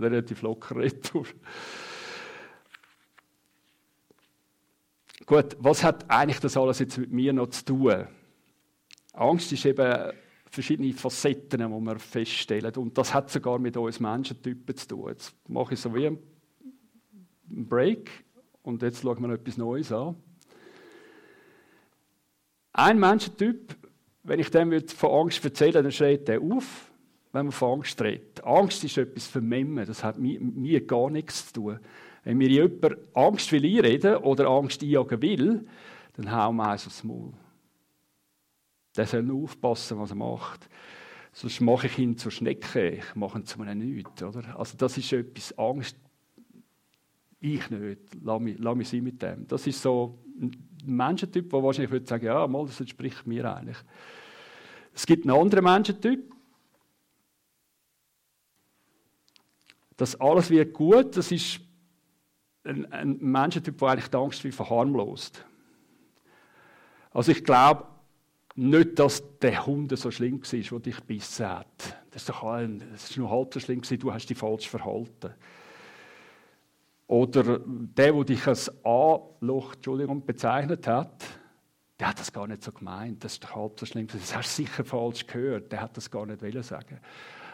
relativ 0.01 0.40
locker 0.42 0.77
retour. 0.77 1.27
Gut, 5.27 5.57
was 5.59 5.83
hat 5.83 6.09
eigentlich 6.09 6.38
das 6.38 6.57
alles 6.57 6.79
jetzt 6.79 6.97
mit 6.97 7.11
mir 7.11 7.33
noch 7.33 7.49
zu 7.49 7.64
tun? 7.64 8.07
Angst 9.14 9.51
ist 9.51 9.66
eben 9.66 10.12
verschiedene 10.49 10.92
Facetten, 10.92 11.59
die 11.59 11.66
wir 11.66 11.99
feststellen. 11.99 12.73
Und 12.77 12.97
das 12.97 13.12
hat 13.12 13.29
sogar 13.29 13.59
mit 13.59 13.77
uns 13.77 13.99
Menschentypen 13.99 14.77
zu 14.77 14.87
tun. 14.87 15.09
Jetzt 15.09 15.35
mache 15.49 15.75
ich 15.75 15.81
so 15.81 15.92
wie 15.92 16.07
einen 16.07 16.21
Break 17.49 18.12
und 18.62 18.81
jetzt 18.81 19.03
schauen 19.03 19.27
wir 19.27 19.35
etwas 19.35 19.57
Neues 19.57 19.90
an. 19.90 20.14
Ein 22.75 23.01
Menschentyp, 23.01 23.77
wenn 24.27 24.41
ich 24.41 24.51
dem 24.51 24.87
von 24.89 25.11
Angst 25.11 25.45
erzähle, 25.45 25.83
dann 25.83 25.93
schreit 25.93 26.29
er 26.29 26.41
auf 26.41 26.91
wenn 27.37 27.47
man 27.47 27.53
von 27.53 27.81
Angst 27.81 28.01
redet. 28.01 28.43
Angst 28.45 28.83
ist 28.83 28.97
etwas 28.97 29.27
Vermemmen, 29.27 29.85
das 29.85 30.03
hat 30.03 30.19
mit 30.19 30.41
mir 30.41 30.87
gar 30.87 31.11
nichts 31.11 31.49
zu 31.49 31.61
tun. 31.61 31.81
Wenn 32.25 32.39
mir 32.39 32.49
jemand 32.49 32.97
Angst 33.15 33.53
will 33.53 33.65
einreden 33.65 34.17
oder 34.17 34.49
Angst 34.49 34.83
einjagen 34.83 35.21
will, 35.21 35.67
dann 36.15 36.33
hauen 36.33 36.57
wir 36.57 36.71
eins 36.71 36.87
aufs 36.87 37.05
Maul. 37.05 37.35
Der 38.97 39.07
soll 39.07 39.23
nur 39.23 39.45
aufpassen, 39.45 39.99
was 39.99 40.11
er 40.11 40.17
macht. 40.17 40.67
Sonst 41.35 41.61
mache 41.61 41.89
ich 41.89 41.99
ihn 41.99 42.17
zur 42.17 42.33
Schnecke, 42.33 42.89
ich 42.89 43.15
mache 43.15 43.39
ihn 43.39 43.45
zu 43.45 43.61
einem 43.61 43.79
Nichts. 43.81 44.23
Oder? 44.23 44.59
Also 44.59 44.75
das 44.79 44.97
ist 44.97 45.12
etwas, 45.12 45.57
Angst, 45.59 45.99
ich 47.39 47.69
nicht, 47.69 48.01
lass 48.23 48.41
mich, 48.41 48.57
lass 48.59 48.77
mich 48.77 48.89
sein 48.89 49.05
mit 49.05 49.21
dem. 49.21 49.47
Das 49.47 49.67
ist 49.67 49.83
so 49.83 50.19
Menschentyp, 50.87 51.51
der 51.51 51.62
wahrscheinlich 51.62 51.90
würde 51.90 52.07
sagen, 52.07 52.27
ja, 52.27 52.46
mal, 52.46 52.66
das 52.66 52.81
entspricht 52.81 53.27
mir 53.27 53.55
eigentlich. 53.55 53.79
Es 54.94 55.07
gibt 55.07 55.27
einen 55.27 55.38
anderen 55.38 55.64
Menschentyp, 55.64 56.37
Das 59.96 60.20
alles 60.20 60.51
wird 60.51 60.75
gut, 60.75 61.16
das 61.16 61.33
ist 61.33 61.61
ein, 62.64 62.90
ein 62.92 63.16
Menschentyp, 63.18 63.79
der 63.79 63.88
eigentlich 63.88 64.09
die 64.09 64.16
Angst 64.16 64.44
wie 64.44 64.53
verharmlost. 64.53 65.44
Also 67.12 67.33
ich 67.33 67.42
glaube 67.42 67.87
nicht, 68.57 68.99
dass 68.99 69.22
der 69.38 69.64
Hund 69.64 69.96
so 69.99 70.11
schlimm 70.11 70.42
war, 70.42 70.81
der 70.81 70.81
dich 70.81 71.01
bissen 71.05 71.49
hat. 71.49 71.96
Das 72.11 72.22
ist, 72.22 72.29
doch 72.29 72.44
ein, 72.44 72.83
das 72.92 73.11
ist 73.11 73.16
nur 73.16 73.31
halb 73.31 73.55
so 73.55 73.61
schlimm 73.61 73.83
du 73.83 74.12
hast 74.12 74.27
dich 74.27 74.37
falsch 74.37 74.68
verhalten. 74.68 75.35
Oder 77.07 77.61
der, 77.61 78.12
der 78.12 78.25
dich 78.25 78.47
als 78.47 78.69
A-Loch 78.85 79.77
bezeichnet 80.27 80.87
hat, 80.87 81.25
der 81.99 82.09
hat 82.09 82.19
das 82.19 82.33
gar 82.33 82.47
nicht 82.47 82.62
so 82.62 82.73
gemeint. 82.73 83.25
Das 83.25 83.35
ist 83.35 83.55
halb 83.55 83.79
so 83.79 83.87
schlimm. 83.87 84.07
Das 84.09 84.37
hast 84.37 84.59
du 84.59 84.62
sicher 84.64 84.85
falsch 84.85 85.27
gehört. 85.27 85.73
Der 85.73 85.81
hat 85.81 85.97
das 85.97 86.11
gar 86.11 86.27
nicht 86.27 86.42
wollen 86.42 86.62
sagen. 86.62 87.01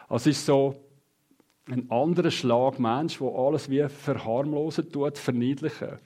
Also 0.08 0.30
es 0.30 0.38
ist 0.38 0.46
so, 0.46 0.74
ein 1.68 1.90
anderer 1.90 2.30
Schlag 2.30 2.78
Mensch, 2.78 3.18
der 3.18 3.28
alles 3.28 3.70
wie 3.70 3.88
verharmlosen 3.88 4.90
tut, 4.90 5.16
verniedlichen. 5.18 5.98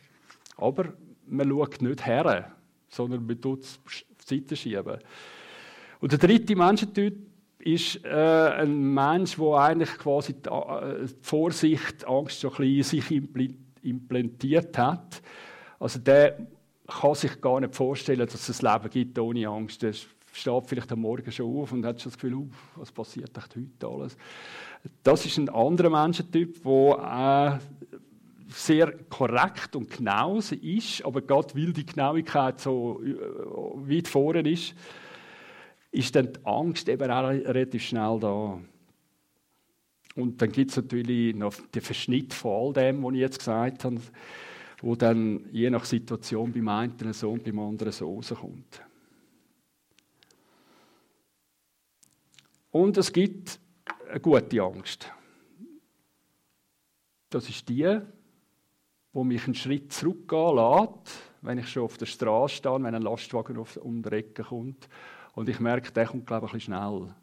Aber 0.56 0.92
man 1.26 1.48
schaut 1.48 1.80
nicht 1.80 2.04
her, 2.04 2.52
sondern 2.88 3.26
man 3.26 3.40
tut 3.40 3.62
es 3.62 3.80
auf 3.85 4.26
die 4.28 4.40
Seite 4.40 4.56
schieben. 4.56 4.98
Und 6.00 6.12
der 6.12 6.18
dritte 6.18 6.54
Menschentyp 6.54 7.16
ist 7.66 8.05
äh, 8.05 8.09
ein 8.09 8.94
Mensch, 8.94 9.37
der 9.37 9.55
eigentlich 9.55 9.98
quasi 9.98 10.35
die, 10.35 10.48
äh, 10.48 11.09
Vorsicht, 11.20 12.07
Angst 12.07 12.40
so 12.40 12.50
ein 12.50 12.57
bisschen 12.57 13.02
sich 13.02 13.22
implantiert 13.83 14.79
hat. 14.79 15.20
Also 15.81 15.98
der 15.98 16.38
kann 16.87 17.14
sich 17.14 17.40
gar 17.40 17.61
nicht 17.61 17.74
vorstellen, 17.74 18.20
dass 18.20 18.48
es 18.48 18.62
ein 18.62 18.72
Leben 18.72 18.90
gibt 18.90 19.18
ohne 19.18 19.48
Angst. 19.48 19.83
Der 19.83 19.92
steht 19.92 20.66
vielleicht 20.66 20.92
am 20.92 21.00
Morgen 21.00 21.33
schon 21.33 21.57
auf 21.57 21.72
und 21.72 21.85
hat 21.85 22.00
schon 22.00 22.12
das 22.12 22.18
Gefühl, 22.18 22.35
uh, 22.35 22.48
was 22.76 22.92
passiert 22.92 23.33
heute 23.37 23.87
alles? 23.87 24.16
Das 25.02 25.26
ist 25.26 25.38
ein 25.38 25.48
anderer 25.48 25.90
Menschentyp, 25.90 26.62
der 26.62 27.61
äh, 27.61 27.96
sehr 28.48 28.92
korrekt 29.09 29.74
und 29.74 29.90
genau 29.90 30.37
ist, 30.38 31.05
aber 31.05 31.20
Gott 31.22 31.57
will 31.57 31.72
die 31.72 31.85
Genauigkeit 31.85 32.61
so 32.61 33.02
äh, 33.02 33.16
weit 33.90 34.07
vorne 34.07 34.48
ist, 34.48 34.74
ist 35.90 36.14
dann 36.14 36.33
die 36.33 36.44
Angst 36.44 36.88
eben 36.88 37.11
auch 37.11 37.29
relativ 37.29 37.83
schnell 37.83 38.18
da. 38.20 38.61
Und 40.14 40.40
dann 40.40 40.51
gibt 40.51 40.70
es 40.70 40.77
natürlich 40.77 41.35
noch 41.35 41.55
den 41.55 41.83
Verschnitt 41.83 42.33
von 42.33 42.53
all 42.53 42.72
dem, 42.72 43.03
was 43.03 43.12
ich 43.12 43.20
jetzt 43.20 43.38
gesagt 43.38 43.85
habe, 43.85 44.01
wo 44.83 44.94
dann 44.94 45.46
je 45.53 45.70
nach 45.70 45.85
Situation 45.85 46.53
beim 46.53 46.68
einen 46.68 47.12
so 47.12 47.33
und 47.33 47.44
beim 47.44 47.59
anderen 47.59 47.92
so 47.92 48.14
rauskommt. 48.14 48.83
Und 52.70 52.96
es 52.96 53.12
gibt 53.12 53.59
eine 54.09 54.20
gute 54.20 54.62
Angst. 54.62 55.11
Das 57.31 57.49
ist 57.49 57.68
die, 57.68 58.01
wo 59.12 59.25
mich 59.25 59.44
einen 59.44 59.55
Schritt 59.55 59.92
zurückgehen 59.92 60.57
lässt, 60.57 61.33
wenn 61.42 61.59
ich 61.59 61.68
schon 61.68 61.85
auf 61.85 61.96
der 61.96 62.07
Straße 62.07 62.57
stehe, 62.57 62.83
wenn 62.83 62.94
ein 62.94 63.03
Lastwagen 63.03 63.57
um 63.57 64.03
die 64.03 64.11
Ecke 64.11 64.44
kommt 64.44 64.88
und 65.37 65.51
ich 65.51 65.61
merke, 65.61 65.92
der 65.92 66.07
kommt 66.07 66.27
glaube 66.27 66.46
ich, 66.46 66.53
ein 66.53 66.57
bisschen 66.57 66.75
schnell. 66.75 67.14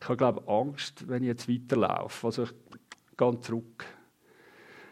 Ich 0.00 0.08
habe 0.08 0.16
glaube 0.16 0.48
Angst, 0.48 1.08
wenn 1.08 1.22
ich 1.22 1.28
jetzt 1.28 1.48
weiterlaufe. 1.48 2.26
Also 2.26 2.42
ich 2.42 2.52
gehe 3.16 3.40
zurück. 3.40 3.86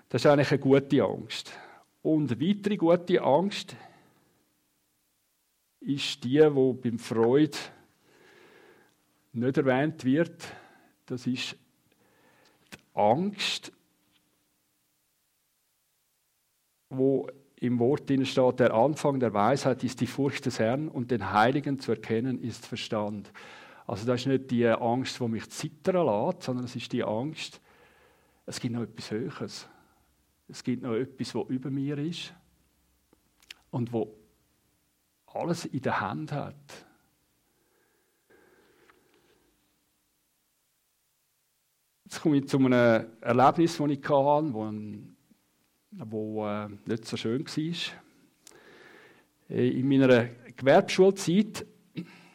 Das 0.09 0.23
ist 0.23 0.27
eigentlich 0.31 0.53
eine 0.53 0.61
gute 0.61 1.03
Angst. 1.03 1.53
Und 2.01 2.31
eine 2.31 2.41
weitere 2.41 2.77
gute 2.77 3.21
Angst 3.21 3.75
ist 5.81 6.23
die, 6.23 6.41
wo 6.55 6.75
beim 6.75 7.01
Freud 7.01 7.57
nicht 9.33 9.57
erwähnt 9.57 10.05
wird. 10.05 10.47
Das 11.07 11.27
ist 11.27 11.57
die 12.73 12.79
Angst, 12.95 13.73
wo 16.89 17.29
im 17.61 17.79
Wort 17.79 18.11
steht, 18.25 18.61
der 18.61 18.73
Anfang 18.75 19.21
der 19.21 19.35
Weisheit 19.35 19.83
ist 19.83 20.01
die 20.01 20.07
Furcht 20.07 20.47
des 20.47 20.59
Herrn 20.59 20.89
und 20.89 21.11
den 21.11 21.33
Heiligen 21.33 21.79
zu 21.79 21.93
erkennen 21.93 22.41
ist 22.41 22.67
Verstand. 22.67 23.33
Also 23.87 24.07
das 24.07 24.21
ist 24.21 24.27
nicht 24.27 24.51
die 24.51 24.67
Angst, 24.67 25.19
die 25.19 25.29
mich 25.29 25.51
zittern 25.51 26.07
lässt, 26.07 26.43
sondern 26.43 26.67
es 26.67 26.77
ist 26.77 26.93
die 26.93 27.03
Angst, 27.03 27.61
es 28.47 28.61
gibt 28.61 28.75
noch 28.75 28.83
etwas 28.83 29.11
Höheres. 29.11 29.69
Es 30.49 30.65
gibt 30.65 30.83
noch 30.83 30.95
etwas, 30.95 31.35
was 31.35 31.49
über 31.49 31.71
mir 31.71 31.99
ist 31.99 32.33
und 33.71 33.93
wo 33.93 34.15
alles 35.27 35.67
in 35.67 35.83
der 35.83 36.01
Hand 36.01 36.33
hat. 36.33 36.55
Jetzt 42.05 42.23
komme 42.23 42.39
ich 42.39 42.49
zu 42.49 42.57
einem 42.57 43.07
Erlebnis, 43.21 43.77
das 43.77 43.91
ich 43.91 44.09
hatte, 44.09 44.55
wo, 44.55 44.73
wo 45.91 46.47
äh, 46.47 46.69
nicht 46.87 47.07
so 47.07 47.17
schön 47.17 47.47
war. 47.47 47.75
Äh, 49.51 49.69
in 49.69 49.89
meiner 49.89 50.29
Gewerbeschulzeit 50.57 51.67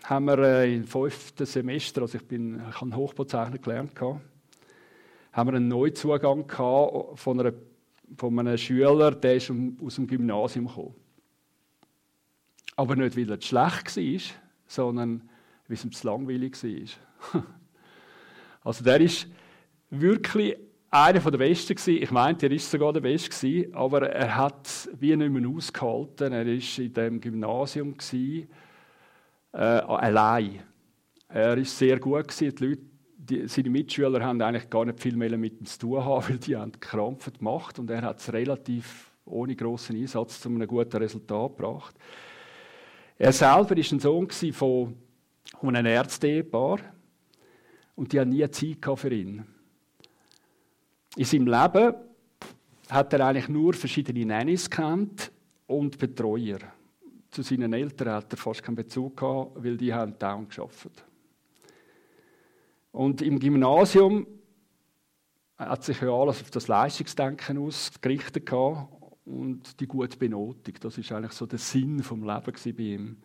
haben 0.04 0.26
wir 0.26 0.38
äh, 0.40 0.76
im 0.76 0.86
fünften 0.86 1.46
Semester, 1.46 2.02
also 2.02 2.18
ich, 2.18 2.28
bin, 2.28 2.62
ich 2.70 2.82
habe 2.82 2.96
Hochbauzeichner 2.96 3.58
gelernt, 3.58 4.00
haben 4.00 5.50
wir 5.50 5.56
einen 5.56 5.68
Neuzugang 5.68 6.46
von, 7.16 7.40
einer, 7.40 7.54
von 8.18 8.40
einem 8.40 8.58
Schüler, 8.58 9.12
der 9.12 9.36
ist 9.36 9.52
aus 9.82 9.96
dem 9.96 10.08
Gymnasium 10.08 10.68
gekommen. 10.68 10.96
Aber 12.76 12.96
nicht, 12.96 13.16
weil 13.16 13.30
er 13.30 13.42
schlecht 13.42 13.98
war, 13.98 14.36
sondern 14.68 15.30
weil 15.68 15.76
es 15.76 15.86
ihm 15.86 15.92
zu 15.92 16.08
langweilig 16.08 16.62
war. 16.64 17.44
also 18.64 18.84
der 18.84 19.00
ist 19.00 19.28
wirklich 19.90 20.58
einer 20.94 21.20
der 21.20 21.38
Besten 21.40 21.76
gewesen. 21.76 22.04
Ich 22.04 22.12
meinte, 22.12 22.46
er 22.46 22.52
ist 22.52 22.70
sogar 22.70 22.94
der 22.94 23.02
Beste 23.02 23.30
gewesen, 23.30 23.74
aber 23.74 24.10
er 24.12 24.36
hat 24.36 24.90
wie 25.00 25.16
nicht 25.16 25.32
mehr 25.32 25.50
ausgehalten. 25.50 26.32
Er 26.32 26.46
war 26.46 26.80
in 26.84 26.94
dem 26.94 27.20
Gymnasium 27.20 27.98
gewesen, 27.98 28.48
äh, 29.54 29.58
allein. 29.58 30.60
Er 31.28 31.58
ist 31.58 31.76
sehr 31.76 32.00
gut 32.00 32.28
gewesen. 32.28 32.56
Die 32.56 32.66
Leute, 32.66 32.82
die, 33.18 33.48
seine 33.48 33.72
Mitschüler 33.72 34.24
haben 34.24 34.40
eigentlich 34.40 34.70
gar 34.70 34.86
nicht 34.86 35.00
viel 35.00 35.16
mehr 35.16 35.36
mit 35.36 35.60
ihm 35.60 35.66
zu 35.66 35.80
tun 35.80 36.06
haben, 36.06 36.26
weil 36.30 36.38
die 36.38 36.56
haben 36.56 36.80
Krampfen 36.80 37.34
gemacht 37.34 37.80
und 37.80 37.90
er 37.90 38.04
hat 38.04 38.20
es 38.20 38.32
relativ 38.32 39.12
ohne 39.26 39.56
großen 39.56 39.96
Einsatz 39.96 40.42
zu 40.42 40.50
einem 40.50 40.68
guten 40.68 40.98
Resultat 40.98 41.58
gebracht. 41.58 41.96
Er 43.18 43.32
selber 43.32 43.72
war 43.72 43.78
ein 43.78 44.00
Sohn 44.00 44.30
von, 44.52 44.96
einem 45.62 45.86
Ärzte-Ehepaar 45.88 46.80
und 47.96 48.14
die 48.14 48.20
haben 48.20 48.30
nie 48.30 48.48
Zeit 48.52 49.00
für 49.00 49.12
ihn. 49.12 49.53
In 51.16 51.26
seinem 51.26 51.48
Leben 51.48 51.96
hat 52.90 53.14
er 53.14 53.28
eigentlich 53.28 53.50
nur 53.50 53.74
verschiedene 53.74 54.26
Nannies 54.26 54.70
kennt 54.70 55.32
und 55.68 55.98
Betreuer. 55.98 56.60
Zu 57.30 57.42
seinen 57.44 57.74
Eltern 57.74 58.14
hat 58.14 58.34
er 58.34 58.38
fast 58.38 58.64
keinen 58.64 58.76
Bezug 58.76 59.18
gehabt, 59.18 59.64
weil 59.64 59.78
die 59.78 59.94
haben 59.94 60.18
down 60.18 60.48
geschafft. 60.48 61.04
Und 62.92 63.22
im 63.22 63.40
Gymnasium 63.40 64.28
hat 65.58 65.84
sich 65.84 66.02
ja 66.02 66.12
alles 66.12 66.42
auf 66.42 66.52
das 66.52 66.68
Leistungsdenken 66.68 67.58
ausgerichtet 67.58 68.52
und 69.26 69.80
die 69.80 69.88
gute 69.88 70.18
Benotung. 70.18 70.76
Das 70.80 70.98
ist 70.98 71.12
eigentlich 71.12 71.32
so 71.32 71.46
der 71.46 71.60
Sinn 71.60 72.04
vom 72.04 72.24
Leben 72.24 72.76
bei 72.78 72.84
ihm. 72.84 73.18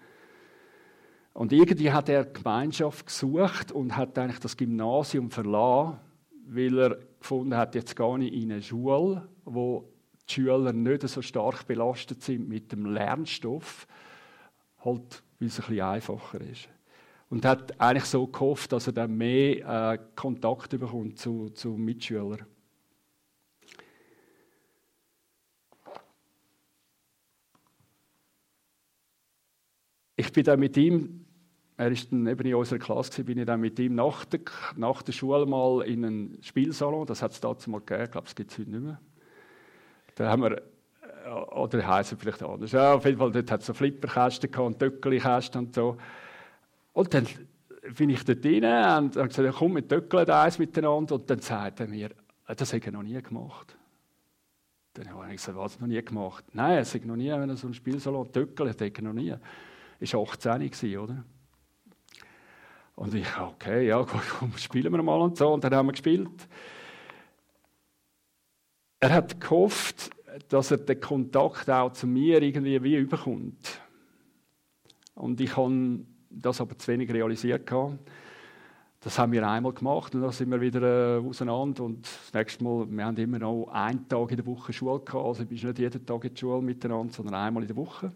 Und 1.34 1.52
irgendwie 1.52 1.92
hat 1.92 2.08
er 2.08 2.24
Gemeinschaft 2.24 3.06
gesucht 3.06 3.72
und 3.72 3.96
hat 3.96 4.18
eigentlich 4.18 4.40
das 4.40 4.56
Gymnasium 4.56 5.30
verlassen, 5.30 5.98
weil 6.46 6.78
er 6.78 6.98
gefunden 7.20 7.56
hat, 7.56 7.74
jetzt 7.74 7.96
gehe 7.96 8.18
ich 8.20 8.32
in 8.32 8.52
eine 8.52 8.62
Schule, 8.62 9.28
wo 9.44 9.88
die 10.28 10.34
Schüler 10.34 10.72
nicht 10.72 11.08
so 11.08 11.22
stark 11.22 11.66
belastet 11.66 12.22
sind 12.22 12.48
mit 12.48 12.72
dem 12.72 12.86
Lernstoff, 12.86 13.86
halt, 14.84 15.22
weil 15.38 15.48
es 15.48 15.60
ein 15.60 15.66
bisschen 15.66 15.80
einfacher 15.80 16.40
ist. 16.40 16.68
Und 17.30 17.44
hat 17.44 17.78
eigentlich 17.80 18.04
so 18.04 18.26
gehofft, 18.26 18.72
dass 18.72 18.86
er 18.86 18.94
dann 18.94 19.16
mehr 19.16 19.92
äh, 19.92 19.98
Kontakt 20.14 20.70
bekommt 20.70 21.18
zu, 21.18 21.50
zu 21.50 21.70
Mitschülern. 21.70 22.46
Ich 30.16 30.32
bin 30.32 30.42
dann 30.42 30.58
mit 30.58 30.76
ihm 30.76 31.27
er 31.78 31.92
ist 31.92 32.12
dann 32.12 32.26
eben 32.26 32.44
in 32.44 32.54
unserer 32.56 32.80
Klasse, 32.80 33.22
bin 33.22 33.38
ich 33.38 33.46
dann 33.46 33.60
mit 33.60 33.78
ihm 33.78 33.94
nach 33.94 34.24
der, 34.24 34.40
nach 34.76 35.00
der 35.00 35.12
Schule 35.12 35.46
mal 35.46 35.82
in 35.86 36.04
einen 36.04 36.38
Spielsalon, 36.42 37.06
das 37.06 37.22
hat 37.22 37.30
es 37.30 37.40
dazu 37.40 37.70
mal 37.70 37.78
gegeben, 37.78 38.04
ich 38.04 38.10
glaube, 38.10 38.26
es 38.26 38.34
gibt 38.34 38.50
es 38.50 38.58
heute 38.58 38.70
nicht 38.70 38.82
mehr. 38.82 39.00
Da 40.16 40.28
haben 40.28 40.42
wir, 40.42 40.58
äh, 40.58 41.30
oder 41.30 41.86
heisst 41.86 42.12
es 42.12 42.18
vielleicht 42.18 42.42
anders, 42.42 42.72
ja, 42.72 42.94
auf 42.94 43.04
jeden 43.04 43.18
Fall, 43.18 43.30
dort 43.30 43.50
hat 43.52 43.60
es 43.60 43.66
so 43.66 43.74
Flipperkästen 43.74 44.52
und 44.56 44.80
Töckeli-Kästen 44.80 45.66
und 45.66 45.74
so. 45.74 45.96
Und 46.94 47.14
dann 47.14 47.28
bin 47.96 48.10
ich 48.10 48.24
dort 48.24 48.44
rein 48.44 49.04
und 49.04 49.16
habe 49.16 49.28
gesagt, 49.28 49.54
komm, 49.56 49.76
wir 49.76 49.86
töckeln 49.86 50.28
eins 50.28 50.58
miteinander. 50.58 51.14
Und 51.14 51.30
dann 51.30 51.38
sagt 51.38 51.78
er 51.78 51.86
mir, 51.86 52.10
äh, 52.48 52.56
das 52.56 52.72
habe 52.72 52.84
ich 52.84 52.92
noch 52.92 53.04
nie 53.04 53.22
gemacht. 53.22 53.76
Dann 54.94 55.14
habe 55.14 55.26
ich 55.26 55.36
gesagt, 55.36 55.56
was, 55.56 55.78
noch 55.78 55.86
nie 55.86 56.02
gemacht? 56.02 56.44
Nein, 56.54 56.78
es 56.78 56.92
hat 56.92 57.04
noch 57.04 57.14
nie, 57.14 57.30
wenn 57.30 57.48
er 57.48 57.56
so 57.56 57.68
ein 57.68 57.74
Spielsalon 57.74 58.32
töckelt, 58.32 58.70
das 58.70 58.74
habe 58.74 58.86
ich 58.86 59.00
noch 59.00 59.12
nie. 59.12 59.32
Ich 60.00 60.12
war 60.12 60.22
18, 60.22 60.98
oder? 60.98 61.24
Und 62.98 63.14
ich, 63.14 63.26
okay, 63.38 63.86
ja, 63.86 64.04
komm, 64.38 64.56
spielen 64.56 64.92
wir 64.92 65.02
mal 65.04 65.20
und 65.20 65.36
so. 65.36 65.52
Und 65.52 65.62
dann 65.62 65.72
haben 65.72 65.86
wir 65.86 65.92
gespielt. 65.92 66.48
Er 68.98 69.10
hat 69.14 69.40
gehofft, 69.40 70.10
dass 70.48 70.72
er 70.72 70.78
den 70.78 71.00
Kontakt 71.00 71.70
auch 71.70 71.92
zu 71.92 72.08
mir 72.08 72.42
irgendwie 72.42 72.82
wie 72.82 72.96
überkommt. 72.96 73.80
Und 75.14 75.40
ich 75.40 75.56
habe 75.56 76.00
das 76.28 76.60
aber 76.60 76.76
zu 76.76 76.88
wenig 76.88 77.08
realisiert. 77.12 77.70
Das 78.98 79.16
haben 79.16 79.30
wir 79.30 79.48
einmal 79.48 79.74
gemacht 79.74 80.12
und 80.16 80.22
dann 80.22 80.32
sind 80.32 80.50
wir 80.50 80.60
wieder 80.60 81.18
äh, 81.18 81.24
auseinander. 81.24 81.84
Und 81.84 82.04
das 82.04 82.34
nächste 82.34 82.64
Mal, 82.64 82.90
wir 82.90 83.04
haben 83.04 83.16
immer 83.16 83.38
noch 83.38 83.68
einen 83.68 84.08
Tag 84.08 84.32
in 84.32 84.38
der 84.38 84.46
Woche 84.46 84.72
Schule 84.72 84.98
gehabt. 84.98 85.24
Also 85.24 85.44
ich 85.44 85.48
bin 85.48 85.68
nicht 85.68 85.78
jeden 85.78 86.04
Tag 86.04 86.24
in 86.24 86.34
der 86.34 86.36
Schule 86.36 86.60
miteinander, 86.60 87.12
sondern 87.12 87.36
einmal 87.36 87.62
in 87.62 87.68
der 87.68 87.76
Woche. 87.76 88.12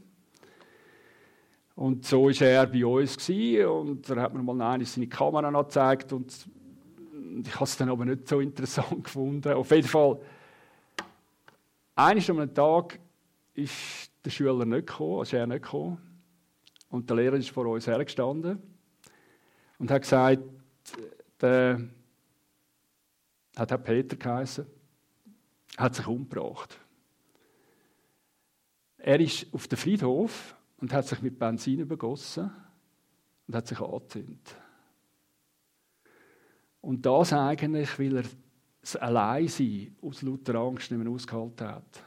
Und 1.75 2.05
so 2.05 2.25
war 2.25 2.47
er 2.47 2.67
bei 2.67 2.85
uns 2.85 3.17
gewesen, 3.17 3.67
und 3.67 4.09
er 4.11 4.23
hat 4.23 4.35
mir 4.35 4.43
mal 4.43 4.61
eine 4.61 4.85
seine 4.85 5.09
Kamera 5.09 5.51
gezeigt 5.63 6.13
und 6.13 6.47
ich 7.45 7.55
habe 7.55 7.65
es 7.65 7.77
dann 7.77 7.89
aber 7.89 8.05
nicht 8.05 8.29
so 8.29 8.41
interessant 8.41 9.05
gefunden. 9.05 9.53
Auf 9.53 9.71
jeden 9.71 9.89
Fall, 9.89 10.21
eines 11.95 12.29
am 12.29 12.55
Tag 12.55 12.99
ist 13.55 14.11
der 14.25 14.31
Schüler 14.31 14.65
nicht 14.65 14.87
gekommen, 14.87 15.23
ist 15.23 15.33
er 15.33 15.47
nicht 15.47 15.63
gekommen. 15.63 15.99
Und 16.91 17.09
der 17.09 17.17
Lehrer 17.17 17.37
ist 17.37 17.51
vor 17.51 17.67
uns 17.67 17.87
hergestanden 17.87 18.63
und 19.79 19.91
hat 19.91 20.03
gesagt, 20.03 20.43
der 21.41 21.81
hat 23.57 23.71
Herr 23.71 23.79
Peter 23.79 24.17
geheißen, 24.17 24.67
hat 25.79 25.95
sich 25.95 26.07
umgebracht. 26.07 26.79
Er 28.99 29.19
ist 29.21 29.47
auf 29.53 29.67
dem 29.69 29.79
Friedhof 29.79 30.55
und 30.83 30.93
hat 30.93 31.07
sich 31.07 31.23
mit 31.23 31.39
Benzin 31.39 31.79
übergossen 31.79 32.51
und 33.47 33.55
hat 33.55 33.69
sich 33.69 33.79
angezündet. 33.81 34.57
Und 36.81 37.07
das 37.07 37.33
eigentlich, 37.33 37.97
weil 38.01 38.17
er 38.17 38.25
das 38.81 38.97
Alleinsein 38.97 39.97
aus 40.03 40.23
lauter 40.23 40.57
Angst 40.57 40.91
nicht 40.91 41.01
mehr 41.01 41.13
ausgehalten 41.13 41.69
hat. 41.69 42.03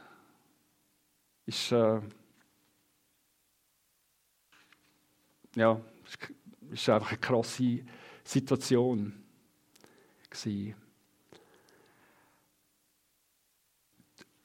Ist, 1.46 1.72
äh, 1.72 2.02
ja, 5.54 5.80
ist 6.70 6.88
einfach 6.90 7.08
eine 7.08 7.18
krasse 7.18 7.82
Situation 8.24 9.24
gewesen. 10.28 10.74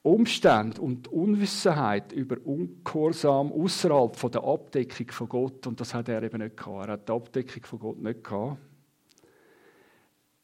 Umstände 0.02 0.80
und 0.80 1.06
Unwissenheit 1.08 2.12
über 2.12 2.36
Ungehorsam 2.44 3.52
außerhalb 3.52 4.32
der 4.32 4.42
Abdeckung 4.42 5.10
von 5.12 5.28
Gott, 5.28 5.66
und 5.68 5.80
das 5.80 5.94
hat 5.94 6.08
er 6.08 6.22
eben 6.24 6.42
nicht 6.42 6.56
gehabt. 6.56 6.88
Er 6.88 6.92
hat 6.94 7.08
die 7.08 7.12
Abdeckung 7.12 7.64
von 7.64 7.78
Gott 7.78 8.02
nicht 8.02 8.24
gehabt. 8.24 8.58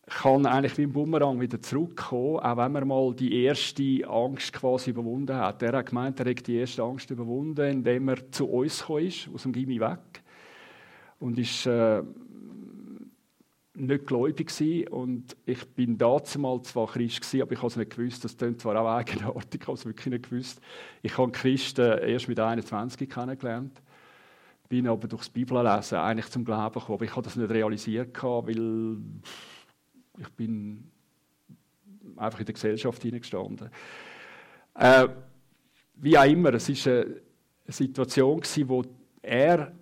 Kann 0.07 0.47
eigentlich 0.47 0.79
wie 0.79 0.85
ein 0.85 0.93
Bumerang 0.93 1.41
wieder 1.41 1.61
zurückkommen, 1.61 2.39
auch 2.39 2.57
wenn 2.57 2.73
man 2.73 2.89
mal 2.89 3.15
die 3.15 3.43
erste 3.45 4.09
Angst 4.09 4.53
quasi 4.53 4.91
überwunden 4.91 5.37
hat. 5.37 5.61
Er 5.63 5.77
hat 5.77 5.87
gemeint, 5.87 6.21
er 6.21 6.31
hat 6.31 6.47
die 6.47 6.57
erste 6.57 6.83
Angst 6.83 7.11
überwunden, 7.11 7.69
indem 7.69 8.09
er 8.09 8.31
zu 8.31 8.49
uns 8.49 8.81
gekommen 8.81 9.07
ist, 9.07 9.29
aus 9.35 9.43
dem 9.43 9.53
Gimmi 9.53 9.81
weg. 9.81 10.23
Und 11.19 11.37
ist, 11.37 11.67
äh, 11.67 12.03
nicht 13.79 14.07
gläubig 14.07 14.49
gewesen 14.49 14.89
und 14.89 15.37
ich 15.47 15.65
bin 15.69 15.99
damals 15.99 16.71
zwar 16.71 16.87
Christ 16.87 17.21
gewesen, 17.21 17.43
aber 17.43 17.53
ich 17.53 17.59
habe 17.59 17.69
es 17.69 17.77
nicht 17.77 17.97
gewusst. 17.97 18.25
Das 18.25 18.37
klingt 18.37 18.61
zwar 18.61 18.81
auch 18.81 18.89
eigenartig, 18.89 19.61
ich 19.63 19.67
habe 19.67 19.79
es 19.79 19.87
wirklich 19.87 20.07
nicht 20.07 20.31
gewusst. 20.31 20.61
Ich 21.03 21.17
habe 21.17 21.31
Christen 21.33 21.99
erst 21.99 22.29
mit 22.29 22.41
21 22.41 23.09
kennengelernt. 23.09 23.81
bin 24.69 24.87
aber 24.89 25.09
durchs 25.09 25.31
Bibellesen 25.31 25.99
eigentlich 25.99 26.29
zum 26.29 26.45
Glauben 26.45 26.75
gekommen. 26.75 26.97
Aber 26.97 27.05
ich 27.05 27.13
habe 27.13 27.23
das 27.23 27.37
nicht 27.37 27.51
realisiert, 27.51 28.23
weil 28.23 28.99
ich 30.19 30.29
bin 30.31 30.91
einfach 32.17 32.41
in 32.41 32.47
der 32.47 32.55
Gesellschaft 32.55 33.03
hineingestanden. 33.03 33.71
Äh, 34.75 35.09
wie 35.95 36.19
auch 36.19 36.25
immer, 36.25 36.55
es 36.55 36.69
war 36.69 36.93
eine 36.93 37.21
Situation, 37.69 38.43
in 38.57 38.69
wo 38.69 38.85
er 39.23 39.73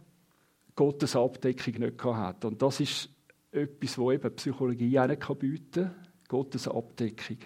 Gottes 0.75 1.17
Abdeckung 1.17 1.75
nicht 1.75 2.05
hatte. 2.05 2.49
Und 2.49 2.61
das 2.61 2.81
ist 2.81 3.16
etwas, 3.57 3.99
was 3.99 4.15
eben 4.15 4.37
Psychologie 4.37 4.99
auch 4.99 5.07
nicht 5.07 5.39
bieten 5.39 5.85
kann, 5.85 5.95
Gottes 6.29 6.69
Abdeckung. 6.69 7.39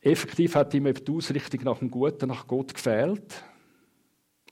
Effektiv 0.00 0.54
hat 0.54 0.72
ihm 0.74 0.92
die 0.92 1.12
Ausrichtung 1.12 1.64
nach 1.64 1.78
dem 1.80 1.90
Guten, 1.90 2.28
nach 2.28 2.46
Gott 2.46 2.72
gefehlt. 2.72 3.42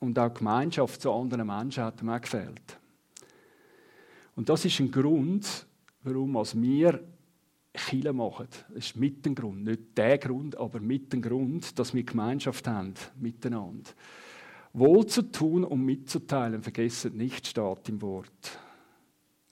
Und 0.00 0.18
auch 0.18 0.28
die 0.28 0.38
Gemeinschaft 0.38 1.00
zu 1.00 1.12
anderen 1.12 1.46
Menschen 1.46 1.84
hat 1.84 2.02
ihm 2.02 2.08
auch 2.10 2.20
gefehlt. 2.20 2.78
Und 4.34 4.48
das 4.48 4.64
ist 4.64 4.80
ein 4.80 4.90
Grund, 4.90 5.66
warum 6.02 6.34
wir 6.34 7.00
Chile 7.76 8.12
machen. 8.12 8.48
Das 8.68 8.86
ist 8.86 8.96
mit 8.96 9.24
dem 9.24 9.34
Grund. 9.34 9.64
Nicht 9.64 9.96
der 9.96 10.18
Grund, 10.18 10.56
aber 10.56 10.80
mit 10.80 11.12
dem 11.12 11.22
Grund, 11.22 11.78
dass 11.78 11.94
wir 11.94 12.02
Gemeinschaft 12.02 12.66
haben 12.66 12.94
miteinander. 13.20 13.90
Wohl 14.74 15.06
zu 15.06 15.22
tun 15.22 15.64
und 15.64 15.84
mitzuteilen, 15.84 16.62
vergessen 16.62 17.16
nicht, 17.16 17.46
steht 17.46 17.88
im 17.88 18.02
Wort. 18.02 18.58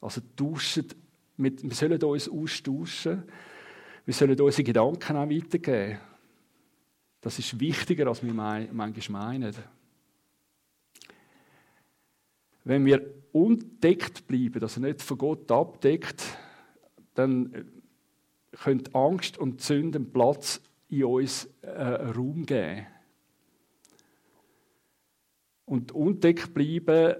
Also 0.00 0.20
tauschen, 0.36 0.88
wir 1.36 1.74
sollen 1.74 2.02
uns 2.02 2.28
austauschen 2.28 3.22
wir 4.04 4.14
sollen 4.14 4.40
unsere 4.40 4.64
Gedanken 4.64 5.16
auch 5.16 5.30
weitergeben. 5.30 5.98
Das 7.20 7.38
ist 7.38 7.60
wichtiger, 7.60 8.08
als 8.08 8.22
wir 8.22 8.34
manchmal 8.34 8.92
meinen. 9.08 9.54
Wenn 12.64 12.84
wir 12.84 13.00
undeckt 13.32 14.26
bleiben, 14.26 14.62
also 14.62 14.80
nicht 14.80 15.02
von 15.02 15.18
Gott 15.18 15.50
abdeckt, 15.50 16.22
dann 17.14 17.70
können 18.52 18.82
Angst 18.92 19.38
und 19.38 19.60
Sünden 19.60 20.12
Platz 20.12 20.60
in 20.88 21.04
uns 21.04 21.48
äh, 21.62 21.70
Raum 21.70 22.44
geben. 22.44 22.86
Und 25.72 25.90
undeckt 25.92 26.52
bleiben 26.52 27.14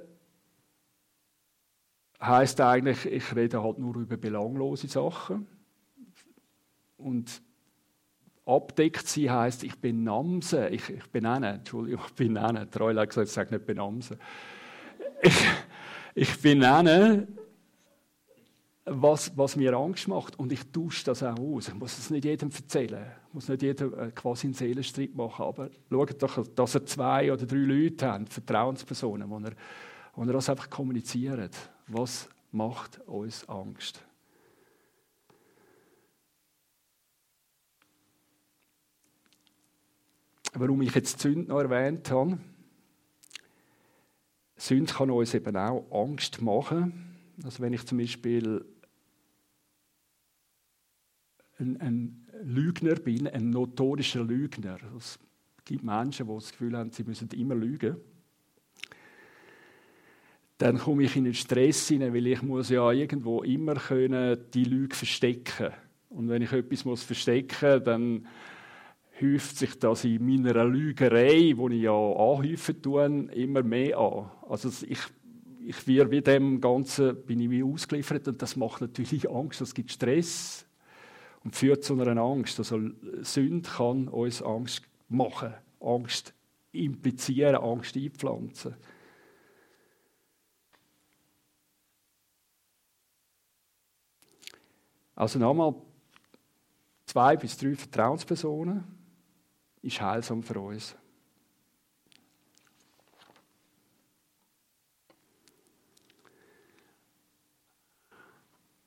heißt 2.20 2.60
eigentlich, 2.60 3.06
ich 3.06 3.34
rede 3.34 3.62
halt 3.62 3.78
nur 3.78 3.96
über 3.96 4.18
belanglose 4.18 4.88
Sachen. 4.88 5.46
Und 6.98 7.40
abdeckt 8.44 9.08
sein 9.08 9.30
heisst, 9.30 9.64
ich 9.64 9.80
benamse, 9.80 10.68
ich, 10.68 10.90
ich 10.90 11.10
benenne, 11.10 11.54
Entschuldigung, 11.54 12.04
ich 12.06 12.12
benenne. 12.12 12.68
Reul 12.78 13.00
hat 13.00 13.08
gesagt, 13.08 13.28
ich 13.28 13.32
sage 13.32 13.54
nicht 13.54 13.64
benamse. 13.64 14.18
Ich, 15.22 15.46
ich 16.14 16.42
benenne, 16.42 17.28
was, 18.84 19.36
was 19.36 19.56
mir 19.56 19.74
Angst 19.74 20.08
macht 20.08 20.38
und 20.38 20.52
ich 20.52 20.70
tausche 20.72 21.04
das 21.04 21.22
auch 21.22 21.38
aus. 21.38 21.68
Ich 21.68 21.74
muss 21.74 21.98
es 21.98 22.10
nicht 22.10 22.24
jedem 22.24 22.50
erzählen, 22.50 23.06
ich 23.28 23.34
muss 23.34 23.48
nicht 23.48 23.62
jedem 23.62 23.94
äh, 23.98 24.10
quasi 24.10 24.48
einen 24.48 24.54
Seelenstreit 24.54 25.14
machen, 25.14 25.44
aber 25.44 25.70
schaut 25.90 26.22
doch, 26.22 26.46
dass 26.48 26.74
er 26.74 26.86
zwei 26.86 27.32
oder 27.32 27.46
drei 27.46 27.56
Leute 27.56 28.10
hat, 28.10 28.28
Vertrauenspersonen, 28.28 29.30
wo 29.30 29.38
er, 29.38 29.52
wo 30.14 30.22
er 30.24 30.32
das 30.32 30.48
einfach 30.48 30.68
kommuniziert. 30.68 31.54
Was 31.86 32.28
macht 32.50 33.00
uns 33.06 33.48
Angst? 33.48 34.04
warum 40.54 40.82
ich 40.82 40.94
jetzt 40.94 41.20
Sünd 41.20 41.48
noch 41.48 41.60
erwähnt 41.60 42.10
habe. 42.10 42.38
Sünd 44.56 44.94
kann 44.94 45.10
uns 45.10 45.34
eben 45.34 45.56
auch 45.56 45.86
Angst 45.90 46.40
machen. 46.40 47.11
Also 47.44 47.62
wenn 47.62 47.72
ich 47.72 47.84
zum 47.84 47.98
Beispiel 47.98 48.64
ein, 51.58 51.80
ein 51.80 52.26
Lügner 52.42 52.94
bin, 52.96 53.28
ein 53.28 53.50
notorischer 53.50 54.24
Lügner. 54.24 54.78
Es 54.96 55.18
gibt 55.64 55.84
Menschen, 55.84 56.26
die 56.26 56.34
das 56.34 56.50
Gefühl 56.50 56.76
haben, 56.76 56.90
sie 56.90 57.04
müssen 57.04 57.28
immer 57.30 57.54
lügen. 57.54 57.96
Dann 60.58 60.78
komme 60.78 61.04
ich 61.04 61.16
in 61.16 61.24
einen 61.24 61.34
Stress 61.34 61.88
hinein, 61.88 62.14
weil 62.14 62.26
ich 62.26 62.42
muss 62.42 62.68
ja 62.68 62.90
irgendwo 62.92 63.42
immer 63.42 63.74
können 63.74 64.38
die 64.54 64.64
Lüge 64.64 64.94
verstecken. 64.94 65.72
Und 66.08 66.28
wenn 66.28 66.42
ich 66.42 66.52
etwas 66.52 66.84
muss 66.84 67.02
verstecken, 67.02 67.82
dann 67.82 68.26
häuft 69.20 69.56
sich 69.56 69.78
das 69.78 70.04
in 70.04 70.24
meiner 70.24 70.64
Lügerei, 70.64 71.54
die 71.56 71.76
ich 71.76 71.82
ja 71.82 71.92
anhäufen 71.92 72.82
tue, 72.82 73.04
immer 73.32 73.62
mehr 73.62 73.98
an. 73.98 74.30
Also 74.48 74.68
ich, 74.86 75.00
ich 75.66 75.86
werde 75.86 76.10
wie 76.10 76.20
dem 76.20 76.60
Ganzen 76.60 77.24
bin 77.24 77.40
ich 77.40 77.50
wie 77.50 77.62
ausgeliefert 77.62 78.28
und 78.28 78.40
das 78.42 78.56
macht 78.56 78.80
natürlich 78.80 79.28
Angst, 79.30 79.60
das 79.60 79.74
gibt 79.74 79.90
Stress 79.90 80.66
und 81.44 81.54
führt 81.54 81.84
zu 81.84 82.00
einer 82.00 82.20
Angst. 82.20 82.58
Also 82.58 82.80
Sünde 83.22 83.68
kann 83.68 84.08
uns 84.08 84.42
Angst 84.42 84.82
machen, 85.08 85.54
Angst 85.80 86.34
implizieren, 86.72 87.56
Angst 87.56 87.96
einpflanzen. 87.96 88.74
Also 95.14 95.38
nochmal 95.38 95.74
zwei 97.04 97.36
bis 97.36 97.56
drei 97.56 97.74
Vertrauenspersonen 97.74 98.84
ist 99.82 100.00
heilsam 100.00 100.42
für 100.42 100.58
uns. 100.58 100.96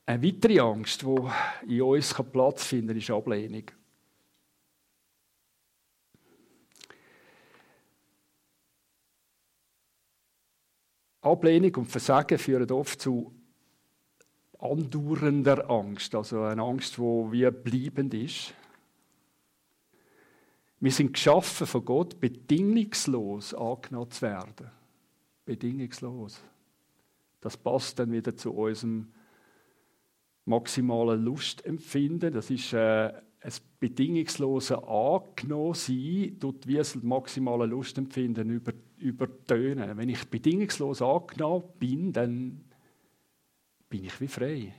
Eine 0.07 0.21
weitere 0.21 0.59
Angst, 0.59 1.01
die 1.01 1.75
in 1.75 1.81
uns 1.81 2.13
Platz 2.31 2.65
finden 2.65 2.89
kann, 2.89 2.97
ist 2.97 3.09
Ablehnung. 3.09 3.63
Ablehnung 11.21 11.75
und 11.77 11.85
Versagen 11.85 12.37
führen 12.37 12.69
oft 12.69 13.01
zu 13.01 13.33
andauernder 14.59 15.67
Angst, 15.71 16.13
also 16.13 16.43
eine 16.43 16.61
Angst, 16.61 16.97
die 16.97 17.01
wie 17.01 17.49
bleibend 17.49 18.13
ist. 18.13 18.53
Wir 20.79 20.91
sind 20.91 21.13
geschaffen 21.13 21.65
von 21.65 21.83
Gott, 21.83 22.19
bedingungslos 22.19 23.55
angenommen 23.55 24.11
zu 24.11 24.21
werden. 24.21 24.69
Bedingungslos. 25.45 26.39
Das 27.41 27.57
passt 27.57 27.97
dann 27.97 28.11
wieder 28.11 28.35
zu 28.35 28.53
unserem 28.53 29.11
maximalen 30.45 31.23
Lustempfinden. 31.23 32.33
Das 32.33 32.49
ist 32.49 32.73
äh, 32.73 33.13
ein 33.41 33.53
bedingungsloses 33.79 34.77
Angenommen 34.77 35.73
sein, 35.73 36.37
dort 36.39 36.65
wie 36.67 36.75
das 36.75 36.95
maximale 36.95 37.65
Lustempfinden 37.65 38.49
über, 38.49 38.73
übertönen. 38.97 39.97
Wenn 39.97 40.09
ich 40.09 40.25
bedingungslos 40.25 41.01
angenommen 41.01 41.63
bin, 41.77 42.13
dann 42.13 42.63
bin 43.89 44.05
ich 44.05 44.19
wie 44.21 44.27
frei. 44.27 44.73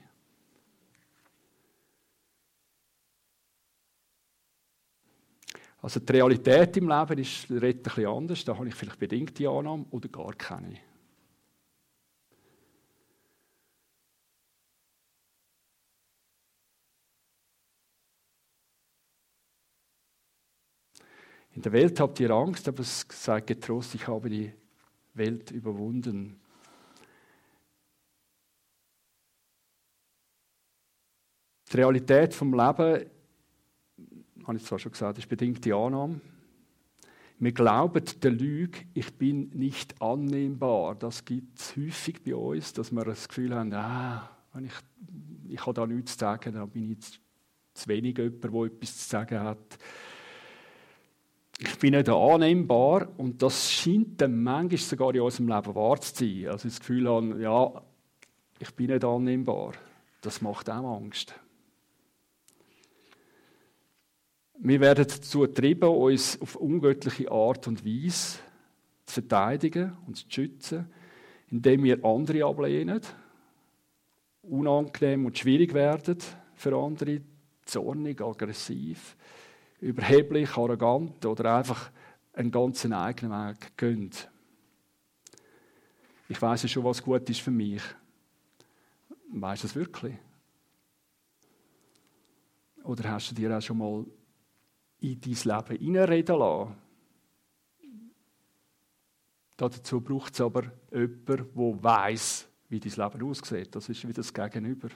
Also 5.82 6.00
die 6.00 6.12
Realität 6.12 6.76
im 6.78 6.88
Leben 6.88 7.18
ist 7.18 7.46
bisschen 7.48 8.06
anders. 8.06 8.44
Da 8.44 8.56
habe 8.56 8.66
ich 8.66 8.74
vielleicht 8.74 8.98
bedingte 8.98 9.48
Annahmen 9.48 9.86
oder 9.90 10.08
gar 10.08 10.32
keine. 10.32 10.80
In 21.56 21.62
der 21.62 21.72
Welt 21.72 21.98
habt 22.00 22.20
ihr 22.20 22.30
Angst, 22.30 22.68
aber 22.68 22.82
sagt 22.82 23.46
getrost, 23.46 23.94
ich 23.94 24.06
habe 24.06 24.28
die 24.28 24.52
Welt 25.14 25.50
überwunden. 25.50 26.38
Die 31.72 31.76
Realität 31.78 32.34
vom 32.34 32.52
Leben 32.52 33.06
habe 34.46 34.56
ich 34.56 34.64
zwar 34.64 34.78
schon 34.78 34.92
gesagt, 34.92 35.16
ist 35.16 35.30
bedingte 35.30 35.74
Annahme. 35.74 36.20
Wir 37.38 37.52
glauben 37.52 38.04
der 38.22 38.30
Lüge, 38.30 38.80
ich 38.92 39.14
bin 39.14 39.48
nicht 39.54 40.00
annehmbar. 40.02 40.94
Das 40.94 41.24
gibt 41.24 41.58
es 41.58 41.74
häufig 41.74 42.22
bei 42.22 42.34
uns, 42.34 42.74
dass 42.74 42.92
wir 42.92 43.04
das 43.04 43.28
Gefühl 43.28 43.54
haben, 43.54 43.72
ah, 43.72 44.30
ich, 44.62 44.74
ich 45.48 45.60
habe 45.62 45.72
da 45.72 45.86
nichts 45.86 46.12
zu 46.12 46.18
sagen, 46.18 46.52
dann 46.52 46.68
bin 46.68 46.92
ich 46.92 47.18
zu 47.72 47.88
wenig 47.88 48.18
jemand, 48.18 48.44
der 48.44 48.52
etwas 48.52 48.98
zu 48.98 49.08
sagen 49.08 49.40
hat. 49.40 49.78
Ich 51.58 51.78
bin 51.78 51.94
nicht 51.94 52.08
annehmbar 52.08 53.08
und 53.16 53.40
das 53.42 53.72
scheint 53.72 54.20
dann 54.20 54.42
manchmal 54.42 54.78
sogar 54.78 55.14
in 55.14 55.22
unserem 55.22 55.48
Leben 55.48 55.74
wahr 55.74 56.00
zu 56.00 56.14
sein. 56.14 56.48
Also 56.48 56.68
das 56.68 56.80
Gefühl 56.80 57.08
haben, 57.08 57.40
ja, 57.40 57.82
ich 58.58 58.74
bin 58.74 58.90
nicht 58.90 59.04
annehmbar. 59.04 59.72
Das 60.20 60.42
macht 60.42 60.68
auch 60.68 60.96
Angst. 60.96 61.34
Wir 64.58 64.80
werden 64.80 65.06
dazu 65.08 65.40
getrieben, 65.40 65.88
uns 65.88 66.40
auf 66.40 66.56
ungöttliche 66.56 67.30
Art 67.30 67.68
und 67.68 67.84
Weise 67.84 68.38
zu 69.04 69.14
verteidigen 69.14 69.96
und 70.06 70.16
zu 70.16 70.24
schützen, 70.28 70.90
indem 71.48 71.84
wir 71.84 72.04
andere 72.04 72.44
ablehnen, 72.44 73.00
unangenehm 74.42 75.26
und 75.26 75.38
schwierig 75.38 75.74
werden 75.74 76.18
für 76.54 76.76
andere, 76.76 77.20
zornig, 77.64 78.20
aggressiv, 78.20 79.16
überheblich, 79.80 80.56
arrogant 80.56 81.24
oder 81.26 81.56
einfach 81.56 81.90
einen 82.32 82.50
ganz 82.50 82.84
eigenen 82.84 83.32
Weg 83.32 83.76
gehen. 83.76 84.10
Ich 86.28 86.40
weiß 86.40 86.62
ja 86.64 86.68
schon, 86.68 86.84
was 86.84 87.02
gut 87.02 87.28
ist 87.30 87.40
für 87.40 87.50
mich. 87.50 87.82
Weißt 89.32 89.62
du 89.62 89.68
das 89.68 89.76
wirklich? 89.76 90.16
Oder 92.84 93.10
hast 93.10 93.30
du 93.30 93.34
dir 93.34 93.56
auch 93.56 93.60
schon 93.60 93.78
mal 93.78 94.04
in 95.00 95.20
dein 95.20 95.32
Leben 95.32 95.78
hineinreden 95.78 96.38
lassen? 96.38 96.76
Dazu 99.56 100.00
braucht 100.00 100.34
es 100.34 100.40
aber 100.40 100.64
jemanden, 100.92 101.26
der 101.26 101.82
weiß, 101.82 102.48
wie 102.68 102.80
dein 102.80 102.92
Leben 102.92 103.30
aussieht. 103.30 103.74
Das 103.74 103.88
ist 103.88 104.06
wie 104.06 104.12
das 104.12 104.32
Gegenüber. 104.32 104.88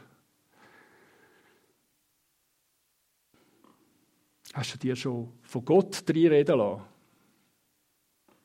Hast 4.53 4.75
du 4.75 4.79
dir 4.79 4.97
schon 4.97 5.33
von 5.43 5.65
Gott 5.65 6.03
reden 6.09 6.59
lassen? 6.59 6.83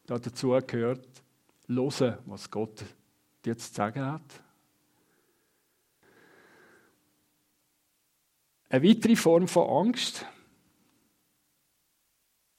Dazu 0.05 0.49
gehört, 0.67 1.07
hören, 1.67 2.17
was 2.25 2.51
Gott 2.51 2.83
dir 3.43 3.57
zu 3.57 3.73
sagen 3.73 4.05
hat. 4.05 4.43
Eine 8.69 8.87
weitere 8.87 9.15
Form 9.15 9.47
von 9.47 9.87
Angst 9.87 10.25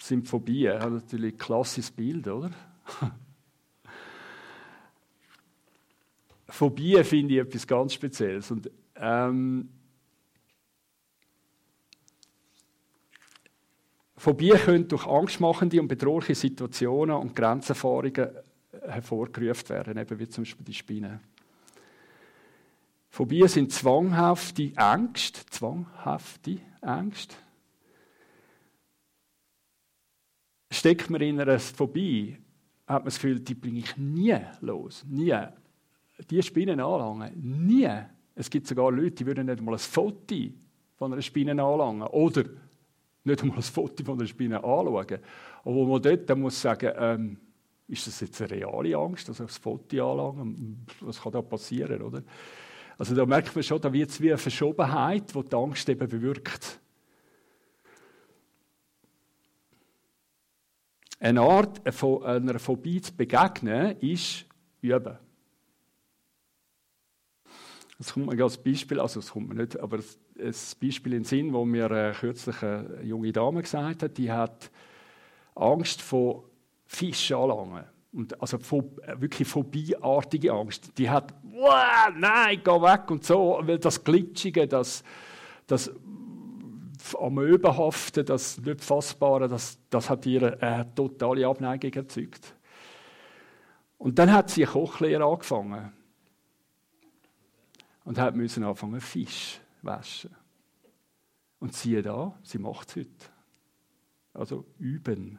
sind 0.01 0.27
Phobien. 0.27 0.73
Das 0.73 0.87
ist 0.87 0.93
natürlich 0.93 1.35
ein 1.35 1.39
klassisches 1.39 1.91
Bild, 1.91 2.27
oder? 2.27 2.51
Phobien 6.49 7.05
finde 7.05 7.35
ich 7.35 7.41
etwas 7.41 7.67
ganz 7.67 7.95
Spezielles. 7.95 8.51
Und, 8.51 8.71
ähm, 8.97 9.69
Phobien 14.27 14.59
können 14.59 14.89
durch 14.89 15.07
angstmachende 15.07 15.81
und 15.81 15.87
bedrohliche 15.87 16.35
Situationen 16.35 17.15
und 17.15 17.37
Grenzerfahrungen 17.37 18.29
hervorgerufen 18.83 19.69
werden, 19.69 19.97
eben 19.97 20.19
wie 20.19 20.29
zum 20.29 20.43
Beispiel 20.43 20.65
die 20.65 20.75
Spinnen. 20.75 21.21
Phobien 23.09 23.47
sind 23.47 23.71
zwanghafte 23.71 24.73
Ängste, 24.77 25.47
zwanghafte 25.47 26.59
Ängste. 26.83 27.37
Steckt 30.73 31.09
man 31.09 31.21
in 31.21 31.41
einer 31.41 31.61
Phobie, 31.61 32.37
hat 32.85 33.03
man 33.03 33.05
das 33.05 33.15
Gefühl, 33.15 33.39
die 33.39 33.55
bringe 33.55 33.79
ich 33.79 33.97
nie 33.97 34.37
los, 34.61 35.05
nie. 35.09 35.39
Die 36.29 36.43
Spinnen 36.43 36.81
anlangen, 36.81 37.31
nie. 37.65 37.89
Es 38.35 38.51
gibt 38.51 38.67
sogar 38.67 38.91
Leute, 38.91 39.13
die 39.13 39.27
würden 39.27 39.47
nicht 39.47 39.63
mal 39.63 39.75
ein 39.75 39.79
Foto 39.79 40.35
von 40.97 41.13
einer 41.13 41.23
Spinne 41.23 41.53
anlangen 41.53 42.09
oder 42.09 42.43
nicht 43.27 43.43
einmal 43.43 43.59
ein 43.59 43.63
Foto 43.63 44.05
von 44.05 44.19
einer 44.19 44.29
Spinne 44.29 44.57
anschauen. 44.57 45.19
Aber 45.65 45.75
wo 45.75 45.85
man 45.87 46.03
dort 46.03 46.29
dann 46.29 46.41
muss 46.41 46.61
sagen, 46.61 46.93
ähm, 46.97 47.39
ist 47.89 48.07
das 48.07 48.21
jetzt 48.21 48.41
eine 48.43 48.51
reale 48.51 48.97
Angst, 48.97 49.29
also 49.29 49.45
das 49.45 49.59
Foto 49.59 50.11
anlangen? 50.11 50.87
Was 51.01 51.21
kann 51.21 51.33
da 51.33 51.43
passieren, 51.43 52.03
oder? 52.03 52.23
Also 52.99 53.15
da 53.15 53.27
merkt 53.27 53.55
man 53.55 53.63
schon, 53.63 53.81
da 53.81 53.93
wird 53.93 54.11
es 54.11 54.21
wie 54.21 54.31
eine 54.31 54.39
Verschobenheit, 54.39 55.35
die 55.35 55.43
die 55.43 55.57
Angst 55.57 55.89
eben 55.89 56.09
bewirkt. 56.09 56.81
Eine 61.19 61.41
Art 61.43 61.81
einer 61.87 62.59
Phobie 62.59 63.01
zu 63.01 63.15
begegnen, 63.15 63.99
ist 64.01 64.47
üben. 64.81 65.19
Das 67.99 68.13
kommt 68.13 68.27
mir 68.27 68.43
als 68.43 68.63
Beispiel, 68.63 69.01
also 69.01 69.21
das 69.21 69.31
kommt 69.31 69.49
mir 69.49 69.55
nicht, 69.55 69.79
aber 69.79 69.99
ein 70.39 70.55
Beispiel 70.81 71.13
in 71.13 71.19
den 71.21 71.25
Sinn, 71.25 71.53
wo 71.53 71.65
mir 71.65 71.91
äh, 71.91 72.13
kürzlich 72.13 72.63
eine 72.63 73.03
junge 73.03 73.33
Dame 73.33 73.63
gesagt 73.63 74.03
hat, 74.03 74.19
die 74.19 74.31
hat 74.31 74.71
Angst 75.55 76.03
vor 76.03 76.45
Fischen 76.87 77.37
anlangen. 77.37 77.85
Und 78.13 78.41
also 78.41 78.59
wirklich 79.17 79.47
phobieartige 79.47 80.53
Angst. 80.53 80.97
Die 80.97 81.11
hat, 81.11 81.35
nein, 82.17 82.61
geh 82.65 82.71
weg 82.71 83.11
und 83.11 83.25
so, 83.25 83.61
weil 83.63 83.79
das 83.79 84.03
Glitschige, 84.03 84.67
das, 84.67 85.03
das 85.67 85.91
Amöbenhafte, 87.19 88.25
das 88.25 88.59
nicht 88.59 88.83
Fassbare, 88.83 89.49
das, 89.49 89.79
das 89.91 90.09
hat 90.09 90.25
ihr 90.25 90.61
eine 90.63 90.95
totale 90.95 91.47
Abneigung 91.47 91.93
erzeugt. 91.93 92.55
Und 93.99 94.19
dann 94.19 94.33
hat 94.33 94.51
sie 94.51 94.65
eine 94.65 94.73
Kochlehre 94.73 95.25
angefangen 95.25 95.93
und 98.05 98.19
hat 98.19 98.35
müssen 98.35 98.65
anfangen 98.65 99.01
Fisch 99.01 99.61
waschen. 99.87 100.35
Und 101.59 101.75
siehe 101.75 102.03
da, 102.03 102.39
sie 102.43 102.59
macht 102.59 102.91
es 102.91 102.97
heute. 102.97 103.11
Also 104.35 104.67
üben. 104.79 105.39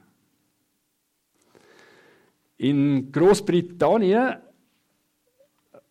In 2.58 3.12
Großbritannien 3.12 4.38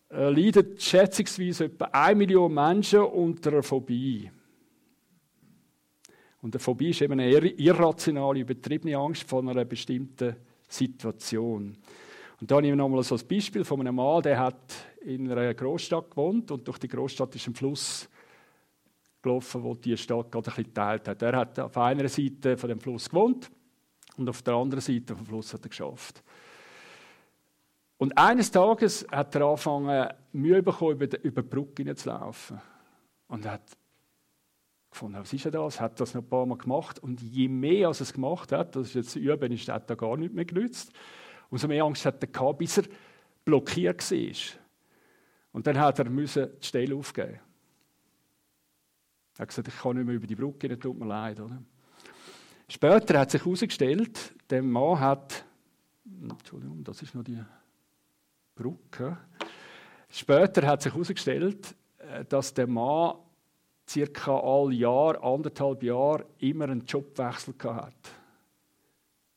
äh, 0.09 0.29
leiden 0.29 0.77
schätzungsweise 0.77 1.65
etwa 1.65 1.85
eine 1.85 2.15
Million 2.15 2.53
Menschen 2.53 3.01
unter 3.01 3.51
einer 3.51 3.63
Phobie. 3.63 4.29
Und 6.41 6.55
eine 6.55 6.59
Phobie 6.59 6.89
ist 6.89 7.01
eben 7.01 7.13
eine 7.13 7.29
irrationale, 7.29 8.39
übertriebene 8.39 8.97
Angst 8.97 9.23
vor 9.23 9.41
einer 9.41 9.65
bestimmten 9.65 10.35
Situation. 10.67 11.77
Und 12.39 12.51
da 12.51 12.57
habe 12.57 12.67
ich 12.67 12.75
nochmal 12.75 13.03
so 13.03 13.15
ein 13.15 13.27
Beispiel 13.27 13.63
von 13.63 13.79
einem 13.79 13.95
Mann, 13.95 14.21
der 14.21 14.39
hat 14.39 14.75
in 15.01 15.31
einer 15.31 15.53
Großstadt 15.53 16.11
gewohnt 16.11 16.51
und 16.51 16.67
durch 16.67 16.77
die 16.77 16.87
Großstadt 16.87 17.35
ist 17.35 17.47
ein 17.47 17.55
Fluss 17.55 18.07
gelaufen, 19.21 19.63
wo 19.63 19.73
die 19.75 19.97
Stadt 19.97 20.31
gerade 20.31 20.51
ein 20.55 20.63
geteilt 20.63 21.07
hat. 21.07 21.21
Er 21.21 21.35
hat 21.35 21.59
auf 21.59 21.77
einer 21.77 22.07
Seite 22.07 22.57
von 22.57 22.69
dem 22.69 22.79
Fluss 22.79 23.09
gewohnt 23.09 23.49
und 24.17 24.29
auf 24.29 24.41
der 24.41 24.55
anderen 24.55 24.81
Seite 24.81 25.15
vom 25.15 25.25
Fluss 25.25 25.53
hat 25.53 25.65
er 25.65 25.69
geschafft. 25.69 26.23
Und 27.97 28.17
eines 28.17 28.51
Tages 28.51 29.05
hat 29.11 29.33
er 29.35 29.41
angefangen, 29.41 30.09
Mühe 30.31 30.61
bekommen, 30.61 30.91
über 31.01 31.07
die, 31.07 31.29
Brücke 31.29 31.95
zu 31.95 32.09
laufen. 32.09 32.61
Und 33.27 33.45
er 33.45 33.53
hat 33.53 33.77
gefunden, 34.91 35.19
was 35.19 35.33
ist 35.33 35.45
denn 35.45 35.51
das? 35.51 35.81
Hat 35.81 35.99
das 35.99 36.13
noch 36.13 36.21
ein 36.21 36.29
paar 36.29 36.45
Mal 36.45 36.57
gemacht. 36.57 36.99
Und 36.99 37.21
je 37.21 37.47
mehr 37.47 37.87
er 37.87 37.89
es 37.89 38.13
gemacht 38.13 38.51
hat, 38.51 38.75
das 38.75 38.89
ist 38.89 38.93
jetzt 38.93 39.15
üben, 39.15 39.51
ist, 39.51 39.67
er 39.67 39.79
gar 39.79 40.15
nicht 40.15 40.33
mehr 40.33 40.45
genützt. 40.45 40.91
Umso 41.49 41.67
mehr 41.67 41.83
Angst 41.83 42.05
hat 42.05 42.21
er 42.21 42.27
gehabt, 42.27 42.59
bis 42.59 42.77
er 42.77 42.83
blockiert 43.43 44.11
war. 44.11 44.59
Und 45.53 45.65
dann 45.65 45.79
hat 45.79 45.97
er 45.97 46.05
die 46.05 46.27
Stelle 46.61 46.95
aufgeben. 46.95 47.39
Er 49.37 49.43
hat 49.43 49.49
gesagt, 49.49 49.67
ich 49.67 49.77
kann 49.77 49.95
nicht 49.95 50.05
mehr 50.05 50.15
über 50.15 50.27
die 50.27 50.35
Brücke, 50.35 50.67
das 50.67 50.79
tut 50.79 50.97
mir 50.97 51.05
leid. 51.05 51.39
Oder? 51.39 51.61
Später 52.67 53.19
hat 53.19 53.31
sich 53.31 53.43
herausgestellt, 53.43 54.33
der 54.49 54.63
Mann 54.63 54.99
hat, 54.99 55.45
Entschuldigung, 56.21 56.83
das 56.83 57.01
ist 57.01 57.13
noch 57.13 57.23
die 57.23 57.39
Brücke. 58.55 59.17
Später 60.09 60.65
hat 60.65 60.81
sich 60.81 60.91
herausgestellt, 60.91 61.75
äh, 61.99 62.25
dass 62.25 62.53
der 62.53 62.67
Mann 62.67 63.17
circa 63.87 64.37
all 64.37 64.73
Jahr, 64.73 65.23
anderthalb 65.23 65.83
Jahre, 65.83 66.25
immer 66.39 66.65
einen 66.65 66.85
Jobwechsel 66.85 67.53
hat. 67.63 67.93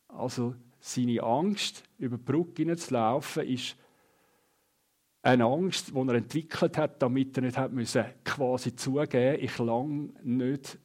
Also 0.08 0.54
seine 0.80 1.22
Angst, 1.22 1.84
über 1.98 2.16
die 2.16 2.24
Brücke 2.24 2.76
zu 2.76 2.94
laufen, 2.94 3.46
ist 3.46 3.76
eine 5.22 5.44
Angst, 5.44 5.92
die 5.94 5.98
er 5.98 6.14
entwickelt 6.14 6.78
hat, 6.78 7.02
damit 7.02 7.36
er 7.36 7.42
nicht 7.42 7.58
hat 7.58 7.72
müssen, 7.72 8.04
quasi 8.24 8.74
zugeben 8.74 9.38
ich 9.40 9.58
lang 9.58 10.12
nicht 10.22 10.78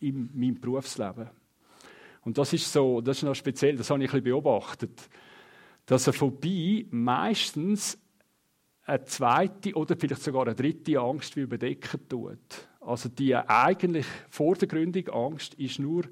in 0.00 0.30
meinem 0.34 0.60
Berufsleben. 0.60 1.30
Und 2.24 2.38
das 2.38 2.52
ist 2.52 2.72
so, 2.72 3.00
das 3.00 3.18
ist 3.18 3.24
noch 3.24 3.34
speziell, 3.34 3.76
das 3.76 3.90
habe 3.90 4.04
ich 4.04 4.12
ein 4.12 4.22
beobachtet 4.22 5.08
dass 5.86 6.08
eine 6.08 6.14
Phobie 6.14 6.86
meistens 6.90 7.98
eine 8.84 9.04
zweite 9.04 9.74
oder 9.74 9.96
vielleicht 9.96 10.22
sogar 10.22 10.46
eine 10.46 10.54
dritte 10.54 10.98
Angst 10.98 11.36
wie 11.36 11.40
überdecken 11.40 12.08
tut. 12.08 12.68
Also 12.80 13.08
die 13.08 13.34
eigentlich 13.36 14.06
vordergründige 14.28 15.12
Angst 15.12 15.54
ist 15.54 15.78
nur, 15.78 16.04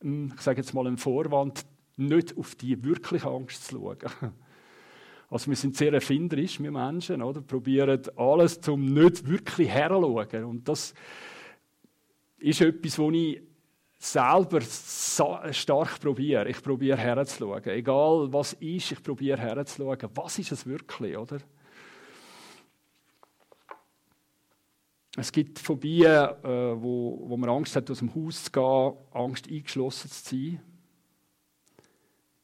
ich 0.00 0.40
sage 0.40 0.60
jetzt 0.60 0.74
mal, 0.74 0.86
ein 0.86 0.96
Vorwand, 0.96 1.64
nicht 1.96 2.36
auf 2.36 2.54
die 2.54 2.82
wirkliche 2.82 3.28
Angst 3.28 3.66
zu 3.66 3.76
schauen. 3.76 4.32
Also 5.32 5.48
wir 5.48 5.56
sind 5.56 5.74
sehr 5.74 5.94
erfinderisch, 5.94 6.60
wir 6.60 6.70
Menschen, 6.70 7.22
oder? 7.22 7.40
probieren 7.40 8.02
alles 8.16 8.60
zum 8.60 8.92
nicht 8.92 9.26
wirklich 9.26 9.70
herzuschauen. 9.70 10.44
Und 10.44 10.68
das 10.68 10.92
ist 12.38 12.60
etwas, 12.60 12.98
wo 12.98 13.10
ich 13.10 13.40
selber 13.98 14.60
stark 14.60 16.00
probiere. 16.00 16.50
Ich 16.50 16.62
probiere 16.62 16.98
herzuschauen. 16.98 17.64
Egal 17.64 18.30
was 18.30 18.52
ist, 18.52 18.92
ich 18.92 19.02
probiere 19.02 19.40
herzuschauen. 19.40 20.10
Was 20.14 20.38
ist 20.38 20.52
es 20.52 20.66
wirklich, 20.66 21.16
oder? 21.16 21.38
Es 25.16 25.32
gibt 25.32 25.58
Phobien, 25.58 26.28
äh, 26.42 26.82
wo, 26.82 27.22
wo 27.26 27.38
man 27.38 27.48
Angst 27.48 27.74
hat, 27.74 27.90
aus 27.90 28.00
dem 28.00 28.14
Haus 28.14 28.44
zu 28.44 28.50
gehen, 28.50 28.92
Angst 29.12 29.48
eingeschlossen 29.48 30.10
zu 30.10 30.36
sein. 30.36 30.60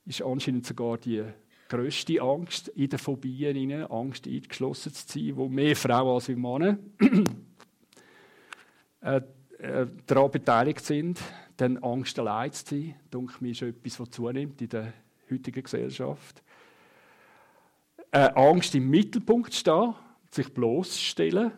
Ist 0.07 0.22
anscheinend 0.22 0.64
sogar 0.64 0.97
die 0.97 1.22
grösste 1.69 2.21
Angst 2.21 2.69
in 2.69 2.89
den 2.89 2.99
Phobien, 2.99 3.71
rein, 3.71 3.91
Angst 3.91 4.27
eingeschlossen 4.27 4.93
zu 4.93 5.07
sein, 5.07 5.37
wo 5.37 5.49
mehr 5.49 5.77
Frauen 5.77 6.14
als 6.14 6.29
Männer 6.29 6.79
äh, 9.01 9.21
äh, 9.59 9.87
daran 10.07 10.31
beteiligt 10.31 10.85
sind. 10.85 11.21
Dann 11.57 11.79
Angst 11.79 12.19
allein 12.19 12.53
zu 12.53 12.64
sein, 12.64 12.95
denke 13.12 13.35
mir, 13.41 13.51
ist 13.51 13.62
etwas, 13.62 14.01
was 14.01 14.11
zunimmt 14.11 14.61
in 14.62 14.69
der 14.69 14.93
heutigen 15.31 15.62
Gesellschaft. 15.62 16.43
Äh, 18.11 18.31
Angst 18.35 18.75
im 18.75 18.89
Mittelpunkt 18.89 19.53
zu 19.53 19.61
stehen, 19.61 19.95
sich 20.31 20.53
bloßstellen. 20.53 21.53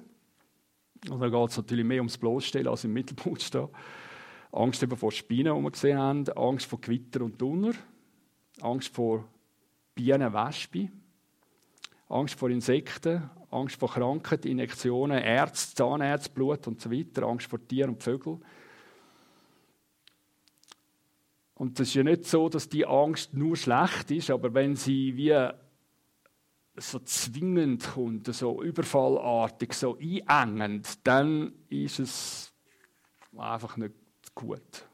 Und 1.09 1.21
da 1.21 1.29
geht 1.29 1.51
es 1.51 1.57
natürlich 1.57 1.85
mehr 1.85 1.99
ums 1.99 2.19
Bloßstellen 2.19 2.69
als 2.69 2.85
im 2.85 2.93
Mittelpunkt 2.93 3.43
stehen. 3.43 3.69
Angst 4.53 4.85
vor 4.97 5.13
Spinnen, 5.13 5.57
die 5.57 5.63
wir 5.63 5.71
gesehen 5.71 5.99
haben, 5.99 6.29
Angst 6.31 6.67
vor 6.67 6.81
Gewitter 6.81 7.23
und 7.23 7.41
Donner, 7.41 7.73
Angst 8.61 8.89
vor 8.89 9.25
Bienen, 10.01 10.32
Wespen, 10.32 10.90
Angst 12.09 12.34
vor 12.34 12.48
Insekten, 12.48 13.28
Angst 13.51 13.78
vor 13.78 13.90
Krankheiten, 13.90 14.48
Injektionen, 14.48 15.18
Ärzte, 15.18 15.74
Zahnärzte, 15.74 16.30
Blut 16.30 16.66
und 16.66 16.80
so 16.80 16.90
weiter, 16.90 17.24
Angst 17.24 17.48
vor 17.48 17.61
Tieren 17.68 17.90
und 17.90 18.03
Vögeln. 18.03 18.42
Und 21.55 21.78
es 21.78 21.88
ist 21.88 21.94
ja 21.94 22.03
nicht 22.03 22.24
so, 22.24 22.48
dass 22.48 22.70
die 22.70 22.86
Angst 22.86 23.34
nur 23.34 23.57
schlecht 23.57 24.11
ist, 24.11 24.30
aber 24.30 24.55
wenn 24.55 24.74
sie 24.74 25.14
wie 25.16 25.51
so 26.76 27.01
zwingend 27.01 27.90
kommt, 27.92 28.34
so 28.34 28.62
überfallartig, 28.62 29.74
so 29.74 29.98
einengend, 30.26 31.07
dann 31.07 31.53
ist 31.68 31.98
es 31.98 32.55
einfach 33.36 33.76
nicht 33.76 33.94
gut. 34.34 34.86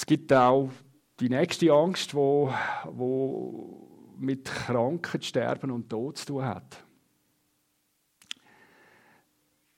Es 0.00 0.06
gibt 0.06 0.32
auch 0.32 0.70
die 1.20 1.28
nächste 1.28 1.70
Angst, 1.70 2.14
wo, 2.14 2.50
wo 2.86 4.14
mit 4.18 4.46
Krankheit, 4.46 5.26
Sterben 5.26 5.70
und 5.70 5.90
Tod 5.90 6.16
zu 6.16 6.24
tun 6.24 6.42
hat. 6.42 6.82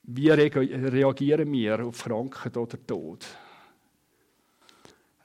Wie 0.05 0.31
reagieren 0.31 1.51
wir 1.51 1.85
auf 1.85 2.05
Krankheit 2.05 2.57
oder 2.57 2.87
Tod? 2.87 3.27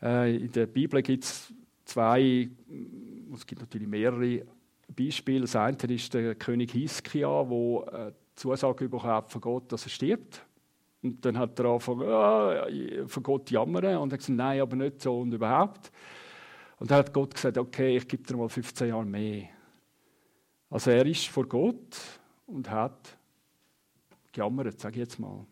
Äh, 0.02 0.38
in 0.38 0.52
der 0.52 0.66
Bibel 0.66 1.04
gibt 1.04 1.26
es 1.26 1.54
zwei, 1.86 2.50
es 3.36 3.46
gibt 3.46 3.62
natürlich 3.62 3.88
mehrere 3.88 4.48
Beispiele. 4.96 5.42
Das 5.42 5.56
eine 5.56 5.78
ist 5.78 6.12
der 6.12 6.34
König 6.34 6.72
Hiskia, 6.72 7.44
der 7.44 8.08
äh, 8.08 8.14
Zusage 8.34 8.90
bekommen 8.90 9.14
hat 9.14 9.32
von 9.32 9.42
Gott, 9.42 9.72
dass 9.72 9.86
er 9.86 9.92
stirbt. 9.92 10.47
Und 11.04 11.24
dann 11.24 11.38
hat 11.38 11.60
er 11.60 11.66
angefangen, 11.66 12.08
ah, 12.10 12.68
von 13.08 13.24
Gott 13.24 13.52
jammern. 13.52 13.98
Und 13.98 14.12
er 14.12 14.14
hat 14.14 14.20
gesagt, 14.20 14.38
nein, 14.38 14.62
aber 14.62 14.76
nicht 14.76 15.02
so 15.02 15.20
und 15.20 15.34
überhaupt. 15.34 15.92
Und 16.80 16.92
dann 16.92 17.00
hat 17.00 17.14
Gott 17.14 17.34
gesagt, 17.34 17.58
okay, 17.58 17.98
ich 17.98 18.08
gebe 18.08 18.24
dir 18.24 18.36
mal 18.36 18.50
15 18.50 18.90
Jahre 18.90 19.06
mehr. 19.06 19.50
Also 20.70 20.92
er 20.92 21.06
ist 21.06 21.28
vor 21.28 21.48
Gott 21.48 21.98
und 22.46 22.70
hat 22.70 23.18
gejammert, 24.32 24.80
sage 24.80 24.96
ich 24.96 25.08
jetzt 25.08 25.20
mal. 25.20 25.46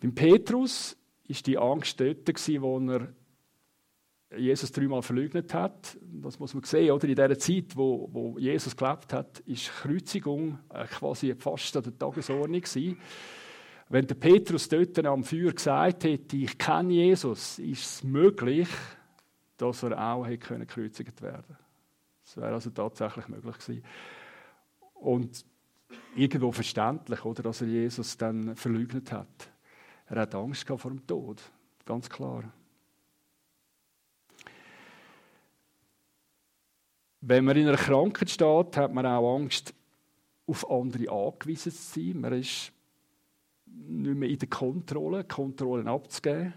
Beim 0.00 0.14
Petrus 0.14 0.96
ist 1.26 1.46
die 1.46 1.58
Angst 1.58 2.00
dort, 2.00 2.28
wo 2.60 2.78
er 2.90 3.08
Jesus 4.36 4.72
dreimal 4.72 5.02
verleugnet 5.02 5.52
hat. 5.54 5.96
Das 6.00 6.38
muss 6.38 6.54
man 6.54 6.62
sehen, 6.64 6.90
oder? 6.90 7.08
In 7.08 7.14
dieser 7.14 7.38
Zeit, 7.38 7.76
wo, 7.76 8.08
wo 8.12 8.38
Jesus 8.38 8.76
gelebt 8.76 9.12
hat, 9.12 9.40
ist 9.40 9.70
Kreuzigung 9.70 10.58
äh, 10.72 10.86
quasi 10.86 11.34
fast 11.34 11.76
an 11.76 11.82
der 11.84 11.98
Tagesordnung 11.98 12.60
gewesen. 12.60 12.98
Wenn 13.88 14.06
der 14.06 14.14
Petrus 14.14 14.68
dort 14.68 15.04
am 15.04 15.24
Feuer 15.24 15.52
gesagt 15.52 16.04
hätte, 16.04 16.36
ich 16.36 16.56
kenne 16.56 16.94
Jesus, 16.94 17.58
ist 17.58 17.84
es 17.84 18.04
möglich, 18.04 18.68
dass 19.56 19.82
er 19.82 19.98
auch 19.98 20.26
hätte 20.26 20.58
gekreuzigt 20.58 21.20
werden 21.22 21.56
Das 22.24 22.36
wäre 22.36 22.54
also 22.54 22.70
tatsächlich 22.70 23.28
möglich 23.28 23.58
gewesen. 23.58 23.84
Und 24.94 25.44
irgendwo 26.16 26.50
verständlich, 26.50 27.24
oder, 27.24 27.42
dass 27.42 27.60
er 27.60 27.68
Jesus 27.68 28.16
dann 28.16 28.56
verleugnet 28.56 29.12
hat. 29.12 29.50
Er 30.06 30.22
hat 30.22 30.34
Angst 30.34 30.66
vor 30.66 30.90
dem 30.90 31.06
Tod, 31.06 31.42
ganz 31.84 32.08
klar. 32.08 32.44
Wenn 37.26 37.46
man 37.46 37.56
in 37.56 37.66
einer 37.66 37.78
Krankheit 37.78 38.28
steht, 38.28 38.76
hat 38.76 38.92
man 38.92 39.06
auch 39.06 39.36
Angst, 39.36 39.72
auf 40.46 40.70
andere 40.70 41.10
angewiesen 41.10 41.72
zu 41.72 42.00
sein. 42.00 42.20
Man 42.20 42.34
ist 42.34 42.70
nicht 43.64 44.14
mehr 44.14 44.28
in 44.28 44.38
der 44.38 44.48
Kontrolle, 44.50 45.24
Kontrollen 45.24 45.88
abzugeben. 45.88 46.52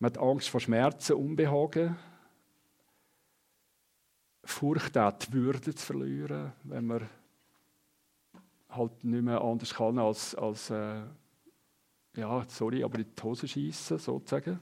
Man 0.00 0.10
hat 0.10 0.18
Angst 0.18 0.50
vor 0.50 0.60
Schmerzen, 0.60 1.14
Unbehagen. 1.14 1.96
Furcht 4.44 4.98
auch 4.98 5.12
die 5.12 5.32
Würde 5.32 5.74
zu 5.74 5.86
verlieren, 5.86 6.52
wenn 6.64 6.84
man 6.84 7.08
halt 8.68 9.02
nicht 9.02 9.24
mehr 9.24 9.40
anders 9.40 9.72
kann 9.72 9.98
als, 9.98 10.34
als 10.34 10.68
äh, 10.68 11.00
ja, 12.16 12.44
sorry, 12.48 12.84
aber 12.84 12.98
in 12.98 13.06
die 13.16 13.22
Hose 13.22 13.48
schießen, 13.48 13.98
sozusagen. 13.98 14.60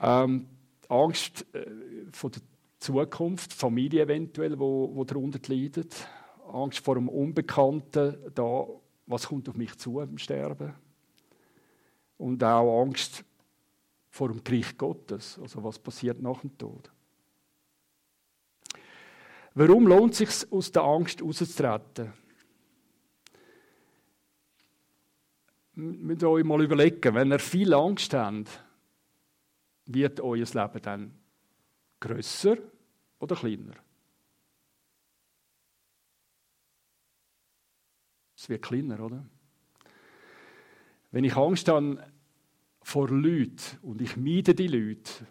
Ähm, 0.00 0.48
Angst 0.88 1.46
äh, 1.54 1.66
vor 2.12 2.30
der 2.30 2.42
Zukunft, 2.78 3.52
Familie 3.52 4.02
eventuell, 4.02 4.58
wo, 4.58 4.90
wo 4.94 5.04
darunter 5.04 5.38
leidet. 5.46 6.06
Angst 6.52 6.80
vor 6.80 6.96
dem 6.96 7.08
Unbekannten, 7.08 8.16
da, 8.34 8.66
was 9.06 9.28
kommt 9.28 9.48
auf 9.48 9.56
mich 9.56 9.76
zu 9.78 10.00
im 10.00 10.18
Sterben. 10.18 10.74
Und 12.18 12.42
auch 12.44 12.82
Angst 12.82 13.24
vor 14.10 14.28
dem 14.28 14.44
Gericht 14.44 14.76
Gottes, 14.76 15.38
also 15.40 15.64
was 15.64 15.78
passiert 15.78 16.20
nach 16.20 16.40
dem 16.40 16.56
Tod. 16.58 16.90
Warum 19.54 19.86
lohnt 19.86 20.12
es 20.12 20.18
sich, 20.18 20.52
aus 20.52 20.72
der 20.72 20.82
Angst 20.82 21.22
rauszutreten? 21.22 22.12
Müsst 25.74 26.22
ihr 26.22 26.28
euch 26.28 26.44
mal 26.44 26.62
überlegen, 26.62 27.14
wenn 27.14 27.32
ihr 27.32 27.38
viel 27.38 27.72
Angst 27.72 28.12
habt, 28.12 28.62
wird 29.86 30.20
euer 30.20 30.44
Leben 30.44 30.82
dann 30.82 31.14
grösser 32.00 32.56
oder 33.18 33.36
kleiner? 33.36 33.74
Es 38.36 38.48
wird 38.48 38.62
kleiner, 38.62 38.98
oder? 38.98 39.24
Wenn 41.12 41.24
ich 41.24 41.36
Angst 41.36 41.68
habe 41.68 42.04
vor 42.82 43.08
Leuten 43.08 43.78
und 43.82 44.00
ich 44.00 44.16
meide 44.16 44.54
die 44.54 44.66
Leute, 44.66 45.26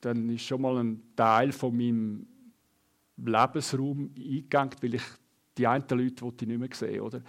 dann 0.00 0.28
ist 0.28 0.42
schon 0.42 0.60
mal 0.60 0.76
ein 0.76 1.02
Teil 1.16 1.52
von 1.52 1.74
meinem 1.76 2.26
Lebensraum 3.16 4.10
eingegangen, 4.16 4.76
weil 4.82 4.94
ich 4.94 5.02
die 5.56 5.66
einen 5.66 5.84
Leute 5.88 6.26
ich 6.26 6.46
nicht 6.46 6.58
mehr 6.58 6.68
sehen 6.72 7.00
oder? 7.00 7.22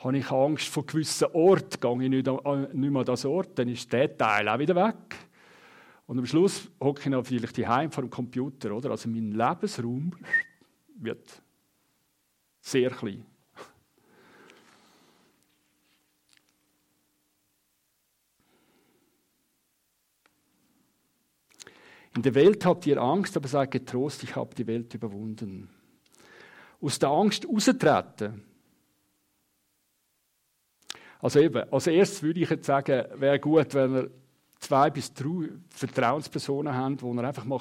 Habe 0.00 0.18
ich 0.18 0.30
Angst 0.30 0.68
vor 0.68 0.84
gewissen 0.84 1.28
Orten, 1.32 1.80
gehe 1.80 2.04
ich 2.04 2.10
nicht, 2.10 2.26
mehr 2.26 3.00
an 3.00 3.04
das 3.06 3.24
Ort, 3.24 3.58
dann 3.58 3.68
ist 3.68 3.92
der 3.92 4.16
Teil 4.16 4.48
auch 4.48 4.58
wieder 4.58 4.74
weg. 4.74 5.31
Und 6.06 6.18
am 6.18 6.26
Schluss 6.26 6.68
hocke 6.80 7.00
ich 7.00 7.06
noch 7.06 7.24
vielleicht 7.24 7.56
daheim 7.58 7.90
vor 7.90 8.02
dem 8.02 8.10
Computer, 8.10 8.72
oder? 8.72 8.90
Also 8.90 9.08
mein 9.08 9.32
Lebensraum 9.32 10.14
wird 10.96 11.42
sehr 12.60 12.90
klein. 12.90 13.24
In 22.14 22.22
der 22.22 22.34
Welt 22.34 22.64
habt 22.66 22.86
ihr 22.86 23.00
Angst, 23.00 23.36
aber 23.36 23.48
seid 23.48 23.70
getrost, 23.70 24.22
ich 24.22 24.36
habe 24.36 24.54
die 24.54 24.66
Welt 24.66 24.92
überwunden. 24.92 25.70
Aus 26.80 26.98
der 26.98 27.08
Angst 27.08 27.46
austreten. 27.48 28.44
Also 31.20 31.40
eben, 31.40 31.72
als 31.72 31.86
erstes 31.86 32.22
würde 32.22 32.40
ich 32.40 32.50
jetzt 32.50 32.66
sagen, 32.66 33.04
wäre 33.14 33.38
gut, 33.38 33.72
wenn 33.74 33.94
ihr 33.94 34.10
zwei 34.62 34.90
bis 34.90 35.12
drei 35.12 35.48
Vertrauenspersonen 35.70 36.72
haben, 36.72 37.00
wo 37.00 37.12
ihr 37.12 37.24
einfach 37.24 37.44
mal 37.44 37.60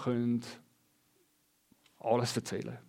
alles 1.99 2.36
erzählen 2.36 2.64
könnt. 2.64 2.80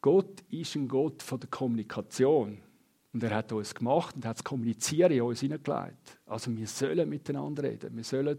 Gott 0.00 0.40
ist 0.50 0.74
ein 0.74 0.88
Gott 0.88 1.22
von 1.22 1.38
der 1.38 1.48
Kommunikation. 1.48 2.58
Und 3.12 3.22
er 3.22 3.36
hat 3.36 3.52
uns 3.52 3.74
gemacht 3.74 4.16
und 4.16 4.24
hat 4.24 4.38
das 4.38 4.44
Kommunizieren 4.44 5.12
in 5.12 5.22
uns 5.22 5.40
hineingelegt. 5.40 6.18
Also 6.26 6.56
wir 6.56 6.66
sollen 6.66 7.08
miteinander 7.08 7.62
reden. 7.62 7.94
Wir 7.94 8.04
sollen 8.04 8.38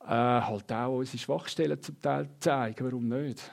äh, 0.00 0.06
halt 0.06 0.72
auch 0.72 0.98
unsere 0.98 1.18
Schwachstellen 1.18 1.80
zum 1.80 2.00
Teil 2.00 2.28
zeigen. 2.40 2.84
Warum 2.84 3.08
nicht? 3.08 3.50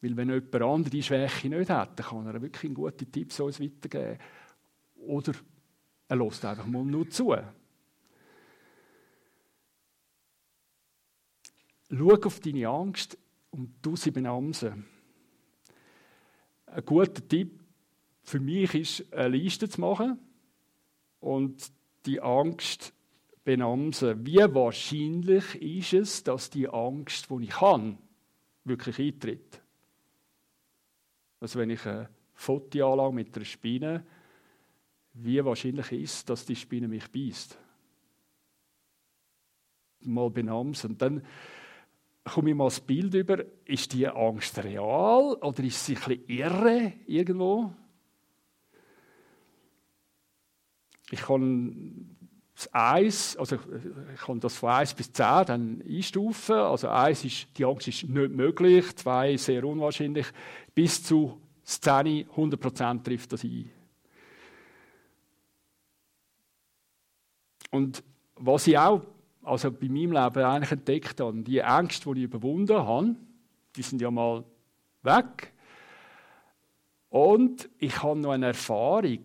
Weil 0.00 0.16
wenn 0.16 0.30
jemand 0.30 0.54
andere 0.54 0.90
die 0.90 1.02
Schwäche 1.02 1.48
nicht 1.48 1.70
hat, 1.70 1.98
dann 1.98 2.06
kann 2.06 2.26
er 2.26 2.42
wirklich 2.42 2.74
gute 2.74 3.06
Tipps 3.06 3.38
uns 3.40 3.60
weitergeben. 3.60 4.18
Oder 4.96 5.32
er 6.08 6.16
lässt 6.16 6.44
einfach 6.44 6.66
mal 6.66 6.84
nur 6.84 7.08
zu. 7.08 7.34
Schau 11.92 12.14
auf 12.26 12.40
deine 12.40 12.68
Angst 12.68 13.18
und 13.50 13.74
du 13.82 13.96
sie 13.96 14.10
benamsen. 14.10 14.86
Ein 16.66 16.84
guter 16.84 17.26
Tipp 17.26 17.60
für 18.22 18.40
mich 18.40 18.74
ist, 18.74 19.12
eine 19.12 19.36
Liste 19.36 19.68
zu 19.68 19.80
machen 19.80 20.18
und 21.20 21.70
die 22.06 22.20
Angst 22.20 22.94
benamsen. 23.44 24.24
Wie 24.26 24.38
wahrscheinlich 24.38 25.54
ist 25.56 25.92
es, 25.92 26.22
dass 26.24 26.48
die 26.48 26.68
Angst, 26.68 27.28
die 27.30 27.44
ich 27.44 27.60
habe, 27.60 27.98
wirklich 28.64 28.98
eintritt? 28.98 29.60
Also 31.40 31.58
wenn 31.58 31.70
ich 31.70 31.84
ein 31.86 32.08
Foto 32.34 32.92
anlage 32.92 33.14
mit 33.14 33.36
einer 33.36 33.44
Spinne, 33.44 34.06
wie 35.14 35.44
wahrscheinlich 35.44 35.92
ist 35.92 36.14
es, 36.14 36.24
dass 36.24 36.46
die 36.46 36.56
Spinne 36.56 36.88
mich 36.88 37.10
beißt? 37.10 37.58
Mal 40.04 40.30
benamsen. 40.30 40.96
Dann 40.96 41.22
komme 42.24 42.50
ich 42.50 42.56
mal 42.56 42.64
das 42.64 42.80
Bild 42.80 43.14
über, 43.14 43.44
ist 43.64 43.92
die 43.92 44.06
Angst 44.06 44.62
real 44.62 45.34
oder 45.34 45.64
ist 45.64 45.84
sie 45.84 45.96
ein 45.96 46.02
bisschen 46.02 46.28
irre 46.28 46.92
irgendwo? 47.06 47.74
Ich 51.10 51.20
kann 51.20 52.16
das 52.54 52.72
1, 52.72 53.36
also 53.36 53.56
ich 54.14 54.20
kann 54.20 54.40
das 54.40 54.56
von 54.56 54.70
1 54.70 54.94
bis 54.94 55.12
10 55.12 55.44
dann 55.46 55.82
einstufen. 55.82 56.54
Also 56.54 56.88
1 56.88 57.24
ist, 57.24 57.48
die 57.58 57.64
Angst 57.64 57.88
ist 57.88 58.04
nicht 58.04 58.32
möglich, 58.32 58.94
2 58.96 59.36
sehr 59.36 59.64
unwahrscheinlich, 59.64 60.26
bis 60.74 61.02
zu 61.02 61.40
10, 61.64 62.28
100% 62.28 63.02
trifft 63.02 63.32
das 63.32 63.44
ein. 63.44 63.70
Und 67.70 68.02
was 68.36 68.66
ich 68.66 68.78
auch 68.78 69.02
also 69.42 69.70
bei 69.70 69.88
meinem 69.88 70.12
Leben 70.12 70.44
eigentlich 70.44 70.72
entdeckt 70.72 71.20
habe, 71.20 71.42
die 71.42 71.58
Ängste, 71.58 72.14
die 72.14 72.20
ich 72.20 72.24
überwunden 72.24 72.76
habe, 72.76 73.16
die 73.76 73.82
sind 73.82 74.00
ja 74.00 74.10
mal 74.10 74.44
weg. 75.02 75.52
Und 77.08 77.68
ich 77.78 78.02
habe 78.02 78.18
noch 78.18 78.30
eine 78.32 78.46
Erfahrung 78.46 79.22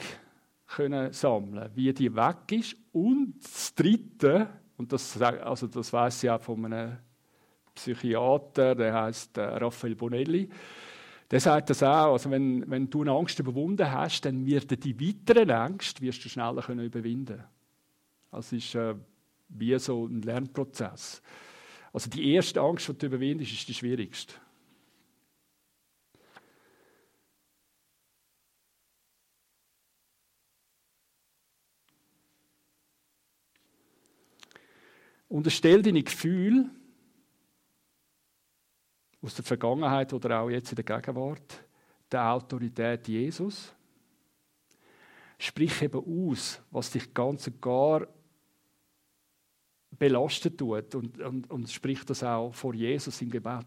können 0.68 1.14
sammeln, 1.14 1.70
wie 1.76 1.94
die 1.94 2.14
weg 2.14 2.52
ist. 2.52 2.76
Und 2.92 3.36
das 3.42 3.74
Dritte, 3.74 4.48
und 4.78 4.92
das, 4.92 5.22
also 5.22 5.68
das 5.68 5.94
weiß 5.94 6.24
ich 6.24 6.30
auch 6.30 6.42
von 6.42 6.66
einem 6.66 6.98
Psychiater, 7.74 8.76
der 8.76 8.94
heißt 8.94 9.38
äh, 9.38 9.42
Raphael 9.42 9.96
Bonelli, 9.96 10.50
der 11.30 11.40
sagt 11.40 11.70
das 11.70 11.84
auch, 11.84 12.14
also 12.14 12.32
wenn, 12.32 12.70
wenn 12.70 12.90
du 12.90 13.02
eine 13.02 13.12
Angst 13.12 13.40
überwunden 13.40 13.90
hast, 13.90 14.22
dann 14.22 14.46
wird 14.46 14.84
die 14.84 15.00
weiteren 15.00 15.50
Ängste 15.50 16.02
wirst 16.02 16.24
du 16.24 16.30
schneller 16.30 16.62
können 16.62 16.86
überwinden. 16.86 17.44
Also 18.32 18.56
ist 18.56 18.76
äh, 18.76 18.96
wie 19.50 19.78
so 19.80 20.06
ein 20.06 20.22
Lernprozess. 20.22 21.22
Also 21.94 22.10
die 22.10 22.34
erste 22.34 22.62
Angst, 22.62 22.88
die 22.88 22.98
du 22.98 23.06
überwindest, 23.08 23.54
ist 23.54 23.68
die 23.68 23.74
schwierigste. 23.74 24.34
Unterstell 35.30 35.82
deine 35.82 36.04
Gefühle 36.04 36.70
aus 39.22 39.36
der 39.36 39.44
Vergangenheit 39.44 40.14
oder 40.14 40.42
auch 40.42 40.50
jetzt 40.50 40.72
in 40.72 40.78
der 40.78 40.86
Gegenwart 40.86 41.64
der 42.10 42.32
Autorität 42.32 43.08
Jesus. 43.08 43.74
Sprich 45.38 45.82
eben 45.82 46.30
aus, 46.30 46.62
was 46.72 46.92
dich 46.92 47.14
ganz 47.14 47.48
und 47.48 47.62
gar 47.62 48.08
belastet 49.92 50.58
tut 50.58 50.96
und, 50.96 51.20
und, 51.20 51.50
und 51.50 51.70
sprich 51.70 52.04
das 52.06 52.24
auch 52.24 52.54
vor 52.54 52.74
Jesus 52.74 53.22
im 53.22 53.30
Gebet. 53.30 53.66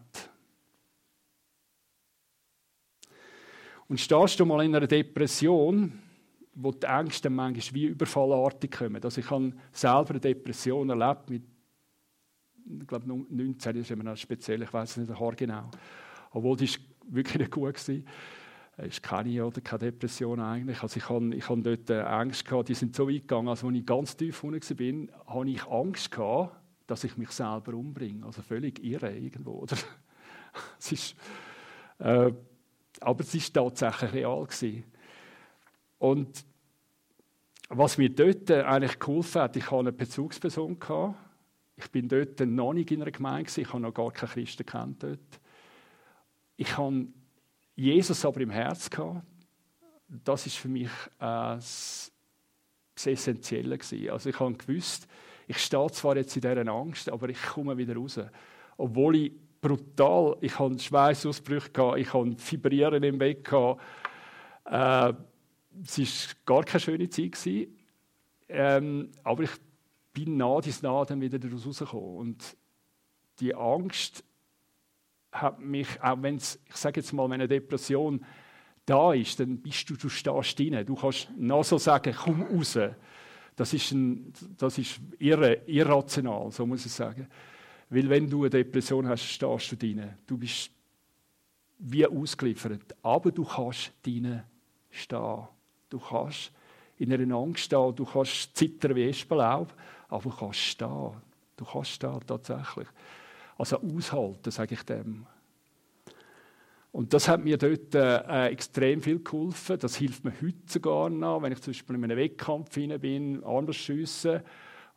Und 3.87 3.99
stehst 3.99 4.39
du 4.39 4.45
mal 4.45 4.63
in 4.63 4.75
einer 4.75 4.87
Depression, 4.87 5.99
wo 6.53 6.71
die 6.71 6.85
Ängste 6.85 7.29
manchmal 7.29 7.75
wie 7.75 7.85
überfallartig 7.85 8.71
kommen. 8.71 9.03
Also 9.03 9.19
ich 9.19 9.29
habe 9.29 9.53
selber 9.71 10.11
eine 10.11 10.19
Depression 10.19 10.89
erlebt 10.89 11.29
mit 11.29 11.43
ich 12.79 12.87
glaube 12.87 13.07
19 13.07 13.75
ist 13.77 13.91
immer 13.91 14.03
noch 14.03 14.17
speziell, 14.17 14.61
ich 14.61 14.71
weiß 14.71 14.97
nicht 14.97 15.11
genau. 15.37 15.69
Obwohl 16.31 16.57
die 16.57 16.65
ist 16.65 16.79
wirklich 17.07 17.39
nicht 17.39 17.51
gut 17.51 17.73
gewesen. 17.73 18.07
Es 18.77 18.87
ist 18.87 19.03
keine 19.03 19.45
oder 19.45 19.61
keine 19.61 19.91
Depression 19.91 20.39
eigentlich. 20.39 20.81
Also 20.81 20.97
ich 20.97 21.09
habe 21.09 21.35
ich 21.35 21.45
dort 21.45 21.91
Angst 21.91 22.45
gehabt, 22.45 22.69
die 22.69 22.73
sind 22.73 22.95
so 22.95 23.07
weit 23.07 23.21
gegangen, 23.21 23.49
als 23.49 23.63
ich 23.63 23.85
ganz 23.85 24.15
tief 24.15 24.43
unten 24.43 24.75
bin, 24.75 25.11
habe 25.27 25.49
ich 25.49 25.65
Angst 25.67 26.11
gehabt, 26.11 26.55
dass 26.87 27.03
ich 27.03 27.17
mich 27.17 27.31
selber 27.31 27.73
umbringe. 27.73 28.25
Also 28.25 28.41
völlig 28.41 28.83
irre 28.83 29.15
irgendwo, 29.15 29.51
oder? 29.51 29.77
es 30.79 30.91
ist, 30.91 31.15
äh, 31.99 32.31
aber 33.01 33.19
es 33.21 33.35
ist 33.35 33.53
tatsächlich 33.53 34.13
real 34.13 34.45
gewesen. 34.45 34.83
Und 35.99 36.45
was 37.69 37.97
mir 37.97 38.09
dort 38.09 38.49
eigentlich 38.51 38.99
geholfen 38.99 39.41
hat, 39.41 39.55
ich 39.55 39.65
hatte 39.65 39.79
eine 39.79 39.91
Bezugsperson 39.91 40.79
gehabt, 40.79 41.15
ich 41.77 41.89
bin 41.91 42.07
dort 42.07 42.39
noch 42.41 42.73
nicht 42.73 42.91
in 42.91 43.01
einer 43.01 43.11
Gemeinde, 43.11 43.49
ich 43.55 43.67
habe 43.69 43.81
noch 43.81 43.93
gar 43.93 44.11
keine 44.11 44.31
Christen 44.31 44.65
kennt 44.65 45.03
dort. 45.03 45.19
Ich 46.57 46.77
habe 46.77 47.07
Jesus 47.81 48.23
aber 48.25 48.41
im 48.41 48.51
Herz 48.51 48.89
gehabt. 48.89 49.25
Das 50.07 50.45
ist 50.45 50.57
für 50.57 50.67
mich 50.67 50.89
äh, 51.19 51.57
das 51.59 52.11
Essentielle 53.03 53.77
gewesen. 53.77 54.09
Also 54.11 54.29
ich 54.29 54.39
habe 54.39 54.53
gewusst, 54.53 55.07
ich 55.47 55.57
stehe 55.57 55.89
zwar 55.91 56.15
jetzt 56.15 56.35
in 56.35 56.41
dieser 56.41 56.67
Angst, 56.67 57.09
aber 57.09 57.29
ich 57.29 57.41
komme 57.41 57.75
wieder 57.77 57.95
raus. 57.95 58.19
Obwohl 58.77 59.15
ich 59.15 59.31
brutal, 59.59 60.37
ich 60.41 60.59
hatte 60.59 60.77
Schweißausbrüche 60.77 61.71
gehabt, 61.71 61.97
ich 61.97 62.13
hatte 62.13 62.35
Vibrieren 62.51 63.03
im 63.03 63.17
Bett 63.17 63.43
gehabt. 63.43 63.81
Äh, 64.65 65.13
es 65.83 65.97
war 65.97 66.35
gar 66.45 66.63
keine 66.63 66.79
schöne 66.81 67.09
Zeit 67.09 67.31
gewesen. 67.31 67.79
Ähm, 68.47 69.11
aber 69.23 69.43
ich 69.43 69.51
bin 70.13 70.37
nah 70.37 70.59
bis 70.59 70.83
nah 70.83 71.03
dann 71.03 71.21
wieder 71.21 71.39
rausgekommen. 71.51 72.17
Und 72.17 72.57
die 73.39 73.55
Angst 73.55 74.23
hat 75.31 75.59
mich, 75.59 75.87
auch 76.01 76.21
wenn 76.21 76.37
ich 76.37 76.57
sage 76.73 76.99
jetzt 76.99 77.13
mal, 77.13 77.25
wenn 77.25 77.35
eine 77.35 77.47
Depression 77.47 78.23
da 78.85 79.13
ist, 79.13 79.39
dann 79.39 79.57
bist 79.57 79.89
du, 79.89 79.95
du 79.95 80.09
stehst 80.09 80.59
drin. 80.59 80.85
Du 80.85 80.95
kannst 80.95 81.29
noch 81.37 81.63
so 81.63 81.77
sagen, 81.77 82.15
komm 82.17 82.43
raus. 82.43 82.77
Das 83.55 83.73
ist, 83.73 83.91
ein, 83.91 84.33
das 84.57 84.77
ist 84.77 84.99
irre, 85.19 85.61
irrational, 85.65 86.51
so 86.51 86.65
muss 86.65 86.85
ich 86.85 86.91
sagen. 86.91 87.27
Weil 87.89 88.09
wenn 88.09 88.29
du 88.29 88.41
eine 88.41 88.49
Depression 88.49 89.07
hast, 89.07 89.23
stehst 89.23 89.71
du 89.71 89.75
drin. 89.75 90.09
Du 90.25 90.37
bist 90.37 90.71
wie 91.79 92.05
ausgeliefert. 92.05 92.95
Aber 93.01 93.31
du 93.31 93.43
kannst 93.43 93.93
drin 94.03 94.41
stehen. 94.89 95.47
Du 95.89 95.99
kannst 95.99 96.51
in 96.97 97.13
einer 97.13 97.35
Angst 97.35 97.65
stehen. 97.65 97.95
Du 97.95 98.05
kannst 98.05 98.55
zittern 98.55 98.95
wie 98.95 99.09
Espenlaub 99.09 99.73
aber 100.11 100.29
du 100.29 100.35
kannst 100.35 100.59
stehen. 100.59 101.13
Du 101.55 101.65
kannst 101.65 101.91
stehen, 101.91 102.19
tatsächlich. 102.27 102.87
Also 103.61 103.79
aushalten, 103.79 104.49
sage 104.49 104.73
ich 104.73 104.81
dem. 104.81 105.27
Und 106.91 107.13
das 107.13 107.27
hat 107.27 107.43
mir 107.43 107.59
dort 107.59 107.93
äh, 107.93 108.47
extrem 108.47 109.03
viel 109.03 109.19
geholfen. 109.19 109.77
Das 109.77 109.97
hilft 109.97 110.25
mir 110.25 110.33
heute 110.41 110.57
sogar 110.65 111.11
noch, 111.11 111.43
wenn 111.43 111.51
ich 111.51 111.61
zum 111.61 111.71
Beispiel 111.71 111.95
in 111.95 112.03
einem 112.05 112.17
Wettkampf 112.17 112.71
bin, 112.71 113.43
anders 113.43 113.75
schiessen 113.75 114.41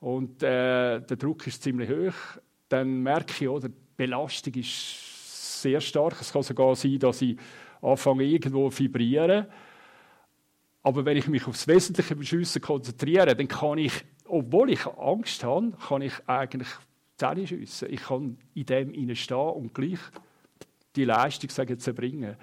und 0.00 0.42
äh, 0.42 0.98
der 0.98 1.16
Druck 1.18 1.46
ist 1.46 1.62
ziemlich 1.62 1.90
hoch, 1.90 2.40
dann 2.70 3.02
merke 3.02 3.44
ich, 3.44 3.48
oder, 3.50 3.68
die 3.68 3.74
Belastung 3.98 4.54
ist 4.54 5.60
sehr 5.60 5.82
stark. 5.82 6.18
Es 6.18 6.32
kann 6.32 6.42
sogar 6.42 6.74
sein, 6.74 6.98
dass 6.98 7.20
ich 7.20 7.36
anfange 7.82 8.24
irgendwo 8.24 8.70
zu 8.70 8.78
vibrieren. 8.78 9.44
Aber 10.82 11.04
wenn 11.04 11.18
ich 11.18 11.28
mich 11.28 11.46
aufs 11.46 11.68
Wesentliche 11.68 12.16
beim 12.16 12.24
Schiessen 12.24 12.62
konzentriere, 12.62 13.36
dann 13.36 13.46
kann 13.46 13.76
ich 13.76 13.92
obwohl 14.26 14.70
ich 14.70 14.86
Angst 14.86 15.44
habe, 15.44 15.72
kann 15.86 16.02
ich 16.02 16.14
eigentlich 16.26 16.68
Zähne 17.16 17.46
schiessen. 17.46 17.92
Ich 17.92 18.02
kann 18.02 18.38
in 18.54 18.66
dem 18.66 19.14
stehen 19.14 19.36
und 19.36 19.74
gleich 19.74 20.00
die 20.96 21.04
Leistung 21.04 21.50
sagen, 21.50 21.78
erbringen. 21.84 22.36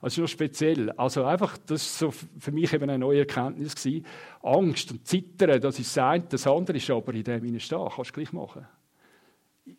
Also 0.00 0.20
nur 0.20 0.28
speziell. 0.28 0.90
Also 0.92 1.24
einfach, 1.24 1.56
das 1.58 2.02
war 2.02 2.12
so 2.12 2.18
für 2.38 2.52
mich 2.52 2.72
eben 2.72 2.88
eine 2.88 2.98
neue 2.98 3.20
Erkenntnis 3.20 3.74
gewesen. 3.74 4.06
Angst 4.42 4.90
und 4.92 5.06
Zittern, 5.06 5.60
das 5.60 5.78
ist 5.78 5.96
das 5.96 6.04
eine, 6.04 6.24
das 6.24 6.46
andere 6.46 6.76
ist 6.76 6.90
aber 6.90 7.14
in 7.14 7.24
dem 7.24 7.58
stehen. 7.58 7.88
Kannst 7.94 8.10
du 8.10 8.14
gleich 8.14 8.32
machen. 8.32 8.66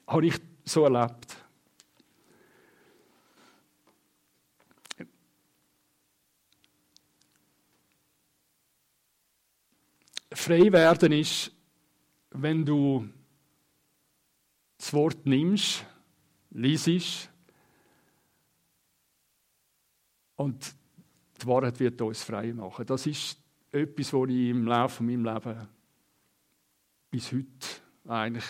Habe 0.07 0.25
ich 0.25 0.35
so 0.65 0.83
erlebt. 0.83 1.37
Frei 10.33 10.71
werden 10.71 11.13
ist, 11.13 11.51
wenn 12.31 12.65
du 12.65 13.07
das 14.77 14.93
Wort 14.93 15.25
nimmst, 15.25 15.85
liest 16.51 17.29
und 20.35 20.73
die 21.41 21.47
Wahrheit 21.47 21.79
wird 21.79 22.01
uns 22.01 22.23
frei 22.23 22.53
machen. 22.53 22.85
Das 22.85 23.05
ist 23.05 23.37
etwas, 23.71 24.13
was 24.13 24.29
ich 24.29 24.49
im 24.49 24.65
Laufe 24.65 25.03
meines 25.03 25.33
Lebens 25.33 25.67
bis 27.09 27.31
heute 27.31 27.47
eigentlich 28.07 28.45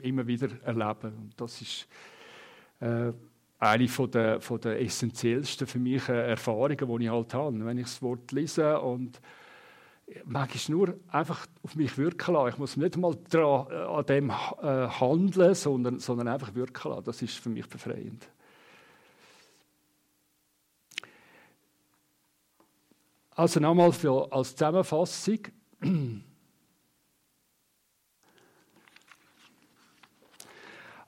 immer 0.00 0.26
wieder 0.26 0.48
erleben. 0.62 1.14
Und 1.16 1.40
das 1.40 1.60
ist 1.60 1.88
äh, 2.80 3.12
eine 3.58 3.88
von 3.88 4.10
der, 4.10 4.40
von 4.40 4.60
der 4.60 4.80
essentiellsten 4.80 5.66
für 5.66 5.78
mich 5.78 6.08
äh, 6.08 6.30
Erfahrungen, 6.30 6.98
die 6.98 7.04
ich 7.04 7.10
halt 7.10 7.34
habe. 7.34 7.64
Wenn 7.64 7.78
ich 7.78 7.86
das 7.86 8.02
Wort 8.02 8.32
lese 8.32 8.80
und 8.80 9.20
manchmal 10.24 10.76
nur 10.76 11.00
einfach 11.08 11.46
auf 11.62 11.74
mich 11.74 11.96
wirken 11.98 12.34
lassen. 12.34 12.48
Ich 12.48 12.58
muss 12.58 12.76
nicht 12.76 12.96
mal 12.96 13.16
dran, 13.30 13.66
äh, 13.70 13.74
an 13.74 14.06
dem 14.06 14.30
äh, 14.30 14.88
handeln, 14.88 15.54
sondern, 15.54 15.98
sondern 15.98 16.28
einfach 16.28 16.54
wirken 16.54 16.90
lassen. 16.90 17.04
Das 17.04 17.22
ist 17.22 17.38
für 17.38 17.50
mich 17.50 17.68
befreiend. 17.68 18.28
Also 23.34 23.60
nochmal 23.60 23.92
für, 23.92 24.32
als 24.32 24.54
Zusammenfassung. 24.56 25.38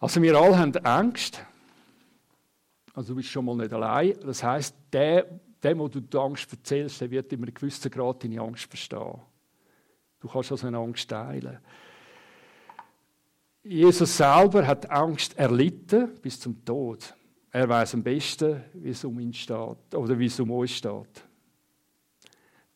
Also 0.00 0.20
wir 0.20 0.36
alle 0.36 0.58
haben 0.58 0.76
Angst. 0.84 1.42
Also 2.92 3.14
du 3.14 3.16
bist 3.16 3.30
schon 3.30 3.46
mal 3.46 3.56
nicht 3.56 3.72
allein. 3.72 4.14
Das 4.20 4.42
heißt, 4.42 4.76
der, 4.92 5.40
dem, 5.64 5.78
wo 5.78 5.88
du 5.88 6.00
die 6.00 6.16
Angst 6.16 6.52
erzählst, 6.52 7.00
der 7.00 7.10
wird 7.10 7.32
in 7.32 7.42
einem 7.42 7.54
gewissen 7.54 7.90
Grad 7.90 8.22
deine 8.22 8.40
Angst 8.40 8.66
verstehen. 8.66 9.20
Du 10.20 10.28
kannst 10.28 10.52
also 10.52 10.66
eine 10.66 10.78
Angst 10.78 11.08
teilen. 11.08 11.58
Jesus 13.62 14.16
selber 14.16 14.66
hat 14.66 14.90
Angst 14.90 15.38
erlitten 15.38 16.14
bis 16.20 16.38
zum 16.38 16.64
Tod. 16.64 17.14
Er 17.50 17.68
weiß 17.68 17.94
am 17.94 18.02
besten, 18.02 18.62
wie 18.74 18.90
es 18.90 19.04
um 19.04 19.18
ihn 19.20 19.32
steht 19.32 19.94
oder 19.94 20.18
wie 20.18 20.26
es 20.26 20.38
um 20.40 20.50
uns 20.50 20.72
steht. 20.72 21.24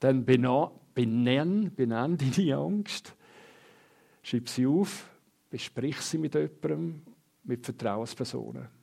Dann 0.00 0.24
benenn, 0.24 0.70
benenn 1.74 2.16
deine 2.16 2.56
Angst, 2.56 3.14
schreib 4.22 4.48
sie 4.48 4.66
auf, 4.66 5.10
besprich 5.50 6.00
sie 6.00 6.18
mit 6.18 6.34
jemandem, 6.34 7.02
mit 7.44 7.64
Vertrauenspersonen. 7.64 8.77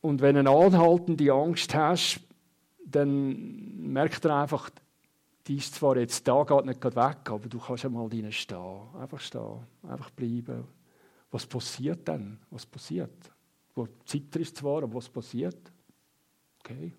Und 0.00 0.20
wenn 0.20 0.42
du 0.42 0.50
anhaltende 0.50 1.32
Angst 1.32 1.74
hast, 1.74 2.20
dann 2.84 3.92
merkt 3.92 4.24
er 4.24 4.36
einfach, 4.36 4.70
die 5.46 5.56
ist 5.56 5.74
zwar 5.74 5.96
jetzt 5.96 6.26
da, 6.26 6.44
geht 6.44 6.64
nicht 6.64 6.84
weg, 6.84 7.30
aber 7.30 7.48
du 7.48 7.58
kannst 7.58 7.84
einmal 7.84 8.08
drinnen 8.08 8.32
stehen. 8.32 8.80
Einfach 8.98 9.20
stehen, 9.20 9.66
einfach 9.82 10.10
bleiben. 10.10 10.64
Was 11.30 11.46
passiert 11.46 12.06
dann? 12.08 12.38
Was 12.50 12.66
passiert? 12.66 13.30
Wo 13.74 13.86
zitter 14.04 14.40
ist 14.40 14.56
zwar, 14.56 14.82
aber 14.82 14.94
was 14.94 15.08
passiert? 15.08 15.58
Okay. 16.60 16.92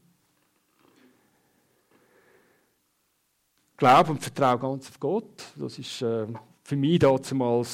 Glaube 3.77 4.11
und 4.11 4.21
Vertraue 4.21 4.59
ganz 4.59 4.89
auf 4.89 4.99
Gott. 4.99 5.43
Das 5.55 5.77
ist 5.79 6.01
äh, 6.01 6.27
für 6.63 6.75
mich 6.75 6.99
damals 6.99 7.69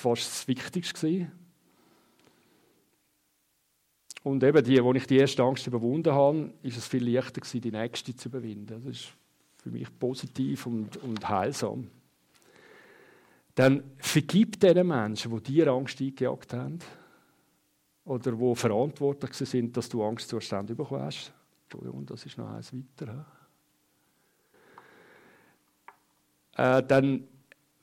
fast 0.00 0.26
das 0.26 0.48
Wichtigste 0.48 0.94
gewesen. 0.94 1.43
Und 4.24 4.42
eben 4.42 4.64
die, 4.64 4.82
wo 4.82 4.92
ich 4.94 5.06
die 5.06 5.18
erste 5.18 5.42
Angst 5.42 5.66
überwunden 5.66 6.12
habe, 6.12 6.50
ist 6.62 6.78
es 6.78 6.86
viel 6.86 7.06
leichter 7.08 7.42
gewesen, 7.42 7.60
die 7.60 7.70
nächste 7.70 8.16
zu 8.16 8.30
überwinden. 8.30 8.82
Das 8.82 8.96
ist 8.96 9.08
für 9.62 9.70
mich 9.70 9.86
positiv 9.98 10.66
und, 10.66 10.96
und 10.96 11.28
heilsam. 11.28 11.90
Dann 13.54 13.84
vergib 13.98 14.58
den 14.58 14.86
Menschen, 14.86 15.30
die 15.36 15.42
dir 15.42 15.68
Angst 15.68 16.00
eingejagt 16.00 16.54
haben 16.54 16.78
oder 18.06 18.32
die 18.32 18.54
verantwortlich 18.54 19.34
sind, 19.34 19.76
dass 19.76 19.90
du 19.90 20.02
Angstzustände 20.02 20.74
bekommen 20.74 21.02
hast. 21.02 21.30
Entschuldigung, 21.64 22.06
das 22.06 22.24
ist 22.24 22.38
noch 22.38 22.48
eins 22.48 22.72
weiter. 22.72 23.26
Äh, 26.56 26.82
dann 26.82 27.28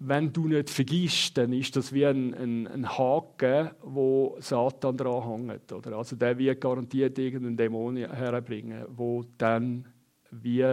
wenn 0.04 0.34
du 0.34 0.48
nicht 0.48 0.72
vergisst, 0.72 1.38
dann 1.38 1.54
ist 1.54 1.76
das 1.76 1.94
wie 1.94 2.08
ein, 2.08 2.34
ein, 2.34 2.68
ein 2.68 2.98
Haken, 2.98 3.70
wo 3.84 4.36
Satan 4.40 4.98
dran 4.98 5.48
hängt. 5.48 5.72
Oder? 5.72 5.96
Also 5.98 6.16
der 6.16 6.36
wird 6.40 6.60
garantiert 6.60 7.20
irgendeinen 7.20 7.56
Dämon 7.56 7.98
herbringen, 7.98 8.86
wo 8.90 9.24
dann 9.38 9.86
wie 10.32 10.66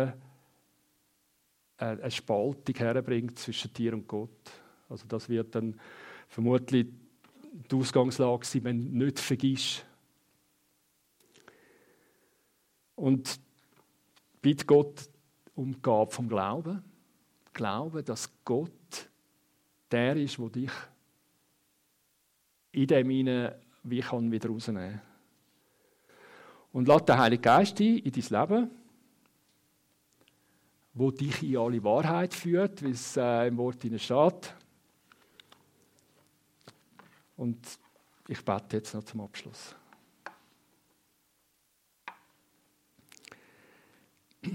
eine 1.77 2.11
Spaltung 2.11 2.75
herbringt 2.75 3.39
zwischen 3.39 3.73
dir 3.75 3.93
und 3.93 4.09
Gott. 4.09 4.31
Also 4.89 5.07
das 5.07 5.29
wird 5.29 5.55
dann 5.55 5.79
vermutlich 6.27 6.87
die 7.71 7.77
Ausgangslage 7.77 8.47
sein, 8.47 8.65
wenn 8.65 8.81
du 8.81 9.05
nicht 9.05 9.19
vergisst. 9.21 9.85
Und 12.95 13.39
bitte 14.41 14.65
Gott 14.65 15.07
um 15.55 15.73
die 15.73 16.07
vom 16.09 16.29
Glauben. 16.31 16.83
Glauben, 17.53 18.03
dass 18.05 18.31
Gott 18.45 19.08
der 19.91 20.17
ist, 20.17 20.39
der 20.39 20.49
dich 20.49 20.71
in 22.73 22.87
dem 22.87 23.11
hinein 23.11 23.55
wie 23.83 24.01
kann 24.01 24.31
wieder 24.31 24.49
rausnehmen 24.49 25.01
Und 26.73 26.89
lass 26.89 27.05
den 27.05 27.19
Heiligen 27.19 27.43
Geist 27.43 27.81
ein 27.81 27.99
in 27.99 28.13
dein 28.13 28.41
Leben, 28.41 28.71
wo 30.95 31.11
dich 31.11 31.43
in 31.43 31.57
alle 31.57 31.83
Wahrheit 31.83 32.35
führt, 32.35 32.83
wie 32.83 32.91
es 32.91 33.17
äh, 33.17 33.47
im 33.47 33.57
Wort 33.57 33.83
steht. 33.83 34.55
Und 37.37 37.59
ich 38.27 38.45
bete 38.45 38.77
jetzt 38.77 38.95
noch 38.95 39.05
zum 39.05 39.21
Abschluss. 39.21 39.75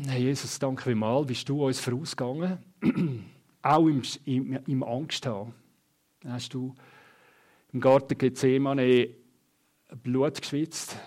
Herr 0.06 0.20
Jesus, 0.20 0.60
danke 0.60 0.84
vielmals, 0.84 1.28
bist 1.28 1.48
du 1.48 1.66
uns 1.66 1.80
vorausgegangen 1.80 2.60
auch 3.64 3.88
im, 3.88 4.04
im, 4.26 4.60
im 4.68 4.84
Angst 4.84 5.26
haben. 5.26 5.54
Dann 6.20 6.34
hast 6.34 6.54
du 6.54 6.76
im 7.72 7.80
Garten 7.80 8.18
Gethsemane 8.18 9.10
Blut 10.04 10.42
geschwitzt, 10.42 10.98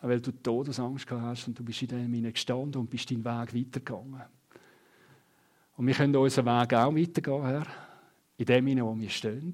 weil 0.00 0.20
du 0.20 0.32
Todesangst 0.32 1.06
gehabt 1.06 1.24
hast 1.24 1.46
und 1.46 1.58
du 1.58 1.64
bist 1.64 1.82
in 1.82 1.88
dem 1.88 2.32
gestanden 2.32 2.80
und 2.80 2.90
bist 2.90 3.10
deinen 3.10 3.24
Weg 3.24 3.54
weitergegangen. 3.54 4.22
Und 5.76 5.86
wir 5.86 5.94
können 5.94 6.16
unseren 6.16 6.46
Weg 6.46 6.74
auch 6.74 6.94
weitergehen, 6.94 7.44
Herr, 7.44 7.66
in 8.36 8.46
dem, 8.46 8.80
wo 8.80 8.98
wir 8.98 9.10
stehen. 9.10 9.52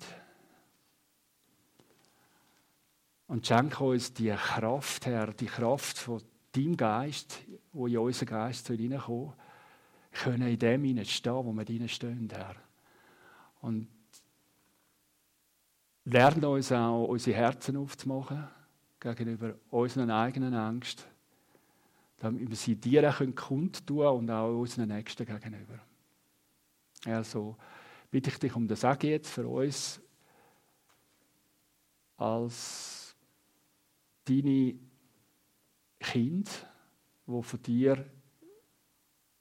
Und 3.27 3.47
schenke 3.47 3.83
uns 3.85 4.13
die 4.13 4.31
Kraft, 4.31 5.07
Herr, 5.07 5.33
die 5.33 5.47
Kraft 5.47 5.99
von 5.99 6.23
deinem 6.53 6.77
Geist, 6.77 7.41
wo 7.73 7.87
in 7.87 7.99
unseren 7.99 8.29
Geist 8.29 8.69
hineinkommen 8.69 9.27
soll 9.27 9.44
können 10.15 10.49
in 10.49 10.59
dem 10.59 10.85
hineinstehen, 10.85 11.45
wo 11.45 11.53
wir 11.53 11.65
hineinstehen, 11.65 12.29
Herr. 12.31 12.57
Und 13.61 13.89
lernen 16.05 16.45
uns 16.45 16.73
auch, 16.73 17.07
unsere 17.07 17.37
Herzen 17.37 17.77
aufzumachen 17.77 18.47
gegenüber 19.01 19.55
unseren 19.71 20.11
eigenen 20.11 20.55
Ängsten, 20.55 21.05
damit 22.19 22.49
wir 22.49 22.57
sie 22.57 22.77
dir 22.77 23.09
auch 23.09 23.19
kundtun 23.35 23.99
können 23.99 24.19
und 24.19 24.31
auch 24.31 24.61
unseren 24.61 24.89
Nächsten 24.89 25.27
gegenüber. 25.27 25.79
Also 27.05 27.57
bitte 28.11 28.31
ich 28.31 28.39
dich 28.39 28.55
um 28.55 28.67
das 28.67 28.81
Segen 28.81 29.09
jetzt 29.09 29.31
für 29.31 29.47
uns 29.47 30.01
als 32.17 33.15
deine 34.25 34.75
Kind, 36.01 36.67
wo 37.27 37.43
von 37.43 37.61
dir 37.63 38.07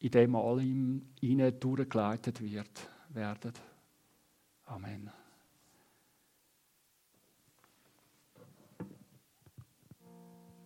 in 0.04 0.12
dem 0.12 0.36
allem 0.36 1.02
ihnen 1.22 1.60
durchgeleitet 1.62 2.42
wird, 2.42 2.90
werden. 3.08 3.54
Amen. 4.66 5.10